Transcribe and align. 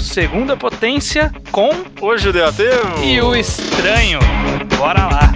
Segunda 0.00 0.56
Potência 0.56 1.32
com 1.50 1.70
o 2.00 2.16
Judeu 2.16 2.46
Ateu 2.46 3.04
e 3.04 3.20
o 3.20 3.34
Estranho. 3.34 4.20
Bora 4.78 5.06
lá! 5.06 5.27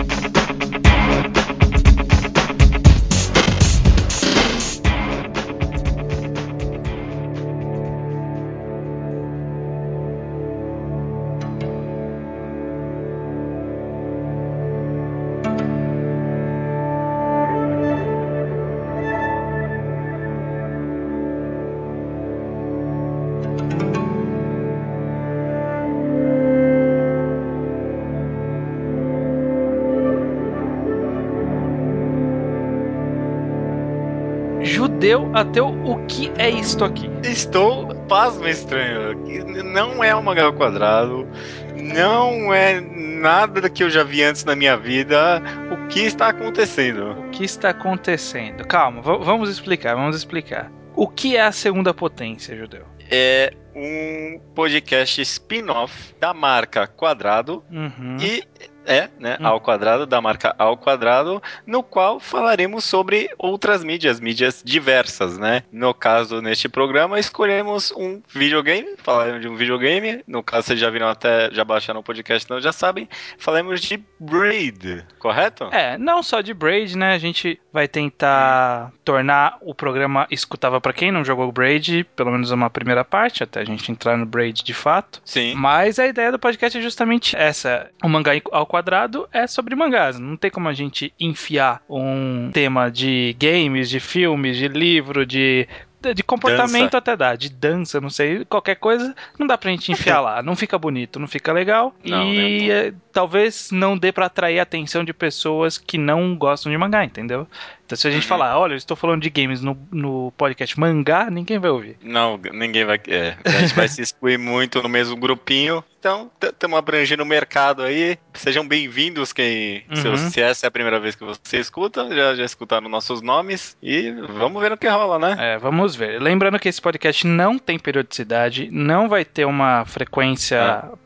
Judeu 35.13 35.31
ateu, 35.35 35.69
o 35.85 36.07
que 36.07 36.33
é 36.39 36.49
isto 36.49 36.83
aqui? 36.83 37.11
Estou 37.23 37.95
pasmo 38.09 38.49
estranho. 38.49 39.15
Não 39.63 40.03
é 40.03 40.17
um 40.17 40.23
mangá 40.23 40.45
ao 40.45 40.55
quadrado, 40.55 41.29
não 41.77 42.55
é 42.55 42.81
nada 42.81 43.69
que 43.69 43.85
eu 43.85 43.91
já 43.91 44.03
vi 44.05 44.23
antes 44.23 44.43
na 44.43 44.57
minha 44.57 44.75
vida. 44.75 45.43
O 45.71 45.87
que 45.89 46.01
está 46.01 46.29
acontecendo? 46.29 47.11
O 47.11 47.29
que 47.29 47.45
está 47.45 47.69
acontecendo? 47.69 48.67
Calma, 48.67 49.03
vamos 49.03 49.51
explicar, 49.51 49.97
vamos 49.97 50.17
explicar. 50.17 50.73
O 50.97 51.07
que 51.07 51.37
é 51.37 51.43
a 51.43 51.53
segunda 51.53 51.93
potência, 51.93 52.57
Judeu? 52.57 52.87
É 53.11 53.53
um 53.77 54.41
podcast 54.55 55.21
spin-off 55.21 56.15
da 56.19 56.33
marca 56.33 56.87
Quadrado 56.87 57.63
uhum. 57.71 58.17
e 58.19 58.43
é, 58.87 59.09
né, 59.19 59.37
hum. 59.41 59.47
ao 59.47 59.61
quadrado, 59.61 60.07
da 60.07 60.21
marca 60.21 60.55
ao 60.59 60.77
quadrado, 60.77 61.43
no 61.67 61.83
qual 61.83 62.19
falaremos 62.21 62.85
sobre 62.85 63.31
outras 63.39 63.85
mídias, 63.85 64.21
mídias 64.21 64.63
diversas, 64.65 65.39
né? 65.39 65.63
No 65.73 65.95
caso, 65.95 66.41
neste 66.41 66.69
programa, 66.69 67.19
escolhemos 67.19 67.93
um 67.97 68.23
videogame, 68.29 68.97
falaremos 68.99 69.41
de 69.41 69.49
um 69.49 69.57
videogame, 69.57 70.23
no 70.27 70.43
caso 70.43 70.69
vocês 70.69 70.81
já 70.81 70.91
viram 70.91 71.09
até, 71.09 71.51
já 71.53 71.65
baixaram 71.65 72.01
o 72.01 72.03
podcast, 72.03 72.49
não 72.51 72.61
já 72.61 72.73
sabem, 72.73 73.09
falamos 73.39 73.81
de 73.81 74.03
Braid, 74.19 75.05
correto? 75.19 75.65
É, 75.73 75.99
não 75.99 76.23
só 76.23 76.41
de 76.41 76.55
Braid, 76.55 76.97
né, 76.97 77.15
a 77.15 77.19
gente 77.19 77.61
vai 77.73 77.89
tentar 77.89 78.91
hum. 78.93 78.99
tornar 79.05 79.59
o 79.61 79.75
programa 79.75 80.27
escutável 80.31 80.81
para 80.81 80.93
quem 80.93 81.11
não 81.11 81.25
jogou 81.25 81.51
Braid, 81.53 82.05
pelo 82.17 82.31
menos 82.31 82.51
uma 82.51 82.71
primeira 82.71 83.05
parte, 83.05 83.43
até 83.43 83.61
a 83.61 83.65
gente 83.65 83.91
entrar 83.91 84.17
no 84.17 84.27
Braid 84.27 84.63
de 84.63 84.75
fato. 84.75 85.21
Sim. 85.25 85.55
Mas 85.55 85.99
a 85.99 86.07
ideia 86.07 86.33
do 86.33 86.39
podcast 86.39 86.79
é 86.79 86.83
justamente 86.83 87.37
essa, 87.37 87.91
o 88.03 88.09
mangá 88.09 88.33
ao 88.51 88.67
quadrado 88.73 89.29
é 89.31 89.47
sobre 89.47 89.77
mangás. 89.77 90.19
Não 90.19 90.35
tem 90.35 90.51
como 90.51 90.67
a 90.67 90.73
gente 90.73 91.13
enfiar 91.21 91.83
um 91.87 92.51
tema 92.55 92.91
de 92.91 93.37
games, 93.39 93.91
de 93.91 94.01
filmes, 94.01 94.57
de 94.57 94.67
livro, 94.67 95.27
de 95.27 95.69
de 96.15 96.23
comportamento 96.25 96.87
dança. 96.87 96.99
até 96.99 97.17
dá, 97.17 97.37
de 97.37 97.49
dança, 97.49 98.01
não 98.01 98.11
sei, 98.11 98.45
qualquer 98.47 98.75
coisa, 98.75 99.15
não 99.39 99.47
dá 99.47 99.57
pra 99.57 99.71
gente 99.71 99.93
enfiar 99.93 100.19
lá. 100.21 100.43
Não 100.43 100.57
fica 100.57 100.77
bonito, 100.77 101.21
não 101.21 101.29
fica 101.29 101.53
legal. 101.53 101.95
Não, 102.03 102.25
e 102.35 102.69
é, 102.69 102.93
talvez 103.13 103.71
não 103.71 103.97
dê 103.97 104.11
para 104.11 104.27
atrair 104.27 104.59
a 104.59 104.65
atenção 104.65 105.05
de 105.05 105.13
pessoas 105.13 105.79
que 105.79 105.97
não 105.97 106.35
gostam 106.35 106.73
de 106.73 106.79
mangá, 106.79 107.05
entendeu? 107.05 107.47
Então, 107.93 108.01
se 108.01 108.09
a 108.09 108.11
gente 108.11 108.23
uhum. 108.23 108.29
falar, 108.29 108.59
olha, 108.59 108.73
eu 108.73 108.79
estou 108.79 108.97
falando 108.97 109.21
de 109.21 109.29
games 109.29 109.61
no, 109.61 109.77
no 109.93 110.33
podcast 110.33 110.81
mangá, 110.81 111.31
ninguém 111.31 111.59
vai 111.59 111.71
ouvir. 111.71 111.99
Não, 112.03 112.41
ninguém 112.51 112.87
vai. 112.87 112.99
É, 113.07 113.37
a 113.45 113.51
gente 113.51 113.75
vai 113.75 113.87
se 113.87 114.01
excluir 114.01 114.39
muito 114.39 114.83
no 114.83 114.89
mesmo 114.89 115.15
grupinho. 115.15 115.85
Então, 116.01 116.31
estamos 116.43 116.79
abrangendo 116.79 117.23
o 117.23 117.27
mercado 117.27 117.83
aí. 117.83 118.17
Sejam 118.33 118.67
bem-vindos 118.67 119.35
quem. 119.35 119.85
Uhum. 119.91 120.17
Se, 120.17 120.31
se, 120.31 120.41
essa 120.41 120.67
é 120.67 120.69
a 120.69 120.71
primeira 120.71 120.99
vez 120.99 121.15
que 121.15 121.23
você 121.23 121.59
escuta, 121.59 122.09
já, 122.09 122.35
já 122.35 122.45
escutaram 122.47 122.89
nossos 122.89 123.21
nomes. 123.21 123.77
E 123.83 124.11
vamos 124.11 124.63
ver 124.63 124.71
no 124.71 124.79
que 124.79 124.89
rola, 124.89 125.19
né? 125.19 125.37
É, 125.39 125.59
vamos 125.59 125.95
ver. 125.95 126.19
Lembrando 126.19 126.59
que 126.59 126.71
esse 126.71 126.81
podcast 126.81 127.27
não 127.27 127.59
tem 127.59 127.79
periodicidade, 127.79 128.71
não 128.73 129.07
vai 129.07 129.23
ter 129.23 129.45
uma 129.45 129.85
frequência. 129.85 130.57
É 130.97 131.02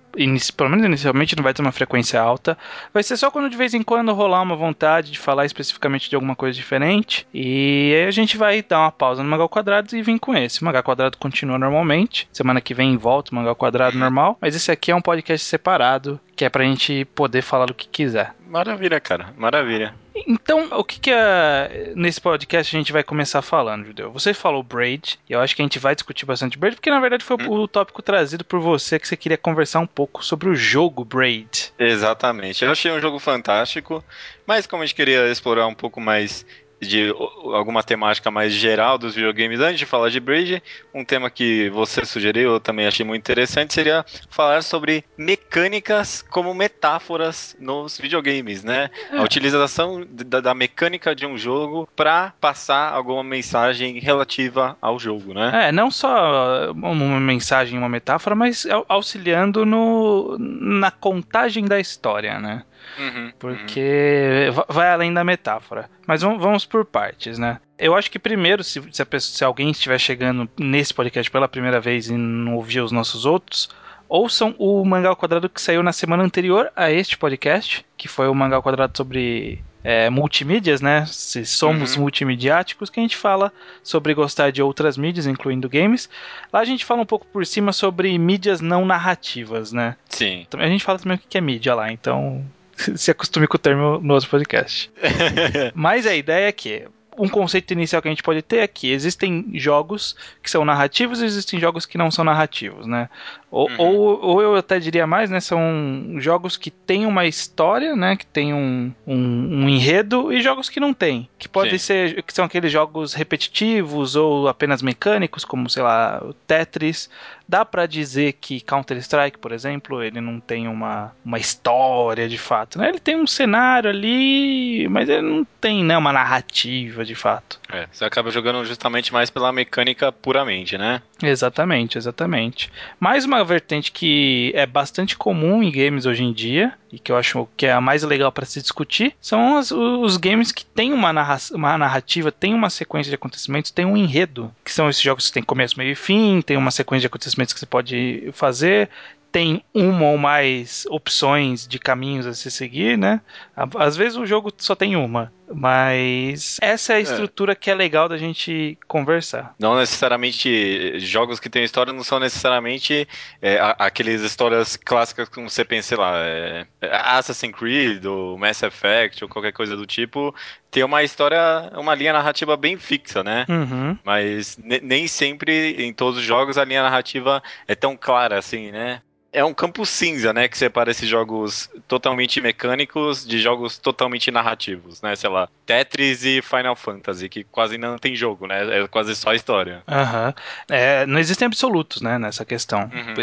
pelo 0.56 0.71
menos 0.71 0.84
inicialmente 0.84 1.37
não 1.37 1.44
vai 1.44 1.54
ter 1.54 1.62
uma 1.62 1.72
frequência 1.72 2.21
alta. 2.21 2.56
Vai 2.93 3.03
ser 3.03 3.16
só 3.16 3.31
quando 3.31 3.50
de 3.50 3.56
vez 3.56 3.75
em 3.75 3.82
quando 3.82 4.12
rolar 4.12 4.43
uma 4.43 4.56
vontade 4.56 5.12
de 5.12 5.19
falar 5.19 5.44
especificamente 5.44 6.09
de 6.09 6.15
alguma 6.15 6.34
coisa 6.34 6.56
diferente. 6.56 7.27
E 7.32 7.93
aí 7.94 8.06
a 8.06 8.10
gente 8.10 8.37
vai 8.37 8.62
dar 8.62 8.81
uma 8.81 8.93
pausa 8.93 9.22
no 9.22 9.28
Magal 9.28 9.49
Quadrado 9.49 9.94
e 9.94 10.03
vir 10.03 10.19
com 10.19 10.34
esse. 10.34 10.62
O 10.62 10.65
Magal 10.65 10.82
Quadrado 10.82 11.19
continua 11.19 11.59
normalmente. 11.59 12.28
Semana 12.32 12.60
que 12.60 12.75
vem 12.75 12.97
volta 12.97 13.32
o 13.32 13.34
Magal 13.34 13.54
Quadrado 13.54 13.99
normal. 13.99 14.38
Mas 14.41 14.54
esse 14.54 14.71
aqui 14.71 14.91
é 14.91 14.97
um 14.97 15.03
podcast 15.03 15.47
separado, 15.47 16.21
que 16.34 16.44
é 16.44 16.48
pra 16.48 16.65
gente 16.65 17.04
poder 17.15 17.43
falar 17.43 17.66
do 17.66 17.75
que 17.75 17.88
quiser. 17.88 18.34
Maravilha, 18.48 19.00
cara. 19.00 19.27
Maravilha. 19.37 20.06
Então, 20.27 20.69
o 20.72 20.84
que 20.84 20.99
que 20.99 21.10
é, 21.10 21.93
nesse 21.94 22.21
podcast 22.21 22.75
a 22.75 22.78
gente 22.78 22.93
vai 22.93 23.03
começar 23.03 23.43
falando, 23.43 23.87
Judeu? 23.87 24.12
Você 24.12 24.32
falou 24.32 24.62
Braid, 24.62 25.19
e 25.28 25.32
eu 25.32 25.41
acho 25.41 25.54
que 25.54 25.62
a 25.62 25.65
gente 25.65 25.78
vai 25.78 25.94
discutir 25.94 26.25
bastante 26.25 26.59
Braid, 26.59 26.77
porque 26.77 26.91
na 26.91 27.00
verdade 27.00 27.25
foi 27.25 27.37
hum. 27.37 27.50
o 27.50 27.69
tópico 27.69 28.03
trazido 28.03 28.44
por 28.44 28.60
você 28.60 28.99
que 28.99 29.06
você 29.06 29.16
queria 29.16 29.37
conversar 29.37 29.81
um 29.81 29.87
pouco 29.87 30.25
sobre 30.25 30.49
o 30.49 30.54
jogo 30.54 31.04
Braid. 31.04 31.72
Exatamente. 31.78 32.65
Eu 32.65 32.71
achei 32.71 32.91
um 32.91 33.00
jogo 33.00 33.19
fantástico, 33.19 34.03
mas 34.47 34.66
como 34.66 34.82
a 34.82 34.87
gente 34.87 34.94
queria 34.94 35.31
explorar 35.31 35.66
um 35.66 35.75
pouco 35.75 36.00
mais 36.00 36.47
de 36.81 37.14
alguma 37.54 37.82
temática 37.82 38.31
mais 38.31 38.53
geral 38.53 38.98
dos 38.98 39.14
videogames 39.14 39.60
antes 39.60 39.78
de 39.78 39.87
falar 39.87 40.10
de 40.10 40.20
Bridge, 40.20 40.62
um 40.94 41.04
tema 41.04 41.31
que 41.31 41.70
você 41.70 42.04
sugeriu, 42.04 42.53
eu 42.53 42.60
também 42.60 42.87
achei 42.87 43.04
muito 43.04 43.22
interessante, 43.22 43.72
seria 43.72 44.04
falar 44.28 44.62
sobre 44.62 45.04
mecânicas 45.16 46.22
como 46.22 46.53
metáforas 46.54 47.56
nos 47.59 47.98
videogames, 47.98 48.62
né? 48.62 48.91
A 49.10 49.22
utilização 49.22 50.06
da, 50.09 50.41
da 50.41 50.54
mecânica 50.54 51.15
de 51.15 51.26
um 51.26 51.36
jogo 51.36 51.88
para 51.97 52.32
passar 52.41 52.92
alguma 52.92 53.25
mensagem 53.25 53.98
relativa 53.98 54.76
ao 54.81 54.98
jogo, 54.98 55.32
né? 55.32 55.69
É, 55.69 55.72
não 55.72 55.91
só 55.91 56.72
uma 56.72 57.20
mensagem, 57.20 57.78
uma 57.78 57.88
metáfora, 57.88 58.34
mas 58.34 58.66
auxiliando 58.88 59.65
no, 59.65 60.36
na 60.38 60.91
contagem 60.91 61.65
da 61.65 61.81
história, 61.81 62.38
né? 62.38 62.65
Uhum, 62.99 63.33
porque 63.39 64.49
uhum. 64.49 64.65
vai 64.69 64.91
além 64.91 65.12
da 65.12 65.25
metáfora. 65.25 65.89
Mas 66.07 66.23
vamos 66.23 66.65
por 66.65 66.84
partes, 66.84 67.39
né? 67.39 67.59
Eu 67.79 67.95
acho 67.95 68.11
que 68.11 68.19
primeiro, 68.19 68.65
se, 68.65 68.83
se, 68.91 69.05
pessoa, 69.05 69.37
se 69.37 69.45
alguém 69.45 69.71
estiver 69.71 69.99
chegando 69.99 70.49
nesse 70.59 70.95
podcast 70.95 71.31
pela 71.31 71.49
primeira 71.49 71.81
vez 71.81 72.09
e 72.09 72.15
não 72.15 72.55
ouvir 72.55 72.81
os 72.81 72.93
nossos 72.93 73.27
outros, 73.27 73.69
ouçam 74.09 74.55
o 74.59 74.84
Mangá 74.84 75.09
ao 75.09 75.17
Quadrado 75.17 75.49
que 75.49 75.61
saiu 75.61 75.83
na 75.83 75.93
semana 75.93 76.23
anterior 76.23 76.71
a 76.75 76.91
este 76.91 77.19
podcast, 77.19 77.84
que 77.97 78.09
foi 78.09 78.29
o 78.29 78.34
Mangá 78.34 78.57
ao 78.57 78.62
Quadrado 78.62 78.97
sobre 78.97 79.63
é, 79.84 80.11
multimídias, 80.11 80.81
né? 80.81 81.05
Se 81.07 81.45
somos 81.47 81.95
uhum. 81.95 82.03
multimediáticos, 82.03 82.91
que 82.91 82.99
a 82.99 83.03
gente 83.03 83.17
fala 83.17 83.53
sobre 83.83 84.15
gostar 84.15 84.51
de 84.51 84.61
outras 84.63 84.97
mídias, 84.97 85.27
incluindo 85.27 85.69
games. 85.69 86.09
Lá 86.53 86.59
a 86.59 86.65
gente 86.65 86.84
fala 86.84 87.03
um 87.03 87.07
pouco 87.07 87.27
por 87.27 87.47
cima 87.47 87.73
sobre 87.73 88.19
mídias 88.19 88.61
não 88.61 88.84
narrativas, 88.84 89.71
né? 89.71 89.97
Sim. 90.09 90.47
A 90.57 90.67
gente 90.67 90.83
fala 90.83 90.99
também 90.99 91.17
o 91.17 91.21
que 91.21 91.39
é 91.39 91.41
mídia 91.41 91.75
lá, 91.75 91.93
então 91.93 92.45
se 92.97 93.10
acostume 93.10 93.47
com 93.47 93.56
o 93.56 93.60
termo 93.60 93.98
no 93.98 94.14
outro 94.14 94.28
podcast. 94.28 94.91
Mas 95.75 96.06
a 96.06 96.14
ideia 96.14 96.48
é 96.48 96.53
que 96.53 96.87
um 97.19 97.28
conceito 97.28 97.72
inicial 97.72 98.03
que 98.03 98.09
a 98.09 98.10
gente 98.10 98.22
pode 98.22 98.42
ter 98.42 98.59
é 98.59 98.66
que 98.66 98.91
existem 98.91 99.50
jogos 99.54 100.14
que 100.42 100.50
são 100.50 100.64
narrativos 100.64 101.20
e 101.20 101.25
existem 101.25 101.59
jogos 101.59 101.86
que 101.86 101.97
não 101.97 102.10
são 102.10 102.25
narrativos, 102.25 102.86
né? 102.86 103.09
Ou, 103.56 103.71
uhum. 103.71 103.78
ou, 103.78 104.21
ou, 104.22 104.43
eu 104.43 104.55
até 104.55 104.78
diria 104.78 105.06
mais, 105.06 105.31
né? 105.31 105.41
São 105.41 106.17
jogos 106.19 106.59
que 106.59 106.71
têm 106.71 107.06
uma 107.06 107.25
história, 107.25 107.97
né? 107.97 108.15
Que 108.15 108.27
tem 108.27 108.53
um, 108.53 108.92
um, 109.07 109.65
um 109.65 109.69
enredo 109.69 110.30
e 110.30 110.42
jogos 110.42 110.69
que 110.69 110.78
não 110.78 110.92
têm. 110.92 111.27
Que 111.39 111.48
pode 111.48 111.78
ser, 111.78 112.22
que 112.22 112.34
são 112.34 112.45
aqueles 112.45 112.71
jogos 112.71 113.15
repetitivos 113.15 114.15
ou 114.15 114.47
apenas 114.47 114.83
mecânicos, 114.83 115.42
como, 115.42 115.71
sei 115.71 115.83
lá, 115.83 116.22
o 116.22 116.34
Tetris. 116.34 117.09
Dá 117.48 117.65
para 117.65 117.86
dizer 117.86 118.34
que 118.34 118.60
Counter-Strike, 118.60 119.39
por 119.39 119.53
exemplo, 119.53 120.03
ele 120.03 120.21
não 120.21 120.41
tem 120.41 120.66
uma, 120.66 121.13
uma 121.25 121.39
história 121.39 122.28
de 122.28 122.36
fato, 122.36 122.77
né? 122.77 122.89
Ele 122.89 122.98
tem 122.98 123.16
um 123.16 123.27
cenário 123.27 123.89
ali, 123.89 124.89
mas 124.91 125.09
ele 125.09 125.22
não 125.22 125.47
tem, 125.60 125.84
né, 125.84 125.97
uma 125.97 126.13
narrativa 126.13 127.04
de 127.04 127.15
fato. 127.15 127.60
É, 127.72 127.86
você 127.91 128.04
acaba 128.04 128.30
jogando 128.30 128.65
justamente 128.65 129.13
mais 129.13 129.30
pela 129.30 129.53
mecânica 129.53 130.10
puramente, 130.10 130.77
né? 130.77 131.01
Exatamente, 131.22 131.97
exatamente. 131.97 132.71
Mais 132.98 133.25
uma 133.25 133.45
vertente 133.47 133.93
que 133.93 134.53
é 134.54 134.66
bastante 134.66 135.16
comum 135.16 135.63
em 135.63 135.71
games 135.71 136.04
hoje 136.04 136.22
em 136.25 136.33
dia, 136.33 136.72
e 136.93 136.98
que 136.98 137.10
eu 137.10 137.16
acho 137.16 137.48
que 137.57 137.66
é 137.66 137.72
a 137.72 137.81
mais 137.81 138.03
legal 138.03 138.31
para 138.31 138.47
se 138.47 138.60
discutir, 138.60 139.15
são 139.21 139.59
os, 139.59 140.16
games 140.16 140.53
que 140.53 140.65
têm 140.65 140.93
uma, 140.93 141.13
narra 141.13 141.39
uma 141.53 141.78
narrativa, 141.78 142.33
têm 142.33 142.54
uma 142.54 142.71
sequência 142.71 143.10
de 143.10 143.15
acontecimentos, 143.15 143.71
tem 143.71 143.84
um 143.84 143.97
enredo, 143.97 144.53
que 144.65 144.72
são 144.72 144.89
esses 144.89 145.03
jogos 145.03 145.28
que 145.28 145.34
têm 145.34 145.43
começo, 145.43 145.78
meio 145.78 145.93
e 145.93 145.97
fim, 145.97 146.41
tem 146.41 146.57
uma 146.57 146.71
sequência 146.71 147.03
de 147.03 147.07
acontecimentos 147.07 147.54
que 147.54 147.60
você 147.60 147.66
pode 147.66 148.31
fazer, 148.33 148.89
tem 149.37 149.63
uma 149.75 150.07
ou 150.07 150.16
mais 150.16 150.87
opções 150.89 151.69
de 151.69 151.78
caminhos 151.78 152.27
a 152.27 152.33
se 152.33 152.51
seguir, 152.51 152.97
né? 152.97 153.21
Às 153.54 153.95
vezes 153.95 154.16
o 154.16 154.25
jogo 154.25 154.51
só 154.57 154.75
tem 154.75 154.97
uma. 154.97 155.31
Mas 155.53 156.59
essa 156.60 156.95
é 156.95 156.97
a 156.97 157.01
estrutura 157.01 157.53
é. 157.53 157.54
que 157.54 157.71
é 157.71 157.75
legal 157.75 158.09
da 158.09 158.19
gente 158.19 158.77
conversar. 158.87 159.54
Não 159.59 159.77
necessariamente. 159.77 160.98
Jogos 161.01 161.39
que 161.39 161.48
têm 161.48 161.65
história 161.65 161.93
não 161.93 162.03
são 162.03 162.19
necessariamente 162.19 163.07
é, 163.41 163.59
aqueles 163.78 164.22
histórias 164.22 164.77
clássicas 164.77 165.28
como 165.28 165.48
você 165.48 165.65
pensa, 165.65 165.89
sei 165.89 165.98
lá, 165.98 166.13
é, 166.16 166.66
Assassin's 166.83 167.54
Creed 167.54 168.04
ou 168.04 168.37
Mass 168.37 168.63
Effect 168.63 169.22
ou 169.22 169.31
qualquer 169.31 169.53
coisa 169.53 169.77
do 169.77 169.87
tipo. 169.87 170.34
Tem 170.71 170.83
uma 170.83 171.03
história, 171.03 171.71
uma 171.75 171.95
linha 171.95 172.13
narrativa 172.13 172.57
bem 172.57 172.77
fixa, 172.77 173.22
né? 173.22 173.47
Uhum. 173.49 173.97
Mas 174.04 174.59
nem 174.59 175.07
sempre 175.07 175.77
em 175.78 175.92
todos 175.92 176.19
os 176.19 176.25
jogos 176.25 176.59
a 176.59 176.65
linha 176.65 176.83
narrativa 176.83 177.42
é 177.69 177.75
tão 177.75 177.97
clara 177.97 178.39
assim, 178.39 178.71
né? 178.71 179.01
É 179.36 179.44
um 179.44 179.53
campo 179.53 179.84
cinza, 179.84 180.33
né? 180.33 180.48
Que 180.48 180.56
separa 180.56 180.91
esses 180.91 181.06
jogos 181.06 181.68
totalmente 181.86 182.41
mecânicos 182.41 183.24
de 183.24 183.38
jogos 183.38 183.77
totalmente 183.77 184.30
narrativos, 184.30 185.03
né? 185.03 185.15
Sei 185.15 185.28
lá, 185.28 185.47
Tetris 185.66 186.24
e 186.24 186.41
Final 186.41 186.74
Fantasy, 186.74 187.28
que 187.28 187.44
quase 187.44 187.77
não 187.77 187.98
tem 187.98 188.16
jogo, 188.16 188.47
né? 188.47 188.80
É 188.80 188.88
quase 188.88 189.15
só 189.15 189.34
história. 189.34 189.83
Aham. 189.86 190.28
Uhum. 190.28 190.74
É, 190.74 191.04
não 191.04 191.18
existem 191.18 191.44
absolutos, 191.44 192.00
né? 192.00 192.18
Nessa 192.18 192.47
questão. 192.47 192.91
Uhum. 192.91 193.22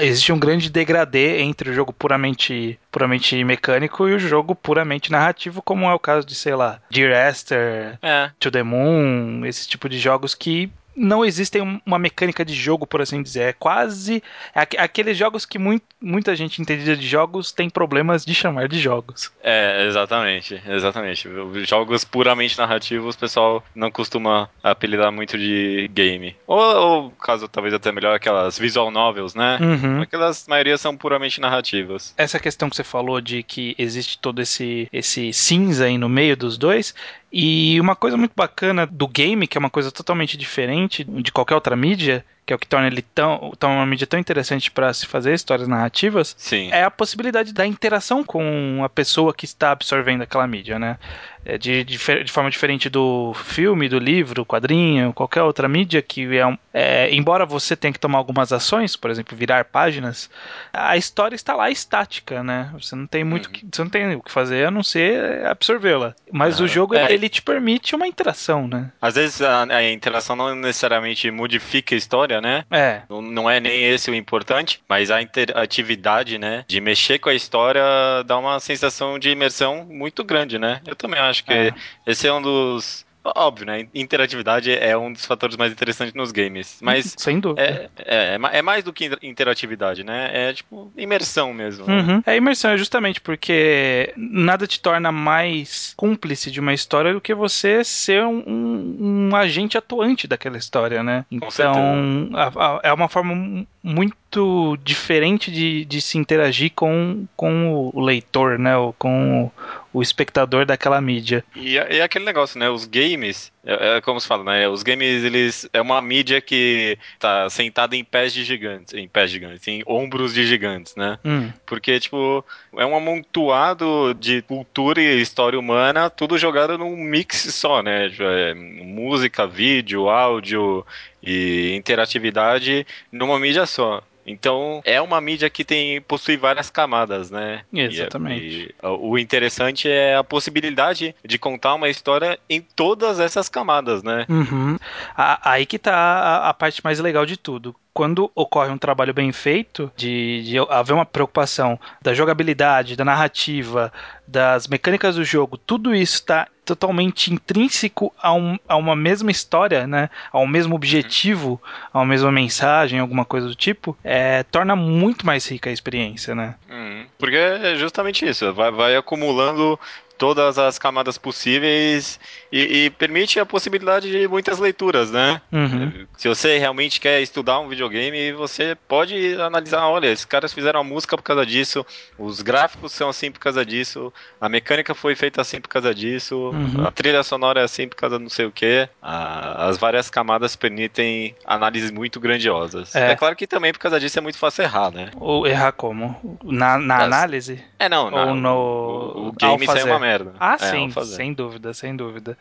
Existe 0.00 0.32
um 0.32 0.38
grande 0.38 0.70
degradê 0.70 1.40
entre 1.40 1.68
o 1.68 1.74
jogo 1.74 1.92
puramente, 1.92 2.78
puramente 2.92 3.42
mecânico 3.42 4.08
e 4.08 4.14
o 4.14 4.20
jogo 4.20 4.54
puramente 4.54 5.10
narrativo, 5.10 5.60
como 5.60 5.86
é 5.86 5.94
o 5.94 5.98
caso 5.98 6.24
de, 6.24 6.36
sei 6.36 6.54
lá, 6.54 6.80
Dear 6.88 7.28
Esther, 7.28 7.98
é. 8.00 8.30
To 8.38 8.52
the 8.52 8.62
Moon, 8.62 9.44
esse 9.44 9.66
tipo 9.66 9.88
de 9.88 9.98
jogos 9.98 10.32
que 10.32 10.70
não 10.96 11.24
existe 11.24 11.58
uma 11.84 11.98
mecânica 11.98 12.44
de 12.44 12.54
jogo, 12.54 12.86
por 12.86 13.00
assim 13.00 13.22
dizer. 13.22 13.42
É 13.42 13.52
quase. 13.52 14.22
É 14.54 14.82
aqueles 14.82 15.16
jogos 15.16 15.44
que 15.44 15.58
muito, 15.58 15.84
muita 16.00 16.34
gente 16.36 16.60
entendida 16.60 16.96
de 16.96 17.06
jogos 17.06 17.52
tem 17.52 17.68
problemas 17.68 18.24
de 18.24 18.34
chamar 18.34 18.68
de 18.68 18.78
jogos. 18.78 19.32
É, 19.42 19.86
exatamente. 19.86 20.60
Exatamente. 20.66 21.28
Jogos 21.64 22.04
puramente 22.04 22.58
narrativos, 22.58 23.14
o 23.14 23.18
pessoal 23.18 23.64
não 23.74 23.90
costuma 23.90 24.48
apelidar 24.62 25.10
muito 25.10 25.38
de 25.38 25.90
game. 25.92 26.36
Ou, 26.46 26.58
ou 26.58 27.10
caso 27.10 27.48
talvez 27.48 27.74
até 27.74 27.90
melhor, 27.92 28.14
aquelas 28.14 28.58
visual 28.58 28.90
novels, 28.90 29.34
né? 29.34 29.58
Uhum. 29.60 30.02
Aquelas, 30.02 30.46
maioria 30.46 30.78
são 30.78 30.96
puramente 30.96 31.40
narrativas. 31.40 32.14
Essa 32.16 32.38
questão 32.38 32.70
que 32.70 32.76
você 32.76 32.84
falou 32.84 33.20
de 33.20 33.42
que 33.42 33.74
existe 33.78 34.18
todo 34.18 34.40
esse, 34.40 34.88
esse 34.92 35.32
cinza 35.32 35.86
aí 35.86 35.98
no 35.98 36.08
meio 36.08 36.36
dos 36.36 36.56
dois, 36.56 36.94
e 37.36 37.80
uma 37.80 37.96
coisa 37.96 38.16
muito 38.16 38.32
bacana 38.36 38.86
do 38.86 39.08
game, 39.08 39.48
que 39.48 39.58
é 39.58 39.60
uma 39.60 39.68
coisa 39.68 39.90
totalmente 39.90 40.36
diferente 40.36 41.02
de 41.02 41.32
qualquer 41.32 41.56
outra 41.56 41.74
mídia, 41.74 42.24
que 42.46 42.52
é 42.52 42.56
o 42.56 42.58
que 42.58 42.66
torna 42.66 42.86
ele 42.86 43.02
tão, 43.02 43.52
tão 43.58 43.76
uma 43.76 43.86
mídia 43.86 44.06
tão 44.06 44.20
interessante 44.20 44.70
para 44.70 44.92
se 44.92 45.06
fazer 45.06 45.32
histórias 45.32 45.66
narrativas, 45.66 46.34
Sim. 46.38 46.70
é 46.72 46.84
a 46.84 46.90
possibilidade 46.90 47.52
da 47.52 47.66
interação 47.66 48.22
com 48.22 48.82
a 48.84 48.88
pessoa 48.88 49.32
que 49.32 49.44
está 49.44 49.70
absorvendo 49.70 50.22
aquela 50.22 50.46
mídia, 50.46 50.78
né? 50.78 50.98
É 51.46 51.58
de, 51.58 51.84
de, 51.84 51.98
de, 51.98 52.32
forma 52.32 52.50
diferente 52.50 52.88
do 52.88 53.34
filme, 53.34 53.86
do 53.86 53.98
livro, 53.98 54.46
quadrinho, 54.46 55.12
qualquer 55.12 55.42
outra 55.42 55.68
mídia 55.68 56.00
que 56.00 56.38
é, 56.38 56.46
um, 56.46 56.56
é, 56.72 57.14
embora 57.14 57.44
você 57.44 57.76
tenha 57.76 57.92
que 57.92 57.98
tomar 57.98 58.16
algumas 58.16 58.50
ações, 58.50 58.96
por 58.96 59.10
exemplo, 59.10 59.36
virar 59.36 59.66
páginas, 59.66 60.30
a 60.72 60.96
história 60.96 61.36
está 61.36 61.54
lá 61.54 61.70
estática, 61.70 62.42
né? 62.42 62.70
Você 62.80 62.96
não 62.96 63.06
tem 63.06 63.24
muito, 63.24 63.46
uhum. 63.46 63.52
que, 63.52 63.66
você 63.70 63.82
não 63.82 63.90
tem 63.90 64.14
o 64.16 64.22
que 64.22 64.32
fazer 64.32 64.66
a 64.66 64.70
não 64.70 64.82
ser 64.82 65.44
absorvê-la. 65.44 66.14
Mas 66.32 66.58
uhum. 66.58 66.64
o 66.64 66.68
jogo 66.68 66.94
é. 66.94 67.12
ele 67.12 67.28
te 67.28 67.42
permite 67.42 67.94
uma 67.94 68.06
interação, 68.06 68.66
né? 68.66 68.90
Às 69.00 69.14
vezes 69.16 69.42
a, 69.42 69.64
a 69.64 69.92
interação 69.92 70.34
não 70.34 70.54
necessariamente 70.54 71.30
modifica 71.30 71.94
a 71.94 71.98
história 71.98 72.33
história, 72.34 72.40
né? 72.40 72.64
É. 72.70 73.02
Não, 73.08 73.20
não 73.20 73.50
é 73.50 73.60
nem 73.60 73.84
esse 73.84 74.10
o 74.10 74.14
importante, 74.14 74.80
mas 74.88 75.10
a 75.10 75.20
interatividade, 75.20 76.38
né? 76.38 76.64
De 76.66 76.80
mexer 76.80 77.18
com 77.18 77.28
a 77.28 77.34
história 77.34 77.82
dá 78.26 78.38
uma 78.38 78.58
sensação 78.60 79.18
de 79.18 79.30
imersão 79.30 79.84
muito 79.84 80.24
grande, 80.24 80.58
né? 80.58 80.80
Eu 80.86 80.96
também 80.96 81.20
acho 81.20 81.44
que 81.44 81.52
é. 81.52 81.74
esse 82.06 82.26
é 82.26 82.32
um 82.32 82.42
dos 82.42 83.03
Óbvio, 83.24 83.66
né? 83.66 83.86
Interatividade 83.94 84.70
é 84.70 84.96
um 84.96 85.12
dos 85.12 85.24
fatores 85.24 85.56
mais 85.56 85.72
interessantes 85.72 86.14
nos 86.14 86.30
games. 86.30 86.78
Mas. 86.82 87.14
Sem 87.18 87.40
dúvida. 87.40 87.62
É, 87.62 87.90
é, 87.98 88.58
é 88.58 88.62
mais 88.62 88.84
do 88.84 88.92
que 88.92 89.10
interatividade, 89.22 90.04
né? 90.04 90.30
É 90.32 90.52
tipo 90.52 90.92
imersão 90.96 91.54
mesmo. 91.54 91.86
Né? 91.86 91.94
Uhum. 91.94 92.22
É 92.26 92.36
imersão, 92.36 92.72
é 92.72 92.76
justamente 92.76 93.20
porque 93.20 94.12
nada 94.16 94.66
te 94.66 94.78
torna 94.78 95.10
mais 95.10 95.94
cúmplice 95.96 96.50
de 96.50 96.60
uma 96.60 96.74
história 96.74 97.14
do 97.14 97.20
que 97.20 97.34
você 97.34 97.82
ser 97.82 98.24
um, 98.24 98.42
um, 98.46 99.28
um 99.30 99.36
agente 99.36 99.78
atuante 99.78 100.28
daquela 100.28 100.58
história, 100.58 101.02
né? 101.02 101.24
Então, 101.30 102.30
a, 102.34 102.48
a, 102.48 102.80
é 102.82 102.92
uma 102.92 103.08
forma 103.08 103.66
muito 103.84 104.78
diferente 104.82 105.50
de, 105.50 105.84
de 105.84 106.00
se 106.00 106.16
interagir 106.16 106.72
com, 106.74 107.26
com 107.36 107.90
o 107.92 108.00
leitor, 108.00 108.58
né? 108.58 108.74
Ou 108.78 108.94
com 108.94 109.44
o, 109.44 109.52
o 109.98 110.02
espectador 110.02 110.64
daquela 110.64 110.98
mídia. 111.02 111.44
E, 111.54 111.76
é, 111.76 111.96
e 111.96 112.00
aquele 112.00 112.24
negócio, 112.24 112.58
né? 112.58 112.70
Os 112.70 112.86
games, 112.86 113.52
é, 113.62 113.98
é, 113.98 114.00
como 114.00 114.18
se 114.18 114.26
fala, 114.26 114.42
né? 114.42 114.66
Os 114.66 114.82
games, 114.82 115.22
eles 115.22 115.68
é 115.70 115.82
uma 115.82 116.00
mídia 116.00 116.40
que 116.40 116.98
tá 117.18 117.50
sentada 117.50 117.94
em 117.94 118.02
pés 118.02 118.32
de 118.32 118.42
gigantes, 118.42 118.94
em 118.94 119.06
pés 119.06 119.30
gigantes, 119.30 119.68
em 119.68 119.82
ombros 119.86 120.32
de 120.32 120.46
gigantes, 120.46 120.96
né? 120.96 121.18
Hum. 121.22 121.52
Porque, 121.66 122.00
tipo, 122.00 122.42
é 122.78 122.86
um 122.86 122.96
amontoado 122.96 124.14
de 124.14 124.40
cultura 124.40 124.98
e 124.98 125.20
história 125.20 125.58
humana, 125.58 126.08
tudo 126.08 126.38
jogado 126.38 126.78
num 126.78 126.96
mix 126.96 127.36
só, 127.54 127.82
né? 127.82 128.10
É, 128.18 128.54
música, 128.54 129.46
vídeo, 129.46 130.08
áudio, 130.08 130.86
e 131.24 131.74
interatividade 131.74 132.86
numa 133.10 133.38
mídia 133.38 133.66
só. 133.66 134.02
Então, 134.26 134.80
é 134.84 135.00
uma 135.00 135.20
mídia 135.20 135.50
que 135.50 135.64
tem 135.64 136.00
possui 136.00 136.36
várias 136.36 136.70
camadas, 136.70 137.30
né? 137.30 137.62
Exatamente. 137.72 138.42
E, 138.42 138.62
e, 138.62 138.74
o 138.82 139.18
interessante 139.18 139.88
é 139.88 140.16
a 140.16 140.24
possibilidade 140.24 141.14
de 141.22 141.38
contar 141.38 141.74
uma 141.74 141.88
história 141.88 142.38
em 142.48 142.60
todas 142.60 143.20
essas 143.20 143.48
camadas, 143.48 144.02
né? 144.02 144.24
Uhum. 144.28 144.76
aí 145.16 145.66
que 145.66 145.78
tá 145.78 145.94
a, 145.94 146.48
a 146.48 146.54
parte 146.54 146.82
mais 146.82 146.98
legal 147.00 147.26
de 147.26 147.36
tudo 147.36 147.76
quando 147.94 148.28
ocorre 148.34 148.70
um 148.70 148.76
trabalho 148.76 149.14
bem 149.14 149.30
feito, 149.30 149.90
de, 149.96 150.42
de, 150.42 150.58
haver 150.68 150.92
uma 150.92 151.06
preocupação 151.06 151.78
da 152.02 152.12
jogabilidade, 152.12 152.96
da 152.96 153.04
narrativa, 153.04 153.92
das 154.26 154.66
mecânicas 154.66 155.14
do 155.14 155.24
jogo, 155.24 155.56
tudo 155.56 155.94
isso 155.94 156.14
está 156.16 156.48
totalmente 156.64 157.32
intrínseco 157.32 158.12
a, 158.20 158.32
um, 158.32 158.58
a, 158.66 158.76
uma 158.76 158.96
mesma 158.96 159.30
história, 159.30 159.86
né? 159.86 160.10
Ao 160.32 160.46
mesmo 160.46 160.74
objetivo, 160.74 161.62
a 161.92 161.98
uma 161.98 162.06
mesma 162.06 162.32
mensagem, 162.32 162.98
alguma 162.98 163.24
coisa 163.24 163.46
do 163.46 163.54
tipo, 163.54 163.96
é, 164.02 164.42
torna 164.42 164.74
muito 164.74 165.24
mais 165.24 165.46
rica 165.48 165.70
a 165.70 165.72
experiência, 165.72 166.34
né? 166.34 166.56
Uhum. 166.68 167.06
Porque 167.16 167.36
é 167.36 167.76
justamente 167.76 168.26
isso, 168.28 168.52
vai, 168.52 168.72
vai 168.72 168.96
acumulando 168.96 169.78
todas 170.16 170.58
as 170.58 170.78
camadas 170.78 171.18
possíveis 171.18 172.20
e, 172.52 172.84
e, 172.84 172.90
permite 172.90 173.40
a 173.40 173.46
possibilidade 173.46 174.10
de 174.10 174.28
muitas 174.28 174.58
leituras, 174.58 175.10
né? 175.10 175.40
Uhum. 175.52 176.06
Se 176.16 176.28
você 176.28 176.56
realmente 176.58 177.00
quer 177.00 177.20
estudar 177.20 177.58
um 177.58 177.68
videogame, 177.68 178.32
você 178.32 178.76
pode 178.88 179.34
analisar, 179.40 179.86
olha, 179.88 180.06
esses 180.06 180.24
caras 180.24 180.52
fizeram 180.52 180.80
a 180.80 180.84
música 180.84 181.16
por 181.16 181.22
causa 181.22 181.44
disso, 181.44 181.84
os 182.18 182.42
gráficos 182.42 182.92
são 182.92 183.08
assim 183.08 183.30
por 183.30 183.40
causa 183.40 183.64
disso, 183.64 184.12
a 184.40 184.48
mecânica 184.48 184.94
foi 184.94 185.14
feita 185.16 185.40
assim 185.40 185.60
por 185.60 185.68
causa 185.68 185.94
disso, 185.94 186.50
uhum. 186.50 186.86
a 186.86 186.90
trilha 186.90 187.22
sonora 187.22 187.60
é 187.60 187.64
assim 187.64 187.88
por 187.88 187.96
causa 187.96 188.18
não 188.18 188.28
sei 188.28 188.46
o 188.46 188.52
que. 188.52 188.88
As 189.02 189.76
várias 189.78 190.08
camadas 190.08 190.54
permitem 190.54 191.34
análises 191.44 191.90
muito 191.90 192.20
grandiosas. 192.20 192.94
É. 192.94 193.12
é. 193.12 193.16
claro 193.16 193.34
que 193.34 193.46
também 193.46 193.72
por 193.72 193.80
causa 193.80 193.98
disso 193.98 194.18
é 194.18 194.22
muito 194.22 194.38
fácil 194.38 194.62
errar, 194.62 194.90
né? 194.90 195.10
Ou 195.16 195.46
errar 195.46 195.72
como? 195.72 196.38
Na, 196.44 196.78
na 196.78 197.02
análise? 197.02 197.62
É, 197.78 197.88
não. 197.88 198.04
Ou 198.04 198.10
na, 198.10 198.34
no... 198.34 198.54
O, 198.54 199.28
o 199.28 199.32
game 199.32 199.66
sai 199.66 199.82
uma 199.82 200.03
merda. 200.04 200.34
Ah, 200.38 200.54
é, 200.54 200.58
sim, 200.58 200.90
sem 201.04 201.32
dúvida, 201.32 201.72
sem 201.72 201.96
dúvida. 201.96 202.36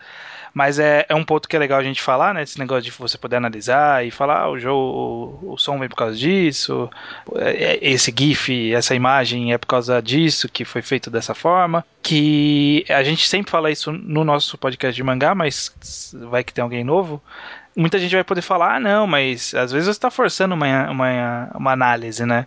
Mas 0.53 0.77
é, 0.77 1.05
é 1.09 1.15
um 1.15 1.23
ponto 1.23 1.47
que 1.47 1.55
é 1.55 1.59
legal 1.59 1.79
a 1.79 1.83
gente 1.83 2.01
falar, 2.01 2.33
né? 2.33 2.43
Esse 2.43 2.59
negócio 2.59 2.83
de 2.83 2.91
você 2.91 3.17
poder 3.17 3.37
analisar 3.37 4.05
e 4.05 4.11
falar, 4.11 4.41
ah, 4.41 4.49
o 4.49 4.59
jogo, 4.59 5.39
o, 5.41 5.53
o 5.53 5.57
som 5.57 5.79
vem 5.79 5.89
por 5.89 5.95
causa 5.95 6.15
disso, 6.15 6.89
é, 7.35 7.51
é, 7.73 7.79
esse 7.81 8.13
GIF, 8.15 8.73
essa 8.73 8.93
imagem 8.93 9.53
é 9.53 9.57
por 9.57 9.67
causa 9.67 10.01
disso, 10.01 10.47
que 10.47 10.63
foi 10.63 10.81
feito 10.81 11.09
dessa 11.09 11.33
forma. 11.33 11.83
Que 12.03 12.85
a 12.89 13.01
gente 13.01 13.27
sempre 13.27 13.49
fala 13.49 13.71
isso 13.71 13.91
no 13.91 14.23
nosso 14.23 14.57
podcast 14.57 14.95
de 14.95 15.03
mangá, 15.03 15.33
mas 15.33 16.13
vai 16.29 16.43
que 16.43 16.53
tem 16.53 16.61
alguém 16.61 16.83
novo 16.83 17.21
muita 17.75 17.99
gente 17.99 18.13
vai 18.13 18.23
poder 18.23 18.41
falar, 18.41 18.75
ah, 18.75 18.79
não, 18.79 19.07
mas 19.07 19.53
às 19.53 19.71
vezes 19.71 19.87
você 19.87 19.91
está 19.91 20.11
forçando 20.11 20.53
uma, 20.53 20.89
uma, 20.89 21.51
uma 21.55 21.71
análise, 21.71 22.25
né? 22.25 22.45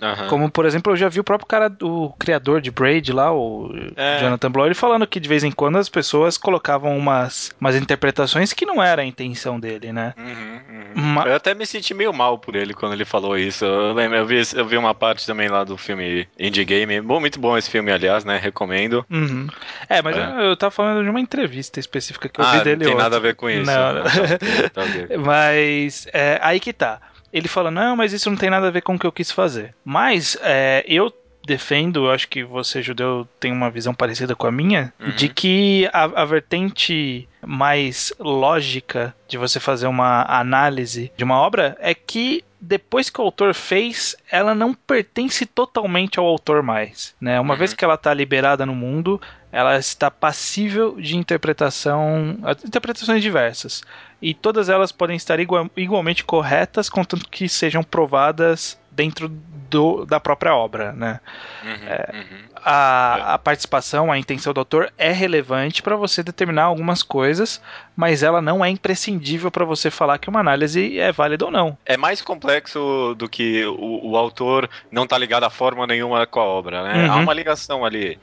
Uhum. 0.00 0.28
Como, 0.28 0.50
por 0.50 0.64
exemplo, 0.64 0.92
eu 0.92 0.96
já 0.96 1.08
vi 1.08 1.18
o 1.18 1.24
próprio 1.24 1.46
cara, 1.46 1.72
o 1.82 2.12
criador 2.18 2.60
de 2.60 2.70
Braid 2.70 3.12
lá, 3.12 3.32
o 3.32 3.70
é. 3.96 4.20
Jonathan 4.20 4.50
Blow, 4.50 4.66
ele 4.66 4.74
falando 4.74 5.06
que 5.06 5.18
de 5.18 5.28
vez 5.28 5.42
em 5.42 5.50
quando 5.50 5.76
as 5.76 5.88
pessoas 5.88 6.38
colocavam 6.38 6.96
umas, 6.96 7.50
umas 7.60 7.74
interpretações 7.74 8.52
que 8.52 8.64
não 8.64 8.82
era 8.82 9.02
a 9.02 9.04
intenção 9.04 9.58
dele, 9.58 9.92
né? 9.92 10.14
Uhum, 10.16 10.94
uhum. 10.96 11.22
Eu 11.26 11.34
até 11.34 11.54
me 11.54 11.66
senti 11.66 11.92
meio 11.94 12.12
mal 12.12 12.38
por 12.38 12.54
ele 12.54 12.74
quando 12.74 12.92
ele 12.92 13.04
falou 13.04 13.36
isso. 13.36 13.64
Eu 13.64 13.92
lembro, 13.92 14.16
eu 14.16 14.26
vi, 14.26 14.40
eu 14.54 14.66
vi 14.66 14.76
uma 14.76 14.94
parte 14.94 15.26
também 15.26 15.48
lá 15.48 15.64
do 15.64 15.76
filme 15.76 16.28
Indie 16.38 16.64
Game. 16.64 17.00
Bom, 17.00 17.18
muito 17.18 17.40
bom 17.40 17.56
esse 17.58 17.68
filme, 17.68 17.90
aliás, 17.90 18.24
né? 18.24 18.38
Recomendo. 18.38 19.04
Uhum. 19.10 19.48
É, 19.88 20.00
mas 20.00 20.16
é. 20.16 20.20
Eu, 20.20 20.40
eu 20.50 20.56
tava 20.56 20.70
falando 20.70 21.02
de 21.02 21.10
uma 21.10 21.20
entrevista 21.20 21.80
específica 21.80 22.28
que 22.28 22.40
eu 22.40 22.44
ah, 22.44 22.52
vi 22.52 22.64
dele 22.64 22.84
não 22.84 22.90
tem 22.90 22.96
nada 22.96 23.16
a 23.16 23.20
ver 23.20 23.34
com 23.34 23.50
isso. 23.50 23.70
Não, 23.70 23.94
não. 23.94 24.04
Tá 24.04 24.82
mas 25.24 26.06
é, 26.12 26.38
aí 26.40 26.60
que 26.60 26.72
tá 26.72 27.00
ele 27.32 27.48
fala: 27.48 27.70
não, 27.70 27.96
mas 27.96 28.12
isso 28.12 28.30
não 28.30 28.36
tem 28.36 28.50
nada 28.50 28.68
a 28.68 28.70
ver 28.70 28.82
com 28.82 28.94
o 28.94 28.98
que 28.98 29.06
eu 29.06 29.12
quis 29.12 29.30
fazer. 29.30 29.74
Mas 29.84 30.36
é, 30.42 30.84
eu 30.86 31.12
defendo, 31.46 32.04
eu 32.06 32.10
acho 32.10 32.28
que 32.28 32.44
você, 32.44 32.82
judeu, 32.82 33.26
tem 33.40 33.50
uma 33.50 33.70
visão 33.70 33.94
parecida 33.94 34.36
com 34.36 34.46
a 34.46 34.52
minha, 34.52 34.92
uhum. 35.00 35.10
de 35.10 35.30
que 35.30 35.88
a, 35.94 36.04
a 36.04 36.24
vertente 36.26 37.26
mais 37.40 38.12
lógica 38.20 39.14
de 39.26 39.38
você 39.38 39.58
fazer 39.58 39.86
uma 39.86 40.24
análise 40.28 41.10
de 41.16 41.24
uma 41.24 41.36
obra 41.36 41.74
é 41.80 41.94
que 41.94 42.44
depois 42.60 43.08
que 43.08 43.20
o 43.20 43.24
autor 43.24 43.54
fez, 43.54 44.16
ela 44.30 44.54
não 44.54 44.74
pertence 44.74 45.46
totalmente 45.46 46.18
ao 46.18 46.26
autor 46.26 46.62
mais, 46.62 47.14
né? 47.20 47.38
Uma 47.40 47.54
uhum. 47.54 47.58
vez 47.58 47.72
que 47.72 47.84
ela 47.84 47.94
está 47.94 48.12
liberada 48.12 48.66
no 48.66 48.74
mundo, 48.74 49.20
ela 49.50 49.78
está 49.78 50.10
passível 50.10 51.00
de 51.00 51.16
interpretação, 51.16 52.38
interpretações 52.64 53.22
diversas. 53.22 53.82
E 54.20 54.34
todas 54.34 54.68
elas 54.68 54.92
podem 54.92 55.16
estar 55.16 55.40
igual, 55.40 55.70
igualmente 55.76 56.24
corretas, 56.24 56.88
contanto 56.88 57.28
que 57.30 57.48
sejam 57.48 57.82
provadas 57.82 58.78
dentro 58.98 59.28
do, 59.28 60.04
da 60.04 60.18
própria 60.18 60.54
obra, 60.54 60.92
né? 60.92 61.20
Uhum, 61.62 61.88
é, 61.88 62.10
uhum. 62.14 62.48
A, 62.56 63.34
a, 63.34 63.38
participação, 63.38 64.10
a 64.10 64.18
intenção 64.18 64.52
do 64.52 64.58
autor 64.58 64.92
é 64.98 65.12
relevante 65.12 65.82
para 65.82 65.94
você 65.94 66.22
determinar 66.22 66.64
algumas 66.64 67.02
coisas, 67.02 67.62
mas 67.96 68.24
ela 68.24 68.42
não 68.42 68.64
é 68.64 68.68
imprescindível 68.68 69.50
para 69.50 69.64
você 69.64 69.88
falar 69.90 70.18
que 70.18 70.28
uma 70.28 70.40
análise 70.40 70.98
é 70.98 71.12
válida 71.12 71.44
ou 71.44 71.50
não. 71.50 71.78
É 71.86 71.96
mais 71.96 72.20
complexo 72.20 73.14
do 73.16 73.28
que 73.28 73.64
o, 73.66 74.10
o 74.10 74.16
autor 74.16 74.68
não 74.90 75.06
tá 75.06 75.16
ligado 75.16 75.44
a 75.44 75.50
forma 75.50 75.86
nenhuma 75.86 76.26
com 76.26 76.40
a 76.40 76.44
obra, 76.44 76.82
né? 76.82 77.04
Uhum. 77.04 77.12
Há 77.12 77.16
uma 77.16 77.34
ligação 77.34 77.84
ali. 77.84 78.18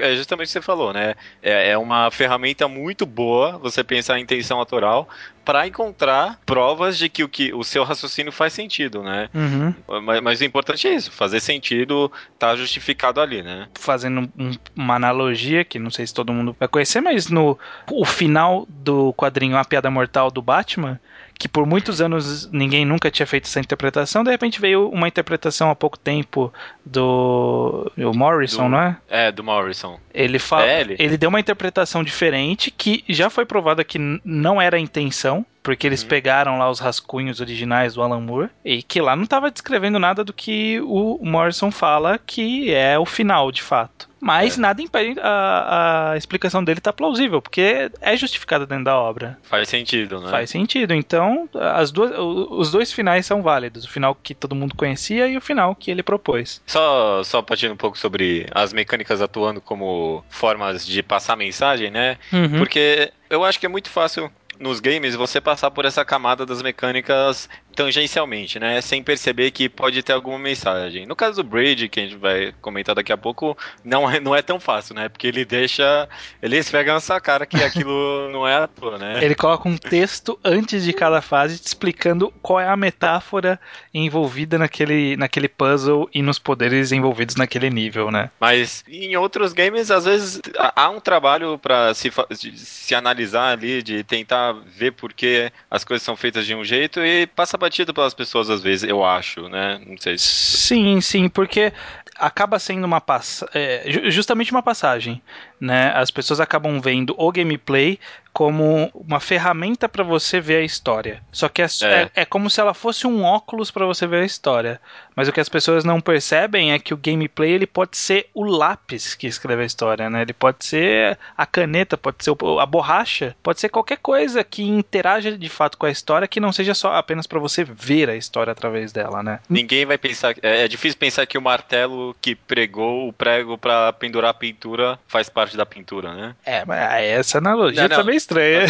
É 0.00 0.14
justamente 0.14 0.46
o 0.46 0.48
que 0.48 0.52
você 0.52 0.62
falou, 0.62 0.92
né? 0.92 1.16
É, 1.42 1.70
é 1.70 1.78
uma 1.78 2.10
ferramenta 2.12 2.68
muito 2.68 3.04
boa 3.04 3.58
você 3.58 3.82
pensar 3.82 4.18
em 4.18 4.22
intenção 4.22 4.58
autoral 4.58 5.08
para 5.50 5.66
encontrar 5.66 6.38
provas 6.46 6.96
de 6.96 7.08
que 7.08 7.24
o, 7.24 7.28
que 7.28 7.52
o 7.52 7.64
seu 7.64 7.82
raciocínio 7.82 8.30
faz 8.30 8.52
sentido, 8.52 9.02
né? 9.02 9.28
Uhum. 9.34 9.74
Mas, 10.00 10.20
mas, 10.20 10.40
o 10.40 10.44
importante 10.44 10.86
é 10.86 10.94
isso, 10.94 11.10
fazer 11.10 11.40
sentido, 11.40 12.10
tá 12.38 12.54
justificado 12.54 13.20
ali, 13.20 13.42
né? 13.42 13.66
Fazendo 13.74 14.30
um, 14.38 14.52
uma 14.76 14.94
analogia 14.94 15.64
que 15.64 15.76
não 15.76 15.90
sei 15.90 16.06
se 16.06 16.14
todo 16.14 16.32
mundo 16.32 16.54
vai 16.56 16.68
conhecer, 16.68 17.00
mas 17.00 17.28
no 17.28 17.58
o 17.90 18.04
final 18.04 18.64
do 18.68 19.12
quadrinho 19.14 19.56
A 19.56 19.64
Piada 19.64 19.90
Mortal 19.90 20.30
do 20.30 20.40
Batman, 20.40 21.00
que 21.40 21.48
por 21.48 21.64
muitos 21.64 22.02
anos 22.02 22.50
ninguém 22.52 22.84
nunca 22.84 23.10
tinha 23.10 23.26
feito 23.26 23.46
essa 23.46 23.58
interpretação, 23.58 24.22
de 24.22 24.30
repente 24.30 24.60
veio 24.60 24.90
uma 24.90 25.08
interpretação 25.08 25.70
há 25.70 25.74
pouco 25.74 25.98
tempo 25.98 26.52
do, 26.84 27.90
do 27.96 28.12
Morrison, 28.12 28.64
do, 28.64 28.68
não 28.68 28.78
é? 28.78 28.98
É, 29.08 29.32
do 29.32 29.42
Morrison. 29.42 29.98
Ele 30.12 30.38
fala, 30.38 30.66
é 30.66 30.82
ele. 30.82 30.96
ele 30.98 31.16
deu 31.16 31.30
uma 31.30 31.40
interpretação 31.40 32.04
diferente 32.04 32.70
que 32.70 33.02
já 33.08 33.30
foi 33.30 33.46
provada 33.46 33.82
que 33.82 33.98
não 34.22 34.60
era 34.60 34.76
a 34.76 34.80
intenção, 34.80 35.46
porque 35.62 35.86
eles 35.86 36.02
uhum. 36.02 36.08
pegaram 36.08 36.58
lá 36.58 36.70
os 36.70 36.78
rascunhos 36.78 37.40
originais 37.40 37.94
do 37.94 38.02
Alan 38.02 38.20
Moore 38.20 38.50
e 38.64 38.82
que 38.82 39.00
lá 39.00 39.14
não 39.14 39.24
estava 39.24 39.50
descrevendo 39.50 39.98
nada 39.98 40.24
do 40.24 40.32
que 40.32 40.80
o 40.80 41.18
Morrison 41.22 41.70
fala 41.70 42.18
que 42.18 42.72
é 42.72 42.98
o 42.98 43.06
final 43.06 43.50
de 43.52 43.62
fato. 43.62 44.10
Mas 44.20 44.58
é. 44.58 44.60
nada 44.60 44.82
impede 44.82 45.18
a, 45.18 46.10
a 46.12 46.16
explicação 46.16 46.62
dele 46.62 46.80
tá 46.80 46.92
plausível, 46.92 47.40
porque 47.40 47.90
é 48.00 48.16
justificada 48.16 48.66
dentro 48.66 48.84
da 48.84 48.96
obra. 48.96 49.38
Faz 49.42 49.68
sentido, 49.68 50.20
né? 50.20 50.30
Faz 50.30 50.50
sentido. 50.50 50.92
Então, 50.92 51.48
as 51.54 51.90
duas, 51.90 52.12
os 52.18 52.70
dois 52.70 52.92
finais 52.92 53.24
são 53.24 53.40
válidos. 53.40 53.84
O 53.84 53.88
final 53.88 54.14
que 54.14 54.34
todo 54.34 54.54
mundo 54.54 54.74
conhecia 54.76 55.26
e 55.26 55.38
o 55.38 55.40
final 55.40 55.74
que 55.74 55.90
ele 55.90 56.02
propôs. 56.02 56.60
Só, 56.66 57.24
só 57.24 57.40
partindo 57.40 57.72
um 57.72 57.78
pouco 57.78 57.96
sobre 57.96 58.46
as 58.50 58.74
mecânicas 58.74 59.22
atuando 59.22 59.60
como 59.60 60.22
formas 60.28 60.86
de 60.86 61.02
passar 61.02 61.34
mensagem, 61.34 61.90
né? 61.90 62.18
Uhum. 62.30 62.58
Porque 62.58 63.10
eu 63.30 63.42
acho 63.42 63.58
que 63.58 63.64
é 63.64 63.70
muito 63.70 63.88
fácil 63.88 64.30
nos 64.60 64.78
games 64.78 65.14
você 65.16 65.40
passar 65.40 65.70
por 65.70 65.86
essa 65.86 66.04
camada 66.04 66.44
das 66.44 66.60
mecânicas 66.60 67.48
tangencialmente, 67.74 68.58
né? 68.58 68.80
Sem 68.80 69.02
perceber 69.02 69.50
que 69.52 69.68
pode 69.68 70.02
ter 70.02 70.12
alguma 70.12 70.38
mensagem. 70.38 71.06
No 71.06 71.16
caso 71.16 71.42
do 71.42 71.48
Braid, 71.48 71.88
que 71.88 72.00
a 72.00 72.02
gente 72.02 72.16
vai 72.16 72.52
comentar 72.60 72.94
daqui 72.94 73.12
a 73.12 73.16
pouco, 73.16 73.56
não 73.82 74.10
é, 74.10 74.20
não 74.20 74.36
é 74.36 74.42
tão 74.42 74.60
fácil, 74.60 74.94
né? 74.94 75.08
Porque 75.08 75.26
ele 75.26 75.44
deixa. 75.44 76.08
Ele 76.42 76.58
esfrega 76.58 76.92
na 76.92 77.00
sua 77.00 77.20
cara 77.20 77.46
que 77.46 77.62
aquilo 77.62 78.28
não 78.32 78.46
é 78.46 78.54
à 78.54 78.66
toa, 78.66 78.98
né? 78.98 79.24
Ele 79.24 79.34
coloca 79.34 79.68
um 79.68 79.78
texto 79.78 80.38
antes 80.44 80.84
de 80.84 80.92
cada 80.92 81.22
fase 81.22 81.58
te 81.58 81.66
explicando 81.66 82.32
qual 82.42 82.60
é 82.60 82.68
a 82.68 82.76
metáfora 82.76 83.58
envolvida 83.94 84.58
naquele, 84.58 85.16
naquele 85.16 85.48
puzzle 85.48 86.08
e 86.12 86.20
nos 86.20 86.38
poderes 86.38 86.92
envolvidos 86.92 87.36
naquele 87.36 87.70
nível, 87.70 88.10
né? 88.10 88.30
Mas 88.38 88.84
em 88.86 89.16
outros 89.16 89.52
games, 89.52 89.90
às 89.90 90.04
vezes, 90.04 90.40
há 90.58 90.90
um 90.90 91.00
trabalho 91.00 91.58
para 91.58 91.94
se, 91.94 92.10
se 92.56 92.94
analisar 92.94 93.52
ali, 93.52 93.82
de 93.82 94.04
tentar 94.04 94.49
ver 94.52 94.92
por 94.92 95.12
que 95.12 95.52
as 95.70 95.84
coisas 95.84 96.04
são 96.04 96.16
feitas 96.16 96.46
de 96.46 96.54
um 96.54 96.64
jeito 96.64 97.00
e 97.00 97.26
passa 97.26 97.56
batido 97.58 97.92
pelas 97.94 98.14
pessoas 98.14 98.50
às 98.50 98.62
vezes, 98.62 98.88
eu 98.88 99.04
acho, 99.04 99.48
né? 99.48 99.80
Não 99.86 99.96
sei 99.96 100.18
se... 100.18 100.26
Sim, 100.26 101.00
sim, 101.00 101.28
porque 101.28 101.72
acaba 102.16 102.58
sendo 102.58 102.84
uma 102.84 103.00
pass... 103.00 103.44
É, 103.54 103.84
justamente 104.10 104.50
uma 104.50 104.62
passagem, 104.62 105.22
né? 105.60 105.92
As 105.94 106.10
pessoas 106.10 106.40
acabam 106.40 106.80
vendo 106.80 107.14
o 107.16 107.32
gameplay 107.32 107.98
como 108.32 108.90
uma 108.94 109.20
ferramenta 109.20 109.88
para 109.88 110.04
você 110.04 110.40
ver 110.40 110.56
a 110.56 110.64
história. 110.64 111.22
Só 111.32 111.48
que 111.48 111.62
é, 111.62 111.66
é. 111.82 111.86
é, 111.86 112.10
é 112.14 112.24
como 112.24 112.48
se 112.48 112.60
ela 112.60 112.74
fosse 112.74 113.06
um 113.06 113.22
óculos 113.22 113.70
para 113.70 113.86
você 113.86 114.06
ver 114.06 114.22
a 114.22 114.26
história. 114.26 114.80
Mas 115.14 115.28
o 115.28 115.32
que 115.32 115.40
as 115.40 115.48
pessoas 115.48 115.84
não 115.84 116.00
percebem 116.00 116.72
é 116.72 116.78
que 116.78 116.94
o 116.94 116.96
gameplay 116.96 117.52
ele 117.52 117.66
pode 117.66 117.96
ser 117.96 118.28
o 118.32 118.44
lápis 118.44 119.14
que 119.14 119.26
escreve 119.26 119.62
a 119.62 119.66
história, 119.66 120.08
né? 120.08 120.22
Ele 120.22 120.32
pode 120.32 120.64
ser 120.64 121.18
a 121.36 121.44
caneta, 121.44 121.98
pode 121.98 122.24
ser 122.24 122.34
a 122.58 122.66
borracha, 122.66 123.36
pode 123.42 123.60
ser 123.60 123.68
qualquer 123.68 123.98
coisa 123.98 124.42
que 124.42 124.62
interaja 124.62 125.36
de 125.36 125.48
fato 125.48 125.76
com 125.76 125.86
a 125.86 125.90
história 125.90 126.28
que 126.28 126.40
não 126.40 126.52
seja 126.52 126.74
só 126.74 126.94
apenas 126.94 127.26
para 127.26 127.38
você 127.38 127.64
ver 127.64 128.08
a 128.08 128.16
história 128.16 128.52
através 128.52 128.92
dela, 128.92 129.22
né? 129.22 129.40
Ninguém 129.48 129.84
vai 129.84 129.98
pensar, 129.98 130.34
é, 130.42 130.64
é 130.64 130.68
difícil 130.68 130.98
pensar 130.98 131.26
que 131.26 131.36
o 131.36 131.42
martelo 131.42 132.16
que 132.20 132.34
pregou 132.34 133.08
o 133.08 133.12
prego 133.12 133.58
para 133.58 133.92
pendurar 133.92 134.30
a 134.30 134.34
pintura 134.34 134.98
faz 135.06 135.28
parte 135.28 135.56
da 135.56 135.66
pintura, 135.66 136.14
né? 136.14 136.34
É, 136.44 136.64
mas 136.64 136.78
essa 137.04 137.38
analogia 137.38 137.82
não, 137.82 137.88
não. 137.88 137.96
também 137.96 138.19
estranha. 138.20 138.66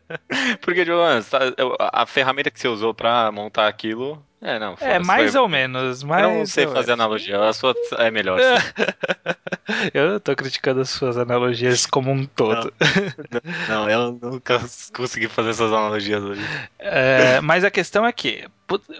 Porque, 0.60 0.84
Jonas, 0.84 1.28
tá, 1.28 1.38
a 1.92 2.06
ferramenta 2.06 2.50
que 2.50 2.58
você 2.58 2.68
usou 2.68 2.94
para 2.94 3.30
montar 3.30 3.68
aquilo 3.68 4.22
é, 4.40 4.58
não. 4.58 4.76
É, 4.80 4.98
mais 4.98 5.32
foi... 5.32 5.40
ou 5.40 5.48
menos. 5.48 6.02
Mais 6.02 6.22
eu 6.22 6.30
não 6.30 6.46
sei 6.46 6.66
fazer 6.66 6.92
analogia, 6.92 7.42
a 7.42 7.52
sua 7.52 7.74
é 7.98 8.10
melhor. 8.10 8.38
eu 9.94 10.20
tô 10.20 10.36
criticando 10.36 10.82
as 10.82 10.90
suas 10.90 11.16
analogias 11.16 11.86
como 11.86 12.12
um 12.12 12.26
todo. 12.26 12.72
Não, 13.68 13.84
não 13.84 13.90
eu 13.90 14.12
nunca 14.12 14.60
consegui 14.94 15.26
fazer 15.26 15.50
essas 15.50 15.72
analogias 15.72 16.22
hoje. 16.22 16.42
É, 16.78 17.40
mas 17.40 17.64
a 17.64 17.70
questão 17.70 18.06
é 18.06 18.12
que 18.12 18.46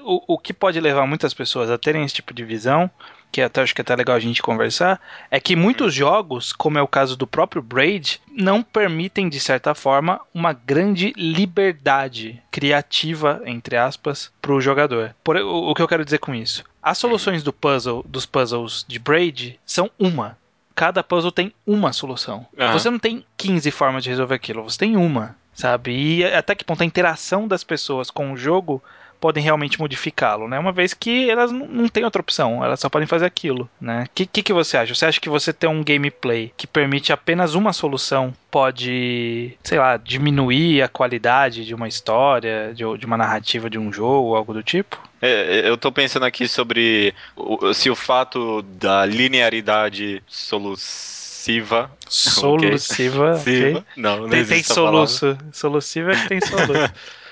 o, 0.03 0.35
o 0.35 0.38
que 0.38 0.55
pode 0.55 0.81
levar 0.81 1.07
muitas 1.07 1.35
pessoas 1.35 1.71
a 1.71 1.79
terem 1.79 2.05
esse 2.05 2.15
tipo 2.15 2.33
de 2.33 2.45
visão 2.45 2.91
que 3.37 3.43
até 3.43 3.61
acho 3.61 3.75
que 3.75 3.83
é 3.83 3.85
até 3.85 3.95
legal 3.95 4.16
a 4.16 4.21
gente 4.21 4.40
conversar, 4.40 4.99
é 5.31 5.38
que 5.38 5.55
muitos 5.55 5.93
jogos, 5.93 6.55
como 6.55 6.78
é 6.78 6.83
o 6.83 6.88
caso 6.88 7.19
do 7.19 7.26
próprio 7.26 7.61
Braid, 7.61 8.19
não 8.35 8.62
permitem, 8.62 9.28
de 9.28 9.38
certa 9.38 9.75
forma, 9.75 10.23
uma 10.33 10.55
grande 10.55 11.12
liberdade 11.19 12.43
criativa, 12.50 13.43
entre 13.45 13.76
aspas, 13.76 14.33
para 14.40 14.55
o 14.55 14.61
jogador. 14.61 15.14
Por, 15.23 15.37
o, 15.37 15.71
o 15.71 15.75
que 15.75 15.83
eu 15.83 15.88
quero 15.88 16.02
dizer 16.02 16.16
com 16.16 16.35
isso? 16.35 16.64
As 16.83 16.97
soluções 16.97 17.43
do 17.43 17.52
puzzle, 17.52 18.02
dos 18.09 18.25
puzzles 18.25 18.87
de 18.88 18.99
Braid 18.99 19.61
são 19.66 19.90
uma. 19.99 20.38
Cada 20.75 21.05
puzzle 21.05 21.31
tem 21.31 21.52
uma 21.66 21.93
solução. 21.93 22.47
Uhum. 22.59 22.73
Você 22.73 22.88
não 22.88 22.99
tem 22.99 23.23
15 23.37 23.71
formas 23.71 24.02
de 24.02 24.09
resolver 24.09 24.35
aquilo, 24.35 24.62
você 24.62 24.78
tem 24.78 24.97
uma, 24.97 25.37
sabe? 25.52 25.93
E 25.93 26.25
até 26.25 26.55
que 26.55 26.64
ponto 26.64 26.83
a 26.83 26.87
interação 26.87 27.47
das 27.47 27.62
pessoas 27.62 28.11
com 28.11 28.33
o 28.33 28.37
jogo 28.37 28.83
podem 29.20 29.42
realmente 29.42 29.78
modificá-lo, 29.78 30.49
né? 30.49 30.58
Uma 30.58 30.73
vez 30.73 30.94
que 30.94 31.28
elas 31.28 31.50
não 31.52 31.88
têm 31.88 32.04
outra 32.04 32.20
opção, 32.20 32.64
elas 32.64 32.80
só 32.80 32.88
podem 32.88 33.06
fazer 33.06 33.26
aquilo, 33.26 33.68
né? 33.80 34.04
O 34.06 34.11
que, 34.14 34.26
que, 34.26 34.42
que 34.42 34.52
você 34.52 34.76
acha? 34.76 34.94
Você 34.94 35.06
acha 35.06 35.20
que 35.20 35.28
você 35.28 35.52
ter 35.52 35.66
um 35.66 35.82
gameplay 35.82 36.52
que 36.56 36.66
permite 36.66 37.12
apenas 37.12 37.54
uma 37.54 37.73
solução 37.73 38.32
pode, 38.50 39.56
sei 39.62 39.78
lá, 39.78 39.96
diminuir 39.96 40.82
a 40.82 40.88
qualidade 40.88 41.64
de 41.64 41.75
uma 41.75 41.88
história, 41.88 42.73
de, 42.75 42.85
de 42.99 43.06
uma 43.06 43.16
narrativa 43.16 43.68
de 43.68 43.78
um 43.78 43.92
jogo, 43.92 44.35
algo 44.35 44.52
do 44.52 44.62
tipo? 44.62 44.99
É, 45.20 45.68
eu 45.68 45.76
tô 45.76 45.90
pensando 45.90 46.25
aqui 46.25 46.46
sobre 46.46 47.14
o, 47.35 47.73
se 47.73 47.90
o 47.90 47.96
fato 47.96 48.62
da 48.62 49.04
linearidade 49.04 50.23
soluciva 50.26 51.16
Soluciva. 52.08 53.37
Okay. 53.40 53.70
okay. 53.70 53.85
Não, 53.96 54.23
não 54.23 54.28
tem, 54.28 54.44
tem 54.44 54.62
soluço. 54.62 55.37
Soluciva 55.52 56.12
é 56.12 56.16
que 56.16 56.28
tem 56.28 56.40
soluço. 56.40 56.92